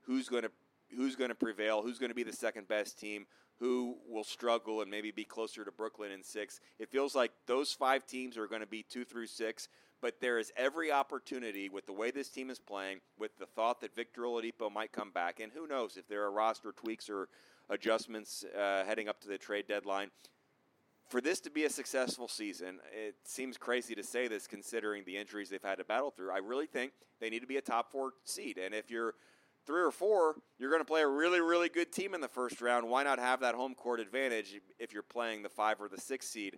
who's 0.03 0.29
going 0.29 0.43
to 0.43 0.51
who's 0.95 1.15
going 1.15 1.29
to 1.29 1.35
prevail, 1.35 1.81
who's 1.81 1.99
going 1.99 2.09
to 2.09 2.15
be 2.15 2.23
the 2.23 2.33
second 2.33 2.67
best 2.67 2.97
team, 2.97 3.25
who 3.59 3.97
will 4.09 4.23
struggle 4.23 4.81
and 4.81 4.89
maybe 4.89 5.11
be 5.11 5.23
closer 5.23 5.63
to 5.63 5.71
Brooklyn 5.71 6.11
in 6.11 6.23
six. 6.23 6.59
It 6.79 6.89
feels 6.89 7.15
like 7.15 7.31
those 7.47 7.71
five 7.71 8.05
teams 8.05 8.37
are 8.37 8.47
going 8.47 8.61
to 8.61 8.67
be 8.67 8.83
two 8.83 9.05
through 9.05 9.27
six, 9.27 9.69
but 10.01 10.19
there 10.19 10.37
is 10.37 10.51
every 10.57 10.91
opportunity 10.91 11.69
with 11.69 11.85
the 11.85 11.93
way 11.93 12.11
this 12.11 12.29
team 12.29 12.49
is 12.49 12.59
playing, 12.59 12.99
with 13.17 13.37
the 13.37 13.45
thought 13.45 13.79
that 13.81 13.95
Victor 13.95 14.23
Oladipo 14.23 14.71
might 14.71 14.91
come 14.91 15.11
back, 15.11 15.39
and 15.39 15.51
who 15.53 15.67
knows 15.67 15.97
if 15.97 16.07
there 16.07 16.23
are 16.23 16.31
roster 16.31 16.71
tweaks 16.71 17.09
or 17.09 17.29
adjustments 17.69 18.43
uh, 18.57 18.83
heading 18.85 19.07
up 19.07 19.21
to 19.21 19.27
the 19.27 19.37
trade 19.37 19.65
deadline. 19.67 20.09
For 21.07 21.21
this 21.21 21.39
to 21.41 21.51
be 21.51 21.65
a 21.65 21.69
successful 21.69 22.27
season, 22.27 22.79
it 22.91 23.15
seems 23.23 23.57
crazy 23.57 23.93
to 23.95 24.03
say 24.03 24.27
this 24.27 24.47
considering 24.47 25.03
the 25.05 25.17
injuries 25.17 25.49
they've 25.49 25.61
had 25.61 25.77
to 25.77 25.83
battle 25.83 26.11
through. 26.11 26.31
I 26.31 26.39
really 26.39 26.65
think 26.65 26.93
they 27.19 27.29
need 27.29 27.41
to 27.41 27.47
be 27.47 27.57
a 27.57 27.61
top 27.61 27.91
four 27.91 28.13
seed. 28.23 28.57
And 28.57 28.73
if 28.73 28.89
you're 28.89 29.13
three 29.65 29.81
or 29.81 29.91
four, 29.91 30.35
you're 30.57 30.69
going 30.69 30.81
to 30.81 30.85
play 30.85 31.01
a 31.01 31.07
really, 31.07 31.39
really 31.41 31.69
good 31.69 31.91
team 31.91 32.13
in 32.13 32.21
the 32.21 32.27
first 32.27 32.61
round. 32.61 32.87
Why 32.87 33.03
not 33.03 33.19
have 33.19 33.39
that 33.41 33.55
home 33.55 33.75
court 33.75 33.99
advantage 33.99 34.59
if 34.79 34.93
you're 34.93 35.03
playing 35.03 35.43
the 35.43 35.49
five 35.49 35.79
or 35.79 35.87
the 35.87 35.99
six 35.99 36.27
seed? 36.27 36.57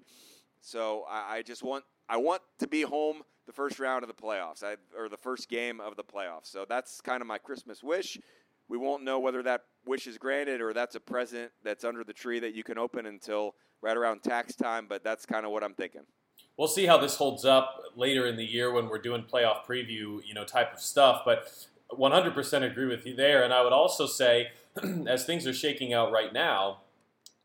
So 0.61 1.05
I, 1.09 1.37
I 1.37 1.41
just 1.41 1.63
want 1.63 1.83
I 2.09 2.17
want 2.17 2.41
to 2.59 2.67
be 2.67 2.81
home 2.81 3.23
the 3.45 3.53
first 3.53 3.79
round 3.79 4.03
of 4.03 4.07
the 4.07 4.15
playoffs, 4.15 4.63
I, 4.63 4.77
or 4.97 5.09
the 5.09 5.17
first 5.17 5.49
game 5.49 5.79
of 5.79 5.95
the 5.95 6.03
playoffs. 6.03 6.45
So 6.47 6.65
that's 6.67 7.01
kind 7.01 7.21
of 7.21 7.27
my 7.27 7.37
Christmas 7.37 7.83
wish. 7.83 8.17
We 8.67 8.77
won't 8.77 9.03
know 9.03 9.19
whether 9.19 9.43
that 9.43 9.61
wish 9.85 10.07
is 10.07 10.17
granted 10.17 10.61
or 10.61 10.73
that's 10.73 10.95
a 10.95 10.99
present 10.99 11.51
that's 11.63 11.83
under 11.83 12.03
the 12.03 12.13
tree 12.13 12.39
that 12.39 12.55
you 12.55 12.63
can 12.63 12.79
open 12.79 13.05
until 13.05 13.53
right 13.81 13.95
around 13.95 14.23
tax 14.23 14.55
time. 14.55 14.87
But 14.89 15.03
that's 15.03 15.25
kind 15.25 15.45
of 15.45 15.51
what 15.51 15.63
I'm 15.63 15.75
thinking. 15.75 16.01
We'll 16.57 16.67
see 16.67 16.85
how 16.85 16.97
this 16.97 17.15
holds 17.15 17.45
up 17.45 17.83
later 17.95 18.25
in 18.25 18.37
the 18.37 18.45
year 18.45 18.71
when 18.71 18.87
we're 18.87 19.01
doing 19.01 19.23
playoff 19.23 19.65
preview, 19.65 20.19
you 20.25 20.33
know, 20.33 20.45
type 20.45 20.73
of 20.73 20.79
stuff. 20.79 21.21
But 21.25 21.53
100% 21.91 22.63
agree 22.63 22.87
with 22.87 23.05
you 23.05 23.15
there. 23.15 23.43
And 23.43 23.53
I 23.53 23.61
would 23.61 23.73
also 23.73 24.05
say, 24.05 24.49
as 25.07 25.25
things 25.25 25.47
are 25.47 25.53
shaking 25.53 25.93
out 25.93 26.11
right 26.11 26.33
now, 26.33 26.79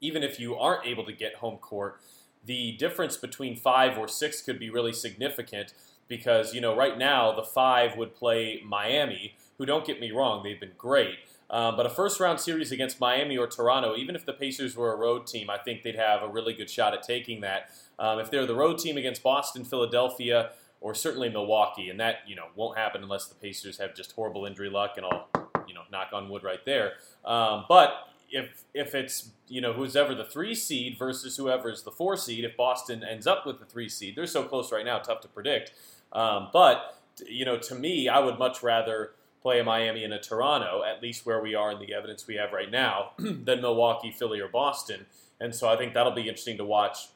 even 0.00 0.22
if 0.22 0.40
you 0.40 0.56
aren't 0.56 0.86
able 0.86 1.04
to 1.04 1.12
get 1.12 1.36
home 1.36 1.58
court, 1.58 2.00
the 2.44 2.72
difference 2.72 3.16
between 3.16 3.54
five 3.54 3.98
or 3.98 4.08
six 4.08 4.40
could 4.40 4.58
be 4.58 4.70
really 4.70 4.92
significant 4.92 5.74
because, 6.08 6.54
you 6.54 6.60
know, 6.60 6.74
right 6.74 6.98
now 6.98 7.32
the 7.32 7.42
five 7.42 7.96
would 7.96 8.14
play 8.14 8.62
Miami, 8.66 9.36
who 9.58 9.66
don't 9.66 9.86
get 9.86 10.00
me 10.00 10.10
wrong, 10.10 10.42
they've 10.42 10.58
been 10.58 10.72
great. 10.78 11.16
Um, 11.50 11.76
but 11.76 11.84
a 11.84 11.90
first 11.90 12.20
round 12.20 12.40
series 12.40 12.70
against 12.72 13.00
Miami 13.00 13.36
or 13.36 13.46
Toronto, 13.46 13.96
even 13.96 14.14
if 14.14 14.24
the 14.24 14.32
Pacers 14.32 14.76
were 14.76 14.92
a 14.92 14.96
road 14.96 15.26
team, 15.26 15.50
I 15.50 15.58
think 15.58 15.82
they'd 15.82 15.96
have 15.96 16.22
a 16.22 16.28
really 16.28 16.54
good 16.54 16.70
shot 16.70 16.94
at 16.94 17.02
taking 17.02 17.40
that. 17.40 17.70
Um, 17.98 18.20
if 18.20 18.30
they're 18.30 18.46
the 18.46 18.54
road 18.54 18.78
team 18.78 18.96
against 18.96 19.22
Boston, 19.22 19.64
Philadelphia, 19.64 20.50
or 20.80 20.94
certainly 20.94 21.28
Milwaukee, 21.28 21.90
and 21.90 22.00
that 22.00 22.16
you 22.26 22.36
know 22.36 22.46
won't 22.54 22.78
happen 22.78 23.02
unless 23.02 23.26
the 23.26 23.34
Pacers 23.34 23.78
have 23.78 23.94
just 23.94 24.12
horrible 24.12 24.46
injury 24.46 24.70
luck, 24.70 24.94
and 24.96 25.06
I'll 25.06 25.28
you 25.66 25.74
know 25.74 25.82
knock 25.90 26.08
on 26.12 26.28
wood 26.28 26.42
right 26.42 26.64
there. 26.64 26.92
Um, 27.24 27.64
but 27.68 28.08
if 28.30 28.64
if 28.74 28.94
it's 28.94 29.30
you 29.48 29.60
know 29.60 29.72
who's 29.72 29.96
ever 29.96 30.14
the 30.14 30.24
three 30.24 30.54
seed 30.54 30.98
versus 30.98 31.36
whoever 31.36 31.70
is 31.70 31.82
the 31.82 31.90
four 31.90 32.16
seed, 32.16 32.44
if 32.44 32.56
Boston 32.56 33.04
ends 33.04 33.26
up 33.26 33.46
with 33.46 33.58
the 33.58 33.66
three 33.66 33.88
seed, 33.88 34.16
they're 34.16 34.26
so 34.26 34.42
close 34.44 34.72
right 34.72 34.84
now, 34.84 34.98
tough 34.98 35.20
to 35.22 35.28
predict. 35.28 35.72
Um, 36.12 36.48
but 36.52 36.96
you 37.26 37.44
know, 37.44 37.58
to 37.58 37.74
me, 37.74 38.08
I 38.08 38.20
would 38.20 38.38
much 38.38 38.62
rather 38.62 39.12
play 39.42 39.60
a 39.60 39.64
Miami 39.64 40.04
and 40.04 40.12
a 40.12 40.18
Toronto, 40.18 40.82
at 40.84 41.02
least 41.02 41.24
where 41.24 41.40
we 41.40 41.54
are 41.54 41.70
in 41.72 41.78
the 41.78 41.94
evidence 41.94 42.26
we 42.26 42.36
have 42.36 42.52
right 42.52 42.70
now, 42.70 43.12
than 43.18 43.60
Milwaukee, 43.60 44.10
Philly, 44.10 44.40
or 44.40 44.48
Boston. 44.48 45.06
And 45.40 45.54
so 45.54 45.68
I 45.68 45.76
think 45.76 45.94
that'll 45.94 46.12
be 46.12 46.22
interesting 46.22 46.58
to 46.58 46.64
watch 46.64 47.08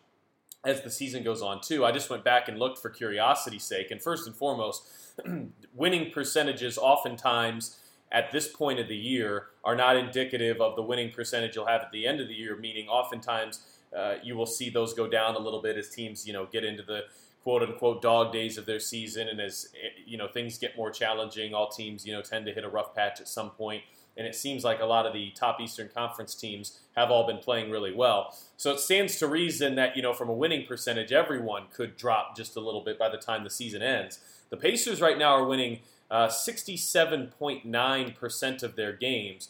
as 0.64 0.82
the 0.82 0.90
season 0.90 1.22
goes 1.22 1.42
on 1.42 1.60
too. 1.60 1.84
I 1.84 1.92
just 1.92 2.10
went 2.10 2.24
back 2.24 2.48
and 2.48 2.58
looked 2.58 2.78
for 2.78 2.90
curiosity's 2.90 3.64
sake, 3.64 3.90
and 3.90 4.00
first 4.00 4.26
and 4.26 4.34
foremost, 4.34 4.84
winning 5.74 6.10
percentages 6.10 6.78
oftentimes 6.78 7.78
at 8.12 8.30
this 8.30 8.48
point 8.48 8.78
of 8.78 8.88
the 8.88 8.96
year 8.96 9.46
are 9.64 9.74
not 9.74 9.96
indicative 9.96 10.60
of 10.60 10.76
the 10.76 10.82
winning 10.82 11.10
percentage 11.10 11.56
you'll 11.56 11.66
have 11.66 11.82
at 11.82 11.92
the 11.92 12.06
end 12.06 12.20
of 12.20 12.28
the 12.28 12.34
year. 12.34 12.56
Meaning, 12.56 12.88
oftentimes 12.88 13.60
uh, 13.96 14.14
you 14.22 14.36
will 14.36 14.46
see 14.46 14.70
those 14.70 14.94
go 14.94 15.08
down 15.08 15.34
a 15.34 15.38
little 15.38 15.62
bit 15.62 15.76
as 15.76 15.88
teams 15.88 16.26
you 16.26 16.32
know 16.32 16.46
get 16.46 16.64
into 16.64 16.82
the 16.82 17.02
quote 17.42 17.62
unquote 17.62 18.00
dog 18.00 18.32
days 18.32 18.56
of 18.58 18.66
their 18.66 18.80
season, 18.80 19.28
and 19.28 19.40
as 19.40 19.68
eh, 19.74 19.88
you 20.06 20.16
know 20.16 20.26
things 20.26 20.58
get 20.58 20.76
more 20.76 20.90
challenging, 20.90 21.54
all 21.54 21.68
teams 21.68 22.06
you 22.06 22.12
know 22.12 22.22
tend 22.22 22.46
to 22.46 22.52
hit 22.52 22.64
a 22.64 22.68
rough 22.68 22.94
patch 22.94 23.20
at 23.20 23.28
some 23.28 23.50
point. 23.50 23.82
And 24.16 24.26
it 24.26 24.34
seems 24.34 24.64
like 24.64 24.80
a 24.80 24.86
lot 24.86 25.06
of 25.06 25.12
the 25.12 25.30
top 25.30 25.60
Eastern 25.60 25.88
Conference 25.94 26.34
teams 26.34 26.80
have 26.96 27.10
all 27.10 27.26
been 27.26 27.38
playing 27.38 27.70
really 27.70 27.94
well. 27.94 28.36
So 28.56 28.72
it 28.72 28.80
stands 28.80 29.18
to 29.18 29.26
reason 29.26 29.74
that, 29.74 29.96
you 29.96 30.02
know, 30.02 30.12
from 30.12 30.28
a 30.28 30.34
winning 30.34 30.66
percentage, 30.66 31.12
everyone 31.12 31.64
could 31.72 31.96
drop 31.96 32.36
just 32.36 32.56
a 32.56 32.60
little 32.60 32.82
bit 32.82 32.98
by 32.98 33.08
the 33.08 33.16
time 33.16 33.44
the 33.44 33.50
season 33.50 33.82
ends. 33.82 34.20
The 34.50 34.56
Pacers 34.56 35.00
right 35.00 35.18
now 35.18 35.34
are 35.34 35.44
winning 35.44 35.80
uh, 36.10 36.28
67.9% 36.28 38.62
of 38.62 38.76
their 38.76 38.92
games. 38.92 39.48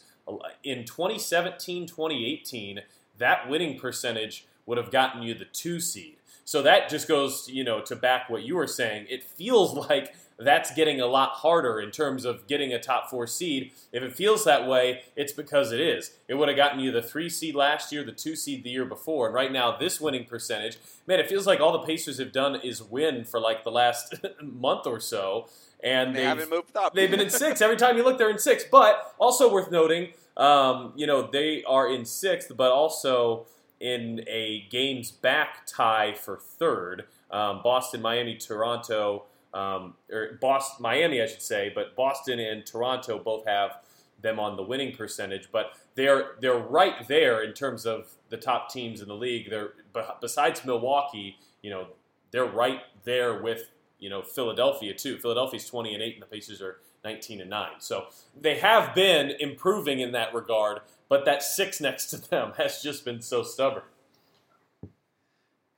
In 0.63 0.85
2017 0.85 1.87
2018, 1.87 2.81
that 3.19 3.49
winning 3.49 3.79
percentage 3.79 4.47
would 4.67 4.79
have 4.79 4.91
gotten 4.91 5.23
you 5.23 5.35
the 5.35 5.45
two 5.45 5.79
seed. 5.79 6.17
So 6.47 6.63
that 6.63 6.89
just 6.89 7.09
goes, 7.09 7.49
you 7.49 7.65
know, 7.65 7.81
to 7.83 7.97
back 7.97 8.29
what 8.29 8.43
you 8.43 8.57
were 8.57 8.67
saying. 8.67 9.07
It 9.09 9.25
feels 9.25 9.75
like 9.91 10.15
that's 10.39 10.75
getting 10.75 11.01
a 11.01 11.07
lot 11.07 11.31
harder 11.31 11.81
in 11.81 11.91
terms 11.91 12.25
of 12.25 12.47
getting 12.47 12.73
a 12.73 12.79
top 12.81 13.09
four 13.09 13.27
seed. 13.27 13.73
If 13.93 14.03
it 14.03 14.15
feels 14.15 14.45
that 14.45 14.67
way, 14.67 15.03
it's 15.17 15.33
because 15.33 15.71
it 15.73 15.81
is. 15.81 16.13
It 16.29 16.35
would 16.35 16.49
have 16.49 16.57
gotten 16.57 16.81
you 16.81 16.91
the 16.91 17.03
three 17.03 17.29
seed 17.29 17.55
last 17.55 17.93
year, 17.93 18.03
the 18.03 18.13
two 18.13 18.35
seed 18.35 18.65
the 18.65 18.71
year 18.71 18.85
before, 18.85 19.27
and 19.27 19.35
right 19.35 19.53
now 19.53 19.77
this 19.77 20.01
winning 20.01 20.25
percentage, 20.25 20.79
man, 21.07 21.21
it 21.21 21.29
feels 21.29 21.47
like 21.47 21.61
all 21.61 21.73
the 21.73 21.87
Pacers 21.87 22.19
have 22.19 22.33
done 22.33 22.57
is 22.57 22.83
win 22.83 23.25
for 23.25 23.39
like 23.39 23.65
the 23.65 23.71
last 23.71 24.15
month 24.43 24.87
or 24.87 24.99
so, 24.99 25.49
and 25.83 26.17
they 26.17 26.25
haven't 26.25 26.51
moved 26.51 26.77
up. 26.77 26.95
they've 26.95 27.11
been 27.11 27.21
in 27.21 27.31
six 27.31 27.61
every 27.61 27.77
time 27.77 27.97
you 27.97 28.03
look. 28.03 28.19
They're 28.19 28.31
in 28.31 28.39
six, 28.39 28.65
but 28.71 29.15
also 29.19 29.53
worth 29.53 29.71
noting, 29.71 30.13
um, 30.37 30.93
you 30.97 31.07
know, 31.07 31.29
they 31.31 31.63
are 31.65 31.89
in 31.89 32.05
sixth, 32.05 32.51
but 32.57 32.73
also 32.73 33.47
in 33.81 34.25
a 34.27 34.67
games 34.71 35.11
back 35.11 35.67
tie 35.67 36.15
for 36.15 36.39
third. 36.39 37.05
Um, 37.31 37.61
Boston, 37.63 38.01
Miami, 38.01 38.37
Toronto 38.37 39.25
um, 39.55 39.95
or 40.11 40.37
Boston, 40.41 40.83
Miami, 40.83 41.23
I 41.23 41.27
should 41.27 41.43
say, 41.43 41.71
but 41.75 41.95
Boston 41.95 42.41
and 42.41 42.67
Toronto 42.67 43.19
both 43.19 43.47
have 43.47 43.79
them 44.21 44.41
on 44.41 44.57
the 44.57 44.63
winning 44.63 44.95
percentage. 44.95 45.49
But 45.53 45.73
they're 45.95 46.33
they're 46.41 46.59
right 46.59 47.07
there 47.07 47.43
in 47.43 47.53
terms 47.53 47.87
of 47.87 48.13
the 48.31 48.37
top 48.37 48.69
teams 48.69 49.01
in 49.01 49.09
the 49.09 49.15
league. 49.15 49.49
They're 49.49 49.75
besides 50.21 50.65
Milwaukee, 50.65 51.39
you 51.63 51.71
know, 51.71 51.87
they're 52.33 52.45
right 52.45 52.81
there 53.05 53.41
with 53.41 53.71
you 54.01 54.11
know 54.11 54.23
Philadelphia 54.23 54.93
too. 54.93 55.19
Philadelphia's 55.19 55.69
twenty 55.69 55.95
and 55.95 56.03
eight, 56.03 56.15
and 56.15 56.23
the 56.23 56.27
Pacers 56.27 56.61
are 56.61 56.81
nineteen 57.05 57.41
and 57.41 57.49
nine. 57.49 57.79
So 57.79 58.07
they 58.39 58.59
have 58.59 58.93
been 58.95 59.31
improving 59.39 60.01
in 60.01 60.11
that 60.13 60.35
regard. 60.35 60.81
But 61.09 61.27
that 61.27 61.45
six 61.45 61.81
next 61.81 62.07
to 62.07 62.17
them 62.17 62.55
has 62.57 62.83
just 62.83 63.05
been 63.05 63.23
so 63.23 63.45
stubborn. 63.45 63.85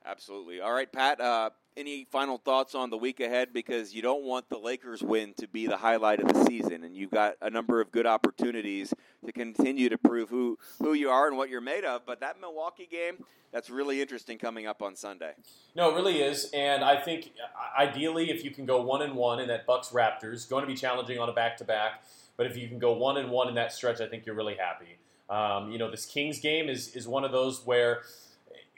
Absolutely. 0.03 0.61
All 0.61 0.73
right, 0.73 0.91
Pat. 0.91 1.19
Uh, 1.19 1.49
any 1.77 2.05
final 2.11 2.37
thoughts 2.37 2.75
on 2.75 2.89
the 2.89 2.97
week 2.97 3.19
ahead? 3.19 3.53
Because 3.53 3.93
you 3.93 4.01
don't 4.01 4.23
want 4.23 4.49
the 4.49 4.57
Lakers 4.57 5.01
win 5.01 5.33
to 5.37 5.47
be 5.47 5.67
the 5.67 5.77
highlight 5.77 6.19
of 6.19 6.33
the 6.33 6.43
season, 6.45 6.83
and 6.83 6.95
you've 6.95 7.11
got 7.11 7.35
a 7.41 7.49
number 7.49 7.79
of 7.79 7.91
good 7.91 8.07
opportunities 8.07 8.93
to 9.25 9.31
continue 9.31 9.87
to 9.87 9.97
prove 9.97 10.29
who 10.29 10.57
who 10.79 10.93
you 10.93 11.09
are 11.09 11.27
and 11.27 11.37
what 11.37 11.49
you're 11.49 11.61
made 11.61 11.85
of. 11.85 12.05
But 12.05 12.19
that 12.21 12.41
Milwaukee 12.41 12.87
game, 12.89 13.23
that's 13.51 13.69
really 13.69 14.01
interesting 14.01 14.37
coming 14.37 14.65
up 14.65 14.81
on 14.81 14.95
Sunday. 14.95 15.33
No, 15.75 15.91
it 15.91 15.95
really 15.95 16.21
is, 16.21 16.49
and 16.53 16.83
I 16.83 16.99
think 16.99 17.31
uh, 17.41 17.81
ideally, 17.81 18.31
if 18.31 18.43
you 18.43 18.51
can 18.51 18.65
go 18.65 18.81
one 18.81 19.03
and 19.03 19.15
one 19.15 19.39
in 19.39 19.47
that 19.47 19.65
Bucks 19.65 19.89
Raptors, 19.89 20.49
going 20.49 20.63
to 20.63 20.67
be 20.67 20.75
challenging 20.75 21.19
on 21.19 21.29
a 21.29 21.33
back 21.33 21.57
to 21.57 21.63
back. 21.63 22.03
But 22.35 22.45
if 22.45 22.57
you 22.57 22.67
can 22.67 22.79
go 22.79 22.93
one 22.93 23.17
and 23.17 23.31
one 23.31 23.47
in 23.47 23.55
that 23.55 23.71
stretch, 23.71 23.99
I 24.01 24.07
think 24.07 24.25
you're 24.25 24.35
really 24.35 24.55
happy. 24.55 24.97
Um, 25.29 25.71
you 25.71 25.77
know, 25.77 25.91
this 25.91 26.05
Kings 26.05 26.39
game 26.39 26.69
is 26.69 26.95
is 26.95 27.07
one 27.07 27.23
of 27.23 27.31
those 27.31 27.65
where 27.65 28.01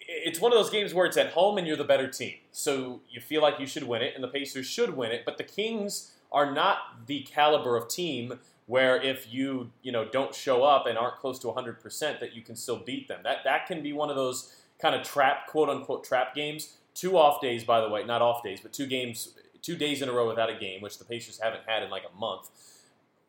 it's 0.09 0.39
one 0.39 0.51
of 0.51 0.57
those 0.57 0.69
games 0.71 0.93
where 0.93 1.05
it's 1.05 1.17
at 1.17 1.31
home 1.31 1.57
and 1.57 1.67
you're 1.67 1.77
the 1.77 1.83
better 1.83 2.07
team. 2.07 2.35
So 2.51 3.01
you 3.09 3.21
feel 3.21 3.41
like 3.41 3.59
you 3.59 3.67
should 3.67 3.83
win 3.83 4.01
it, 4.01 4.13
and 4.15 4.23
the 4.23 4.27
Pacers 4.27 4.65
should 4.65 4.95
win 4.97 5.11
it. 5.11 5.23
But 5.25 5.37
the 5.37 5.43
Kings 5.43 6.13
are 6.31 6.51
not 6.51 7.07
the 7.07 7.21
caliber 7.21 7.75
of 7.75 7.87
team 7.87 8.39
where 8.65 9.01
if 9.01 9.33
you 9.33 9.71
you 9.81 9.91
know 9.91 10.05
don't 10.05 10.33
show 10.33 10.63
up 10.63 10.85
and 10.85 10.97
aren't 10.97 11.17
close 11.17 11.39
to 11.39 11.47
100% 11.47 12.19
that 12.19 12.35
you 12.35 12.41
can 12.41 12.55
still 12.55 12.77
beat 12.77 13.07
them. 13.07 13.19
That 13.23 13.37
that 13.43 13.65
can 13.65 13.81
be 13.81 13.93
one 13.93 14.09
of 14.09 14.15
those 14.15 14.55
kind 14.79 14.95
of 14.95 15.03
trap 15.03 15.47
quote 15.47 15.69
unquote 15.69 16.03
trap 16.03 16.35
games. 16.35 16.75
Two 16.93 17.17
off 17.17 17.41
days, 17.41 17.63
by 17.63 17.81
the 17.81 17.89
way, 17.89 18.03
not 18.03 18.21
off 18.21 18.43
days, 18.43 18.59
but 18.61 18.73
two 18.73 18.85
games, 18.85 19.35
two 19.61 19.75
days 19.75 20.01
in 20.01 20.09
a 20.09 20.11
row 20.11 20.27
without 20.27 20.49
a 20.49 20.55
game, 20.55 20.81
which 20.81 20.97
the 20.97 21.05
Pacers 21.05 21.39
haven't 21.41 21.63
had 21.65 21.81
in 21.81 21.89
like 21.89 22.03
a 22.03 22.19
month. 22.19 22.49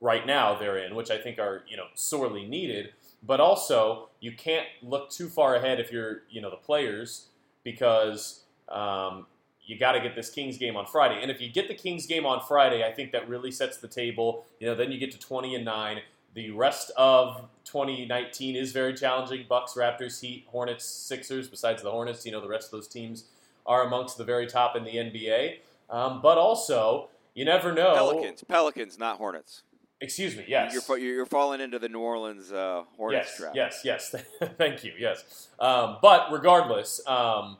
Right 0.01 0.26
now 0.26 0.59
they're 0.59 0.78
in, 0.78 0.95
which 0.95 1.11
I 1.11 1.18
think 1.18 1.39
are 1.39 1.62
you 1.68 1.76
know 1.76 1.87
sorely 1.95 2.47
needed. 2.47 2.93
But 3.23 3.41
also, 3.41 4.09
you 4.21 4.33
can't 4.33 4.66
look 4.83 5.11
too 5.11 5.29
far 5.29 5.55
ahead 5.57 5.79
if 5.79 5.93
you're, 5.93 6.23
you 6.31 6.41
know, 6.41 6.51
the 6.51 6.57
players 6.57 7.27
because 7.64 8.45
um, 8.68 9.27
you 9.64 9.79
got 9.79 9.93
to 9.93 10.01
get 10.01 10.14
this 10.14 10.31
Kings 10.31 10.57
game 10.57 10.77
on 10.77 10.87
Friday. 10.87 11.21
And 11.21 11.31
if 11.31 11.41
you 11.41 11.51
get 11.51 11.68
the 11.68 11.75
Kings 11.75 12.07
game 12.07 12.25
on 12.25 12.41
Friday, 12.47 12.85
I 12.85 12.93
think 12.93 13.12
that 13.12 13.29
really 13.29 13.51
sets 13.51 13.77
the 13.77 13.89
table. 13.89 14.47
You 14.59 14.68
know, 14.68 14.75
then 14.75 14.91
you 14.91 14.99
get 14.99 15.12
to 15.12 15.18
20 15.18 15.55
and 15.55 15.64
9. 15.64 16.01
The 16.35 16.51
rest 16.53 16.93
of 16.97 17.49
2019 17.64 18.57
is 18.57 18.73
very 18.73 18.95
challenging. 18.95 19.47
Bucks, 19.49 19.75
Raptors, 19.75 20.21
Heat, 20.21 20.47
Hornets, 20.49 20.85
Sixers. 20.85 21.49
Besides 21.49 21.83
the 21.83 21.91
Hornets, 21.91 22.25
you 22.25 22.33
know, 22.33 22.41
the 22.41 22.49
rest 22.49 22.66
of 22.66 22.71
those 22.73 22.89
teams 22.89 23.25
are 23.66 23.87
amongst 23.87 24.16
the 24.16 24.25
very 24.25 24.47
top 24.47 24.77
in 24.77 24.85
the 24.85 24.95
NBA. 24.95 25.59
Um, 25.91 26.23
but 26.23 26.39
also, 26.39 27.09
you 27.35 27.45
never 27.45 27.73
know. 27.73 27.95
Pelicans, 27.95 28.45
Pelicans, 28.45 28.99
not 28.99 29.18
Hornets. 29.18 29.62
Excuse 30.01 30.37
me. 30.37 30.45
Yes, 30.49 30.73
you're 30.73 30.99
you're 30.99 31.27
falling 31.27 31.61
into 31.61 31.79
the 31.79 31.89
New 31.89 32.01
Orleans 32.01 32.51
uh, 32.53 32.85
Hornets 32.97 33.29
yes, 33.29 33.37
trap. 33.37 33.53
Yes, 33.55 33.81
yes, 33.85 34.15
Thank 34.59 34.83
you. 34.83 34.93
Yes, 34.99 35.49
um, 35.59 35.99
but 36.01 36.33
regardless, 36.33 37.07
um, 37.07 37.59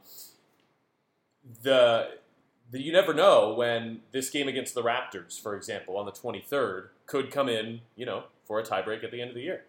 the, 1.63 2.13
the 2.71 2.81
you 2.81 2.93
never 2.93 3.13
know 3.13 3.53
when 3.53 4.01
this 4.13 4.31
game 4.31 4.49
against 4.49 4.75
the 4.75 4.83
Raptors, 4.83 5.39
for 5.39 5.55
example, 5.55 5.99
on 5.99 6.07
the 6.07 6.13
23rd, 6.13 6.89
could 7.07 7.31
come 7.31 7.51
in. 7.51 7.83
You 7.95 8.07
know, 8.07 8.25
for 8.51 8.59
a 8.59 8.65
tiebreak 8.65 9.05
at 9.05 9.13
the 9.13 9.21
end 9.21 9.31
of 9.31 9.37
the 9.37 9.43
year. 9.43 9.65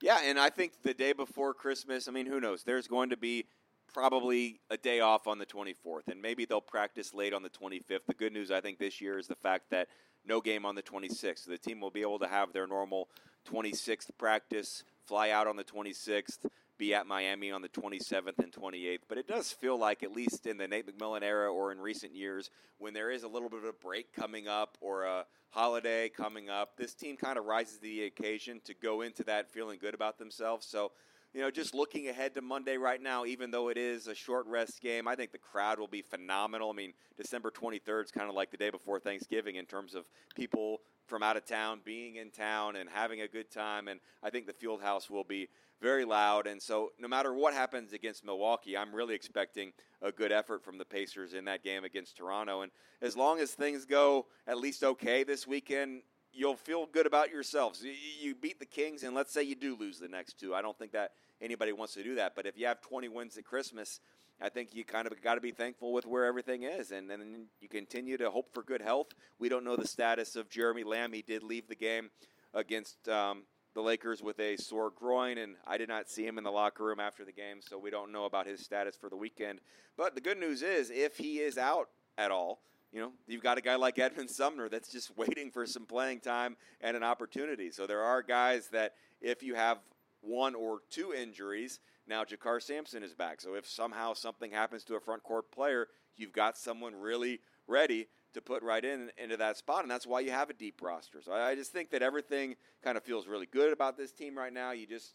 Yeah, 0.00 0.18
and 0.22 0.38
I 0.38 0.50
think 0.50 0.74
the 0.82 0.94
day 0.94 1.12
before 1.12 1.54
Christmas. 1.54 2.06
I 2.06 2.12
mean, 2.12 2.26
who 2.26 2.38
knows? 2.38 2.62
There's 2.62 2.86
going 2.86 3.10
to 3.10 3.16
be 3.16 3.46
probably 3.92 4.60
a 4.70 4.76
day 4.76 5.00
off 5.00 5.26
on 5.26 5.38
the 5.38 5.46
24th, 5.46 6.08
and 6.08 6.20
maybe 6.20 6.44
they'll 6.44 6.60
practice 6.60 7.14
late 7.14 7.32
on 7.32 7.42
the 7.42 7.48
25th. 7.48 8.06
The 8.06 8.14
good 8.14 8.32
news, 8.32 8.50
I 8.50 8.60
think, 8.60 8.78
this 8.78 9.00
year 9.00 9.18
is 9.18 9.26
the 9.26 9.34
fact 9.34 9.70
that 9.70 9.88
no 10.26 10.40
game 10.40 10.64
on 10.64 10.74
the 10.74 10.82
26th. 10.82 11.44
So 11.44 11.50
the 11.50 11.58
team 11.58 11.80
will 11.80 11.90
be 11.90 12.02
able 12.02 12.18
to 12.18 12.28
have 12.28 12.52
their 12.52 12.66
normal 12.66 13.08
26th 13.50 14.10
practice, 14.18 14.84
fly 15.06 15.30
out 15.30 15.46
on 15.46 15.56
the 15.56 15.64
26th, 15.64 16.38
be 16.76 16.94
at 16.94 17.06
Miami 17.06 17.50
on 17.52 17.62
the 17.62 17.68
27th 17.68 18.38
and 18.38 18.52
28th. 18.52 19.02
But 19.08 19.18
it 19.18 19.28
does 19.28 19.52
feel 19.52 19.78
like, 19.78 20.02
at 20.02 20.12
least 20.12 20.46
in 20.46 20.56
the 20.56 20.66
Nate 20.66 20.86
McMillan 20.86 21.22
era 21.22 21.52
or 21.52 21.70
in 21.70 21.78
recent 21.78 22.14
years, 22.14 22.50
when 22.78 22.94
there 22.94 23.10
is 23.10 23.22
a 23.22 23.28
little 23.28 23.48
bit 23.48 23.60
of 23.60 23.64
a 23.64 23.72
break 23.72 24.12
coming 24.12 24.48
up 24.48 24.76
or 24.80 25.04
a 25.04 25.24
holiday 25.50 26.08
coming 26.08 26.50
up, 26.50 26.76
this 26.76 26.94
team 26.94 27.16
kind 27.16 27.38
of 27.38 27.44
rises 27.44 27.76
to 27.76 27.82
the 27.82 28.04
occasion 28.04 28.60
to 28.64 28.74
go 28.74 29.02
into 29.02 29.22
that 29.24 29.52
feeling 29.52 29.78
good 29.80 29.94
about 29.94 30.18
themselves. 30.18 30.66
So 30.66 30.90
you 31.34 31.40
know, 31.40 31.50
just 31.50 31.74
looking 31.74 32.08
ahead 32.08 32.32
to 32.34 32.40
Monday 32.40 32.76
right 32.76 33.02
now, 33.02 33.24
even 33.24 33.50
though 33.50 33.68
it 33.68 33.76
is 33.76 34.06
a 34.06 34.14
short 34.14 34.46
rest 34.46 34.80
game, 34.80 35.08
I 35.08 35.16
think 35.16 35.32
the 35.32 35.38
crowd 35.38 35.80
will 35.80 35.88
be 35.88 36.00
phenomenal. 36.00 36.70
I 36.70 36.74
mean, 36.74 36.92
December 37.16 37.50
23rd 37.50 38.04
is 38.04 38.10
kind 38.12 38.28
of 38.28 38.36
like 38.36 38.52
the 38.52 38.56
day 38.56 38.70
before 38.70 39.00
Thanksgiving 39.00 39.56
in 39.56 39.66
terms 39.66 39.96
of 39.96 40.04
people 40.36 40.80
from 41.06 41.24
out 41.24 41.36
of 41.36 41.44
town 41.44 41.80
being 41.84 42.16
in 42.16 42.30
town 42.30 42.76
and 42.76 42.88
having 42.88 43.20
a 43.20 43.28
good 43.28 43.50
time. 43.50 43.88
And 43.88 43.98
I 44.22 44.30
think 44.30 44.46
the 44.46 44.52
field 44.52 44.80
house 44.80 45.10
will 45.10 45.24
be 45.24 45.48
very 45.82 46.04
loud. 46.04 46.46
And 46.46 46.62
so, 46.62 46.92
no 47.00 47.08
matter 47.08 47.34
what 47.34 47.52
happens 47.52 47.92
against 47.92 48.24
Milwaukee, 48.24 48.76
I'm 48.76 48.94
really 48.94 49.16
expecting 49.16 49.72
a 50.00 50.12
good 50.12 50.30
effort 50.30 50.62
from 50.62 50.78
the 50.78 50.84
Pacers 50.84 51.34
in 51.34 51.44
that 51.46 51.64
game 51.64 51.82
against 51.82 52.16
Toronto. 52.16 52.62
And 52.62 52.70
as 53.02 53.16
long 53.16 53.40
as 53.40 53.50
things 53.50 53.84
go 53.84 54.26
at 54.46 54.58
least 54.58 54.84
okay 54.84 55.24
this 55.24 55.48
weekend, 55.48 56.02
you'll 56.34 56.56
feel 56.56 56.86
good 56.86 57.06
about 57.06 57.30
yourselves. 57.30 57.84
You 58.20 58.34
beat 58.34 58.58
the 58.58 58.66
Kings, 58.66 59.02
and 59.02 59.14
let's 59.14 59.32
say 59.32 59.42
you 59.42 59.54
do 59.54 59.76
lose 59.76 59.98
the 59.98 60.08
next 60.08 60.38
two. 60.38 60.54
I 60.54 60.62
don't 60.62 60.78
think 60.78 60.92
that 60.92 61.12
anybody 61.40 61.72
wants 61.72 61.94
to 61.94 62.02
do 62.02 62.16
that. 62.16 62.34
But 62.34 62.46
if 62.46 62.58
you 62.58 62.66
have 62.66 62.80
20 62.80 63.08
wins 63.08 63.36
at 63.36 63.44
Christmas, 63.44 64.00
I 64.40 64.48
think 64.48 64.74
you 64.74 64.84
kind 64.84 65.06
of 65.06 65.22
got 65.22 65.36
to 65.36 65.40
be 65.40 65.52
thankful 65.52 65.92
with 65.92 66.06
where 66.06 66.24
everything 66.24 66.64
is, 66.64 66.90
and 66.90 67.08
then 67.08 67.46
you 67.60 67.68
continue 67.68 68.16
to 68.16 68.30
hope 68.30 68.52
for 68.52 68.62
good 68.62 68.82
health. 68.82 69.08
We 69.38 69.48
don't 69.48 69.64
know 69.64 69.76
the 69.76 69.86
status 69.86 70.36
of 70.36 70.50
Jeremy 70.50 70.84
Lamb. 70.84 71.12
He 71.12 71.22
did 71.22 71.42
leave 71.42 71.68
the 71.68 71.76
game 71.76 72.10
against 72.52 73.08
um, 73.08 73.44
the 73.74 73.82
Lakers 73.82 74.22
with 74.22 74.38
a 74.40 74.56
sore 74.56 74.90
groin, 74.90 75.38
and 75.38 75.56
I 75.66 75.78
did 75.78 75.88
not 75.88 76.10
see 76.10 76.26
him 76.26 76.38
in 76.38 76.44
the 76.44 76.50
locker 76.50 76.84
room 76.84 77.00
after 77.00 77.24
the 77.24 77.32
game, 77.32 77.58
so 77.60 77.78
we 77.78 77.90
don't 77.90 78.12
know 78.12 78.24
about 78.24 78.46
his 78.46 78.60
status 78.60 78.96
for 78.96 79.08
the 79.08 79.16
weekend. 79.16 79.60
But 79.96 80.14
the 80.14 80.20
good 80.20 80.38
news 80.38 80.62
is, 80.62 80.90
if 80.90 81.16
he 81.16 81.38
is 81.38 81.56
out 81.56 81.88
at 82.18 82.30
all, 82.30 82.60
you 82.94 83.00
know, 83.00 83.12
you've 83.26 83.42
got 83.42 83.58
a 83.58 83.60
guy 83.60 83.74
like 83.74 83.98
Edmond 83.98 84.30
Sumner 84.30 84.68
that's 84.68 84.90
just 84.90 85.10
waiting 85.16 85.50
for 85.50 85.66
some 85.66 85.84
playing 85.84 86.20
time 86.20 86.56
and 86.80 86.96
an 86.96 87.02
opportunity. 87.02 87.70
So 87.70 87.86
there 87.86 88.02
are 88.02 88.22
guys 88.22 88.68
that 88.68 88.94
if 89.20 89.42
you 89.42 89.54
have 89.54 89.78
one 90.24 90.54
or 90.54 90.80
two 90.90 91.12
injuries. 91.12 91.80
Now 92.06 92.24
JaKarr 92.24 92.62
Sampson 92.62 93.02
is 93.02 93.14
back. 93.14 93.40
So 93.40 93.54
if 93.54 93.66
somehow 93.66 94.14
something 94.14 94.50
happens 94.50 94.84
to 94.84 94.94
a 94.94 95.00
front 95.00 95.22
court 95.22 95.50
player, 95.50 95.88
you've 96.16 96.32
got 96.32 96.56
someone 96.56 96.94
really 96.94 97.40
ready 97.66 98.08
to 98.34 98.40
put 98.40 98.62
right 98.62 98.84
in 98.84 99.10
into 99.16 99.36
that 99.36 99.56
spot, 99.56 99.82
and 99.82 99.90
that's 99.90 100.06
why 100.06 100.20
you 100.20 100.32
have 100.32 100.50
a 100.50 100.54
deep 100.54 100.82
roster. 100.82 101.22
So 101.22 101.32
I, 101.32 101.50
I 101.50 101.54
just 101.54 101.72
think 101.72 101.90
that 101.90 102.02
everything 102.02 102.56
kind 102.82 102.96
of 102.96 103.04
feels 103.04 103.28
really 103.28 103.46
good 103.46 103.72
about 103.72 103.96
this 103.96 104.12
team 104.12 104.36
right 104.36 104.52
now. 104.52 104.72
You 104.72 104.86
just, 104.86 105.14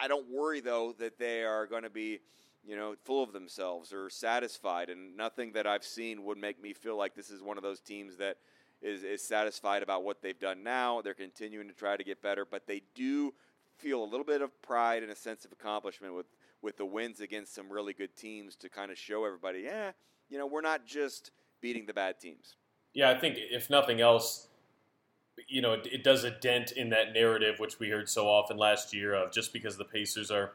I 0.00 0.08
don't 0.08 0.26
worry 0.30 0.60
though 0.60 0.94
that 0.98 1.18
they 1.18 1.44
are 1.44 1.66
going 1.66 1.82
to 1.82 1.90
be, 1.90 2.20
you 2.66 2.76
know, 2.76 2.94
full 3.04 3.22
of 3.22 3.32
themselves 3.32 3.92
or 3.92 4.10
satisfied, 4.10 4.90
and 4.90 5.16
nothing 5.16 5.52
that 5.52 5.66
I've 5.66 5.84
seen 5.84 6.24
would 6.24 6.38
make 6.38 6.60
me 6.60 6.72
feel 6.72 6.96
like 6.96 7.14
this 7.14 7.30
is 7.30 7.42
one 7.42 7.56
of 7.56 7.62
those 7.62 7.80
teams 7.80 8.16
that 8.16 8.38
is, 8.82 9.04
is 9.04 9.22
satisfied 9.22 9.82
about 9.82 10.02
what 10.02 10.20
they've 10.20 10.38
done 10.38 10.62
now. 10.62 11.00
They're 11.00 11.14
continuing 11.14 11.68
to 11.68 11.74
try 11.74 11.96
to 11.96 12.04
get 12.04 12.20
better, 12.20 12.44
but 12.44 12.66
they 12.66 12.82
do 12.94 13.32
feel 13.78 14.02
a 14.02 14.04
little 14.04 14.24
bit 14.24 14.42
of 14.42 14.60
pride 14.62 15.02
and 15.02 15.12
a 15.12 15.16
sense 15.16 15.44
of 15.44 15.52
accomplishment 15.52 16.14
with, 16.14 16.26
with 16.60 16.76
the 16.76 16.84
wins 16.84 17.20
against 17.20 17.54
some 17.54 17.70
really 17.70 17.92
good 17.92 18.16
teams 18.16 18.56
to 18.56 18.68
kind 18.68 18.90
of 18.90 18.98
show 18.98 19.24
everybody, 19.24 19.60
yeah, 19.60 19.92
you 20.28 20.38
know, 20.38 20.46
we're 20.46 20.60
not 20.60 20.86
just 20.86 21.30
beating 21.60 21.86
the 21.86 21.94
bad 21.94 22.18
teams. 22.18 22.56
Yeah, 22.94 23.10
I 23.10 23.18
think 23.18 23.36
if 23.38 23.70
nothing 23.70 24.00
else, 24.00 24.48
you 25.46 25.60
know, 25.60 25.74
it, 25.74 25.86
it 25.92 26.02
does 26.02 26.24
a 26.24 26.30
dent 26.30 26.72
in 26.72 26.90
that 26.90 27.12
narrative 27.12 27.60
which 27.60 27.78
we 27.78 27.90
heard 27.90 28.08
so 28.08 28.26
often 28.26 28.56
last 28.56 28.94
year 28.94 29.14
of 29.14 29.32
just 29.32 29.52
because 29.52 29.76
the 29.76 29.84
Pacers 29.84 30.30
are 30.30 30.52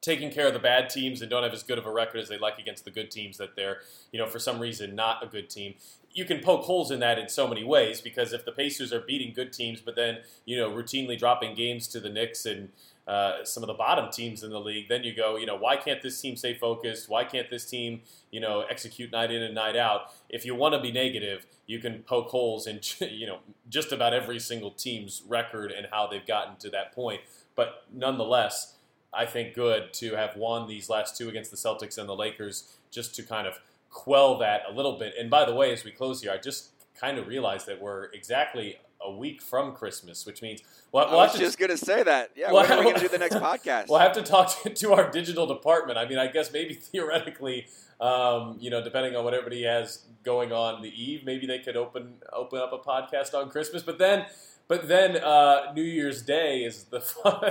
taking 0.00 0.30
care 0.30 0.46
of 0.46 0.54
the 0.54 0.58
bad 0.58 0.88
teams 0.88 1.20
and 1.20 1.30
don't 1.30 1.42
have 1.42 1.52
as 1.52 1.62
good 1.62 1.78
of 1.78 1.86
a 1.86 1.92
record 1.92 2.18
as 2.18 2.28
they 2.28 2.38
like 2.38 2.58
against 2.58 2.84
the 2.84 2.90
good 2.90 3.10
teams 3.10 3.36
that 3.36 3.54
they're, 3.54 3.80
you 4.12 4.18
know, 4.18 4.26
for 4.26 4.38
some 4.38 4.58
reason 4.58 4.94
not 4.94 5.22
a 5.22 5.26
good 5.26 5.50
team. 5.50 5.74
You 6.12 6.24
can 6.24 6.40
poke 6.40 6.62
holes 6.62 6.90
in 6.90 7.00
that 7.00 7.18
in 7.18 7.28
so 7.28 7.46
many 7.46 7.62
ways 7.62 8.00
because 8.00 8.32
if 8.32 8.44
the 8.44 8.52
Pacers 8.52 8.92
are 8.92 9.00
beating 9.00 9.32
good 9.32 9.52
teams, 9.52 9.80
but 9.80 9.94
then 9.96 10.18
you 10.44 10.56
know 10.56 10.70
routinely 10.70 11.18
dropping 11.18 11.54
games 11.54 11.86
to 11.88 12.00
the 12.00 12.08
Knicks 12.08 12.46
and 12.46 12.70
uh, 13.10 13.44
some 13.44 13.62
of 13.62 13.66
the 13.66 13.74
bottom 13.74 14.08
teams 14.10 14.44
in 14.44 14.50
the 14.50 14.60
league, 14.60 14.88
then 14.88 15.02
you 15.02 15.12
go, 15.12 15.36
you 15.36 15.44
know, 15.44 15.56
why 15.56 15.76
can't 15.76 16.00
this 16.00 16.20
team 16.20 16.36
stay 16.36 16.54
focused? 16.54 17.08
Why 17.08 17.24
can't 17.24 17.50
this 17.50 17.64
team, 17.64 18.02
you 18.30 18.38
know, 18.38 18.64
execute 18.70 19.10
night 19.10 19.32
in 19.32 19.42
and 19.42 19.52
night 19.52 19.74
out? 19.74 20.12
If 20.28 20.44
you 20.44 20.54
want 20.54 20.74
to 20.74 20.80
be 20.80 20.92
negative, 20.92 21.44
you 21.66 21.80
can 21.80 22.04
poke 22.04 22.28
holes 22.28 22.68
in, 22.68 22.80
you 23.10 23.26
know, 23.26 23.38
just 23.68 23.90
about 23.90 24.14
every 24.14 24.38
single 24.38 24.70
team's 24.70 25.22
record 25.26 25.72
and 25.72 25.88
how 25.90 26.06
they've 26.06 26.24
gotten 26.24 26.56
to 26.58 26.70
that 26.70 26.94
point. 26.94 27.22
But 27.56 27.84
nonetheless, 27.92 28.76
I 29.12 29.26
think 29.26 29.54
good 29.54 29.92
to 29.94 30.14
have 30.14 30.36
won 30.36 30.68
these 30.68 30.88
last 30.88 31.16
two 31.16 31.28
against 31.28 31.50
the 31.50 31.56
Celtics 31.56 31.98
and 31.98 32.08
the 32.08 32.14
Lakers 32.14 32.76
just 32.90 33.14
to 33.16 33.22
kind 33.22 33.46
of 33.46 33.58
quell 33.90 34.38
that 34.38 34.62
a 34.68 34.72
little 34.72 34.98
bit. 34.98 35.14
And 35.18 35.28
by 35.28 35.44
the 35.44 35.54
way, 35.54 35.72
as 35.72 35.84
we 35.84 35.90
close 35.90 36.22
here, 36.22 36.30
I 36.32 36.38
just 36.38 36.70
kind 36.98 37.18
of 37.18 37.26
realized 37.26 37.66
that 37.66 37.80
we're 37.80 38.04
exactly 38.12 38.78
a 39.02 39.10
week 39.10 39.40
from 39.40 39.72
Christmas, 39.72 40.26
which 40.26 40.42
means 40.42 40.62
well, 40.92 41.08
we'll 41.10 41.20
I 41.20 41.26
was 41.26 41.38
just 41.38 41.58
going 41.58 41.70
to 41.70 41.78
say 41.78 42.02
that. 42.02 42.30
Yeah, 42.36 42.52
well, 42.52 42.68
when 42.68 42.72
are 42.72 42.78
we 42.78 42.84
going 42.84 42.96
to 42.96 43.00
do 43.00 43.08
the 43.08 43.18
next 43.18 43.36
podcast? 43.36 43.86
We'll 43.88 43.98
have 43.98 44.12
to 44.12 44.22
talk 44.22 44.62
to, 44.62 44.70
to, 44.70 44.92
our 44.92 45.10
digital 45.10 45.46
department. 45.46 45.98
I 45.98 46.06
mean, 46.06 46.18
I 46.18 46.26
guess 46.26 46.52
maybe 46.52 46.74
theoretically, 46.92 47.66
um, 48.00 48.56
you 48.60 48.70
know, 48.70 48.82
depending 48.82 49.16
on 49.16 49.24
what 49.24 49.32
everybody 49.32 49.62
has 49.62 50.04
going 50.22 50.52
on 50.52 50.82
the 50.82 50.90
eve, 50.90 51.24
maybe 51.24 51.46
they 51.46 51.60
could 51.60 51.76
open 51.76 52.14
open 52.32 52.58
up 52.58 52.72
a 52.72 52.78
podcast 52.78 53.34
on 53.34 53.50
Christmas. 53.50 53.82
But 53.82 53.98
then 53.98 54.26
but 54.70 54.86
then 54.86 55.16
uh, 55.16 55.72
New 55.74 55.82
Year's 55.82 56.22
Day 56.22 56.60
is 56.60 56.84
the 56.84 57.02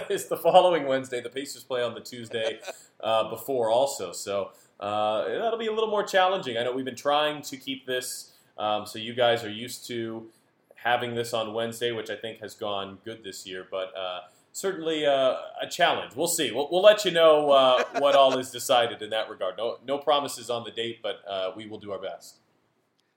is 0.09 0.28
the 0.28 0.38
following 0.38 0.88
Wednesday. 0.88 1.20
The 1.20 1.30
Pacers 1.30 1.65
play 1.65 1.84
on 1.84 1.93
the 1.93 1.99
Tuesday 1.99 2.61
uh, 3.03 3.30
before 3.30 3.70
also, 3.70 4.13
so 4.13 4.51
uh, 4.80 5.28
that'll 5.28 5.59
be 5.59 5.67
a 5.67 5.74
little 5.74 5.89
more 5.89 6.03
challenging. 6.03 6.57
I 6.57 6.63
know 6.63 6.72
we've 6.72 6.86
been 6.86 6.95
trying 6.95 7.41
to 7.41 7.57
keep 7.57 7.86
this 7.86 8.32
um, 8.57 8.86
so 8.86 8.99
you 8.99 9.13
guys 9.13 9.43
are 9.43 9.51
used 9.51 9.86
to 9.88 10.30
having 10.76 11.13
this 11.13 11.34
on 11.34 11.53
Wednesday, 11.53 11.91
which 11.91 12.09
I 12.09 12.15
think 12.15 12.39
has 12.39 12.55
gone 12.55 12.99
good 13.03 13.22
this 13.22 13.45
year, 13.45 13.67
but 13.70 13.93
uh, 13.97 14.22
certainly 14.53 15.05
uh, 15.05 15.36
a 15.61 15.67
challenge. 15.70 16.15
We'll 16.15 16.28
see. 16.28 16.51
We'll, 16.51 16.70
we'll 16.72 16.82
let 16.82 17.03
you 17.03 17.11
know 17.11 17.51
uh, 17.51 17.84
what 17.99 18.15
all 18.15 18.38
is 18.38 18.49
decided 18.49 19.01
in 19.01 19.09
that 19.09 19.30
regard. 19.30 19.57
No, 19.57 19.78
no 19.86 19.97
promises 19.97 20.49
on 20.49 20.63
the 20.63 20.72
date, 20.72 21.01
but 21.03 21.20
we 21.57 21.67
will 21.67 21.80
do 21.80 21.91
our 21.91 21.99
best. 21.99 22.38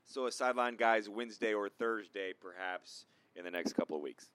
So 0.07 0.27
a 0.27 0.33
sideline 0.33 0.75
guys 0.75 1.09
Wednesday 1.09 1.55
or 1.55 1.69
Thursday, 1.69 2.33
perhaps 2.33 3.05
in 3.37 3.45
the 3.45 3.51
next 3.51 3.75
couple 3.75 3.97
of 3.97 4.03
weeks. 4.03 4.27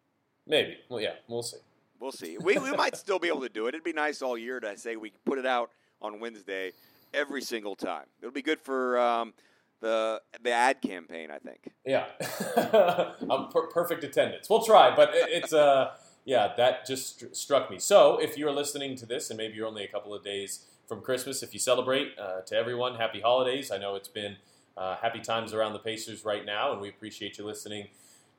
Maybe. 0.46 0.78
Well, 0.90 1.02
yeah, 1.02 1.16
we'll 1.28 1.44
see. 1.44 1.58
We'll 2.00 2.12
see. 2.12 2.38
We, 2.38 2.58
we 2.58 2.72
might 2.72 2.96
still 2.96 3.20
be 3.20 3.28
able 3.28 3.42
to 3.42 3.50
do 3.50 3.66
it. 3.66 3.70
It'd 3.70 3.84
be 3.84 3.94
nice 3.94 4.22
all 4.22 4.38
year 4.38 4.60
to 4.60 4.78
say 4.78 4.96
we 4.96 5.12
put 5.26 5.40
it 5.40 5.46
out 5.46 5.72
on 6.02 6.20
Wednesday 6.20 6.74
every 7.14 7.42
single 7.42 7.76
time. 7.76 8.06
It'll 8.22 8.34
be 8.34 8.42
good 8.42 8.60
for 8.60 9.00
um, 9.00 9.34
the 9.82 10.22
the 10.42 10.52
ad 10.52 10.82
campaign, 10.82 11.30
I 11.32 11.40
think. 11.40 11.72
Yeah, 11.86 12.06
um, 13.30 13.50
per- 13.50 13.68
perfect 13.68 14.04
attendance. 14.04 14.50
We'll 14.50 14.64
try, 14.64 14.96
but 14.96 15.10
it, 15.14 15.30
it's 15.30 15.54
uh, 15.54 15.96
yeah, 16.26 16.54
that 16.58 16.86
just 16.86 17.20
st- 17.20 17.36
struck 17.36 17.72
me. 17.72 17.80
So 17.80 18.20
if 18.22 18.38
you're 18.38 18.52
listening 18.52 18.96
to 18.98 19.06
this, 19.06 19.30
and 19.30 19.38
maybe 19.38 19.56
you're 19.56 19.68
only 19.68 19.84
a 19.84 19.88
couple 19.88 20.14
of 20.14 20.24
days 20.24 20.66
from 20.88 21.02
Christmas, 21.02 21.44
if 21.44 21.54
you 21.54 21.60
celebrate, 21.60 22.14
uh, 22.20 22.42
to 22.42 22.56
everyone, 22.56 22.96
happy 22.96 23.22
holidays. 23.22 23.72
I 23.72 23.78
know 23.78 23.96
it's 23.96 24.08
been 24.08 24.38
uh, 24.78 24.96
happy 24.98 25.20
times 25.20 25.54
around 25.54 25.74
the 25.74 25.80
Pacers 25.80 26.24
right 26.24 26.46
now, 26.46 26.72
and 26.72 26.80
we 26.80 26.90
appreciate 26.90 27.38
you 27.38 27.46
listening 27.46 27.88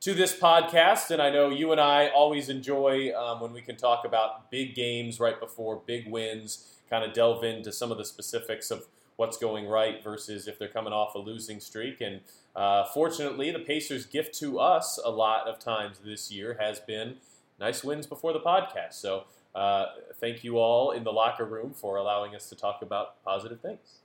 to 0.01 0.13
this 0.13 0.37
podcast. 0.37 1.11
And 1.11 1.21
I 1.21 1.29
know 1.29 1.49
you 1.49 1.71
and 1.71 1.81
I 1.81 2.07
always 2.09 2.49
enjoy 2.49 3.11
um, 3.13 3.41
when 3.41 3.53
we 3.53 3.61
can 3.61 3.75
talk 3.75 4.05
about 4.05 4.49
big 4.49 4.75
games 4.75 5.19
right 5.19 5.39
before 5.39 5.81
big 5.85 6.09
wins, 6.09 6.67
kind 6.89 7.03
of 7.03 7.13
delve 7.13 7.43
into 7.43 7.71
some 7.71 7.91
of 7.91 7.97
the 7.97 8.05
specifics 8.05 8.71
of 8.71 8.85
what's 9.17 9.37
going 9.37 9.67
right 9.67 10.01
versus 10.01 10.47
if 10.47 10.57
they're 10.57 10.69
coming 10.69 10.93
off 10.93 11.13
a 11.13 11.19
losing 11.19 11.59
streak. 11.59 11.99
And 11.99 12.21
uh, 12.55 12.85
fortunately, 12.85 13.51
the 13.51 13.59
Pacers' 13.59 14.05
gift 14.05 14.33
to 14.39 14.59
us 14.59 14.97
a 15.03 15.11
lot 15.11 15.47
of 15.47 15.59
times 15.59 15.99
this 15.99 16.31
year 16.31 16.57
has 16.59 16.79
been 16.79 17.15
nice 17.59 17.83
wins 17.83 18.07
before 18.07 18.31
the 18.31 18.39
podcast. 18.39 18.93
So 18.93 19.25
uh, 19.53 19.87
thank 20.21 20.45
you 20.45 20.57
all 20.57 20.91
in 20.91 21.03
the 21.03 21.11
locker 21.11 21.45
room 21.45 21.73
for 21.73 21.97
allowing 21.97 22.33
us 22.33 22.47
to 22.49 22.55
talk 22.55 22.81
about 22.81 23.21
positive 23.25 23.59
things. 23.59 23.99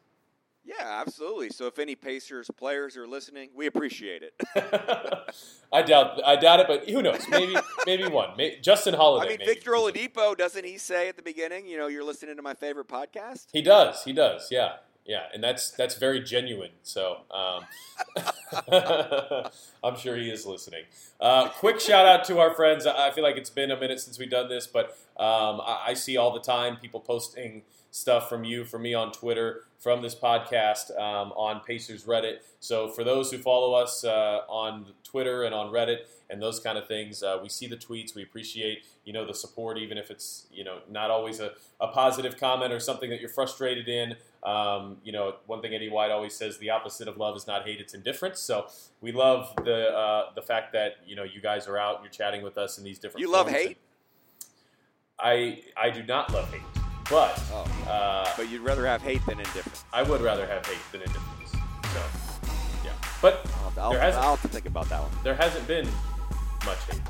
Yeah, 0.65 1.03
absolutely. 1.07 1.51
So 1.51 1.67
if 1.67 1.79
any 1.79 1.95
Pacers 1.95 2.51
players 2.57 2.97
are 2.97 3.07
listening, 3.07 3.51
we 3.55 3.67
appreciate 3.67 4.23
it. 4.23 4.35
I 5.73 5.83
doubt 5.83 6.21
I 6.25 6.37
doubt 6.37 6.61
it, 6.61 6.67
but 6.67 6.89
who 6.89 7.03
knows? 7.03 7.29
Maybe 7.29 7.55
maybe 7.87 8.09
one. 8.09 8.31
Maybe, 8.37 8.57
Justin 8.63 8.95
Holiday. 8.95 9.27
I 9.27 9.29
mean, 9.31 9.39
maybe. 9.41 9.53
Victor 9.53 9.73
Oladipo 9.73 10.37
doesn't 10.37 10.65
he 10.65 10.79
say 10.79 11.09
at 11.09 11.17
the 11.17 11.23
beginning? 11.23 11.67
You 11.67 11.77
know, 11.77 11.89
you're 11.89 12.05
listening 12.05 12.37
to 12.37 12.43
my 12.43 12.55
favorite 12.55 12.89
podcast. 12.89 13.47
He 13.53 13.61
does. 13.61 14.05
He 14.05 14.15
does. 14.15 14.49
Yeah, 14.51 14.77
yeah, 15.05 15.25
and 15.35 15.45
that's 15.45 15.71
that's 15.73 15.97
very 15.97 16.21
genuine. 16.21 16.71
So 16.83 17.19
um, 17.31 17.65
I'm 19.85 19.97
sure 19.99 20.17
he 20.17 20.31
is 20.31 20.47
listening. 20.47 20.85
Uh, 21.21 21.49
quick 21.51 21.79
shout 21.79 22.07
out 22.07 22.25
to 22.25 22.39
our 22.39 22.55
friends. 22.55 22.87
I 22.87 23.11
feel 23.11 23.23
like 23.23 23.37
it's 23.37 23.51
been 23.51 23.71
a 23.71 23.79
minute 23.79 24.01
since 24.01 24.19
we've 24.19 24.31
done 24.31 24.49
this, 24.49 24.67
but 24.67 24.97
um, 25.19 25.61
I, 25.61 25.89
I 25.89 25.95
see 25.95 26.17
all 26.17 26.33
the 26.33 26.41
time 26.41 26.79
people 26.79 27.01
posting 27.01 27.65
stuff 27.95 28.29
from 28.29 28.43
you, 28.43 28.65
from 28.65 28.83
me 28.83 28.93
on 28.93 29.13
Twitter, 29.13 29.63
from 29.79 30.03
this 30.03 30.17
podcast 30.17 30.91
um, 30.99 31.31
on 31.37 31.61
Pacers 31.61 32.05
Reddit. 32.05 32.39
So 32.59 32.89
for 32.89 33.05
those 33.05 33.31
who 33.31 33.39
follow 33.39 33.73
us 33.73 34.03
uh, 34.03 34.41
on 34.49 34.87
Twitter 35.05 35.45
and 35.45 35.55
on 35.55 35.73
Reddit 35.73 35.99
and 36.29 36.43
those 36.43 36.59
kind 36.59 36.77
of 36.77 36.89
things, 36.89 37.23
uh, 37.23 37.39
we 37.41 37.49
see 37.49 37.69
the 37.69 37.77
tweets. 37.77 38.13
We 38.13 38.25
appreciate 38.25 38.83
you 39.05 39.13
know 39.13 39.25
the 39.25 39.33
support, 39.33 39.79
even 39.79 39.97
if 39.97 40.11
it's 40.11 40.47
you 40.53 40.65
know 40.65 40.79
not 40.91 41.13
always 41.13 41.39
a, 41.39 41.53
a 41.81 41.87
positive 41.87 42.37
comment 42.37 42.73
or 42.73 42.81
something 42.81 43.11
that 43.11 43.21
you're 43.21 43.29
frustrated 43.29 43.89
in. 43.89 44.17
Um, 44.43 44.97
you 45.05 45.13
know, 45.13 45.37
one 45.47 45.63
thing 45.63 45.73
Eddie 45.73 45.89
White 45.89 46.11
always 46.11 46.35
says: 46.35 46.59
the 46.59 46.71
opposite 46.71 47.07
of 47.07 47.17
love 47.17 47.37
is 47.37 47.47
not 47.47 47.65
hate; 47.65 47.81
it's 47.81 47.95
indifference. 47.95 48.41
So 48.41 48.67
we 49.01 49.13
love 49.13 49.55
the 49.65 49.91
uh, 49.91 50.35
the 50.35 50.43
fact 50.43 50.73
that 50.73 50.97
you 51.07 51.15
know 51.15 51.23
you 51.23 51.41
guys 51.41 51.69
are 51.69 51.79
out, 51.79 52.01
you're 52.03 52.11
chatting 52.11 52.43
with 52.43 52.59
us 52.59 52.77
in 52.77 52.83
these 52.83 52.99
different. 52.99 53.21
You 53.21 53.31
love 53.31 53.49
hate. 53.49 53.79
I 55.17 55.63
I 55.77 55.91
do 55.91 56.03
not 56.03 56.33
love 56.33 56.53
hate. 56.53 56.84
But 57.11 57.43
oh. 57.53 57.67
uh, 57.89 58.31
but 58.37 58.49
you'd 58.49 58.63
rather 58.63 58.87
have 58.87 59.03
hate 59.03 59.25
than 59.27 59.39
indifference. 59.39 59.85
I 59.93 60.03
would 60.03 60.21
rather 60.21 60.47
have 60.47 60.67
hate 60.67 60.79
than 60.91 61.03
indifference. 61.03 61.53
So 61.53 62.03
yeah, 62.85 62.93
but 63.21 63.47
I'll, 63.79 63.93
I'll, 63.93 64.03
I'll 64.03 64.37
have 64.37 64.43
to 64.43 64.49
think 64.49 64.67
about 64.67 64.89
that 64.89 65.03
one. 65.03 65.11
There 65.23 65.35
hasn't 65.35 65.67
been 65.67 65.87
much 66.65 66.79
hate. 66.91 67.03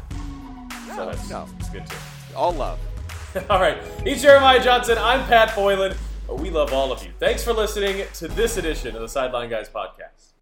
No, 0.88 0.97
so 0.97 1.07
that's, 1.07 1.30
no. 1.30 1.47
that's 1.59 1.70
good 1.70 1.86
too. 1.86 1.97
All 2.36 2.53
love. 2.53 2.78
all 3.51 3.61
right, 3.61 3.78
he's 4.05 4.20
Jeremiah 4.20 4.62
Johnson. 4.62 4.99
I'm 4.99 5.24
Pat 5.26 5.55
Boylan. 5.55 5.97
We 6.28 6.51
love 6.51 6.72
all 6.72 6.90
of 6.90 7.05
you. 7.05 7.12
Thanks 7.20 7.45
for 7.45 7.53
listening 7.53 8.05
to 8.14 8.28
this 8.28 8.57
edition 8.57 8.97
of 8.97 9.03
the 9.03 9.09
Sideline 9.09 9.49
Guys 9.49 9.68
podcast. 9.68 10.34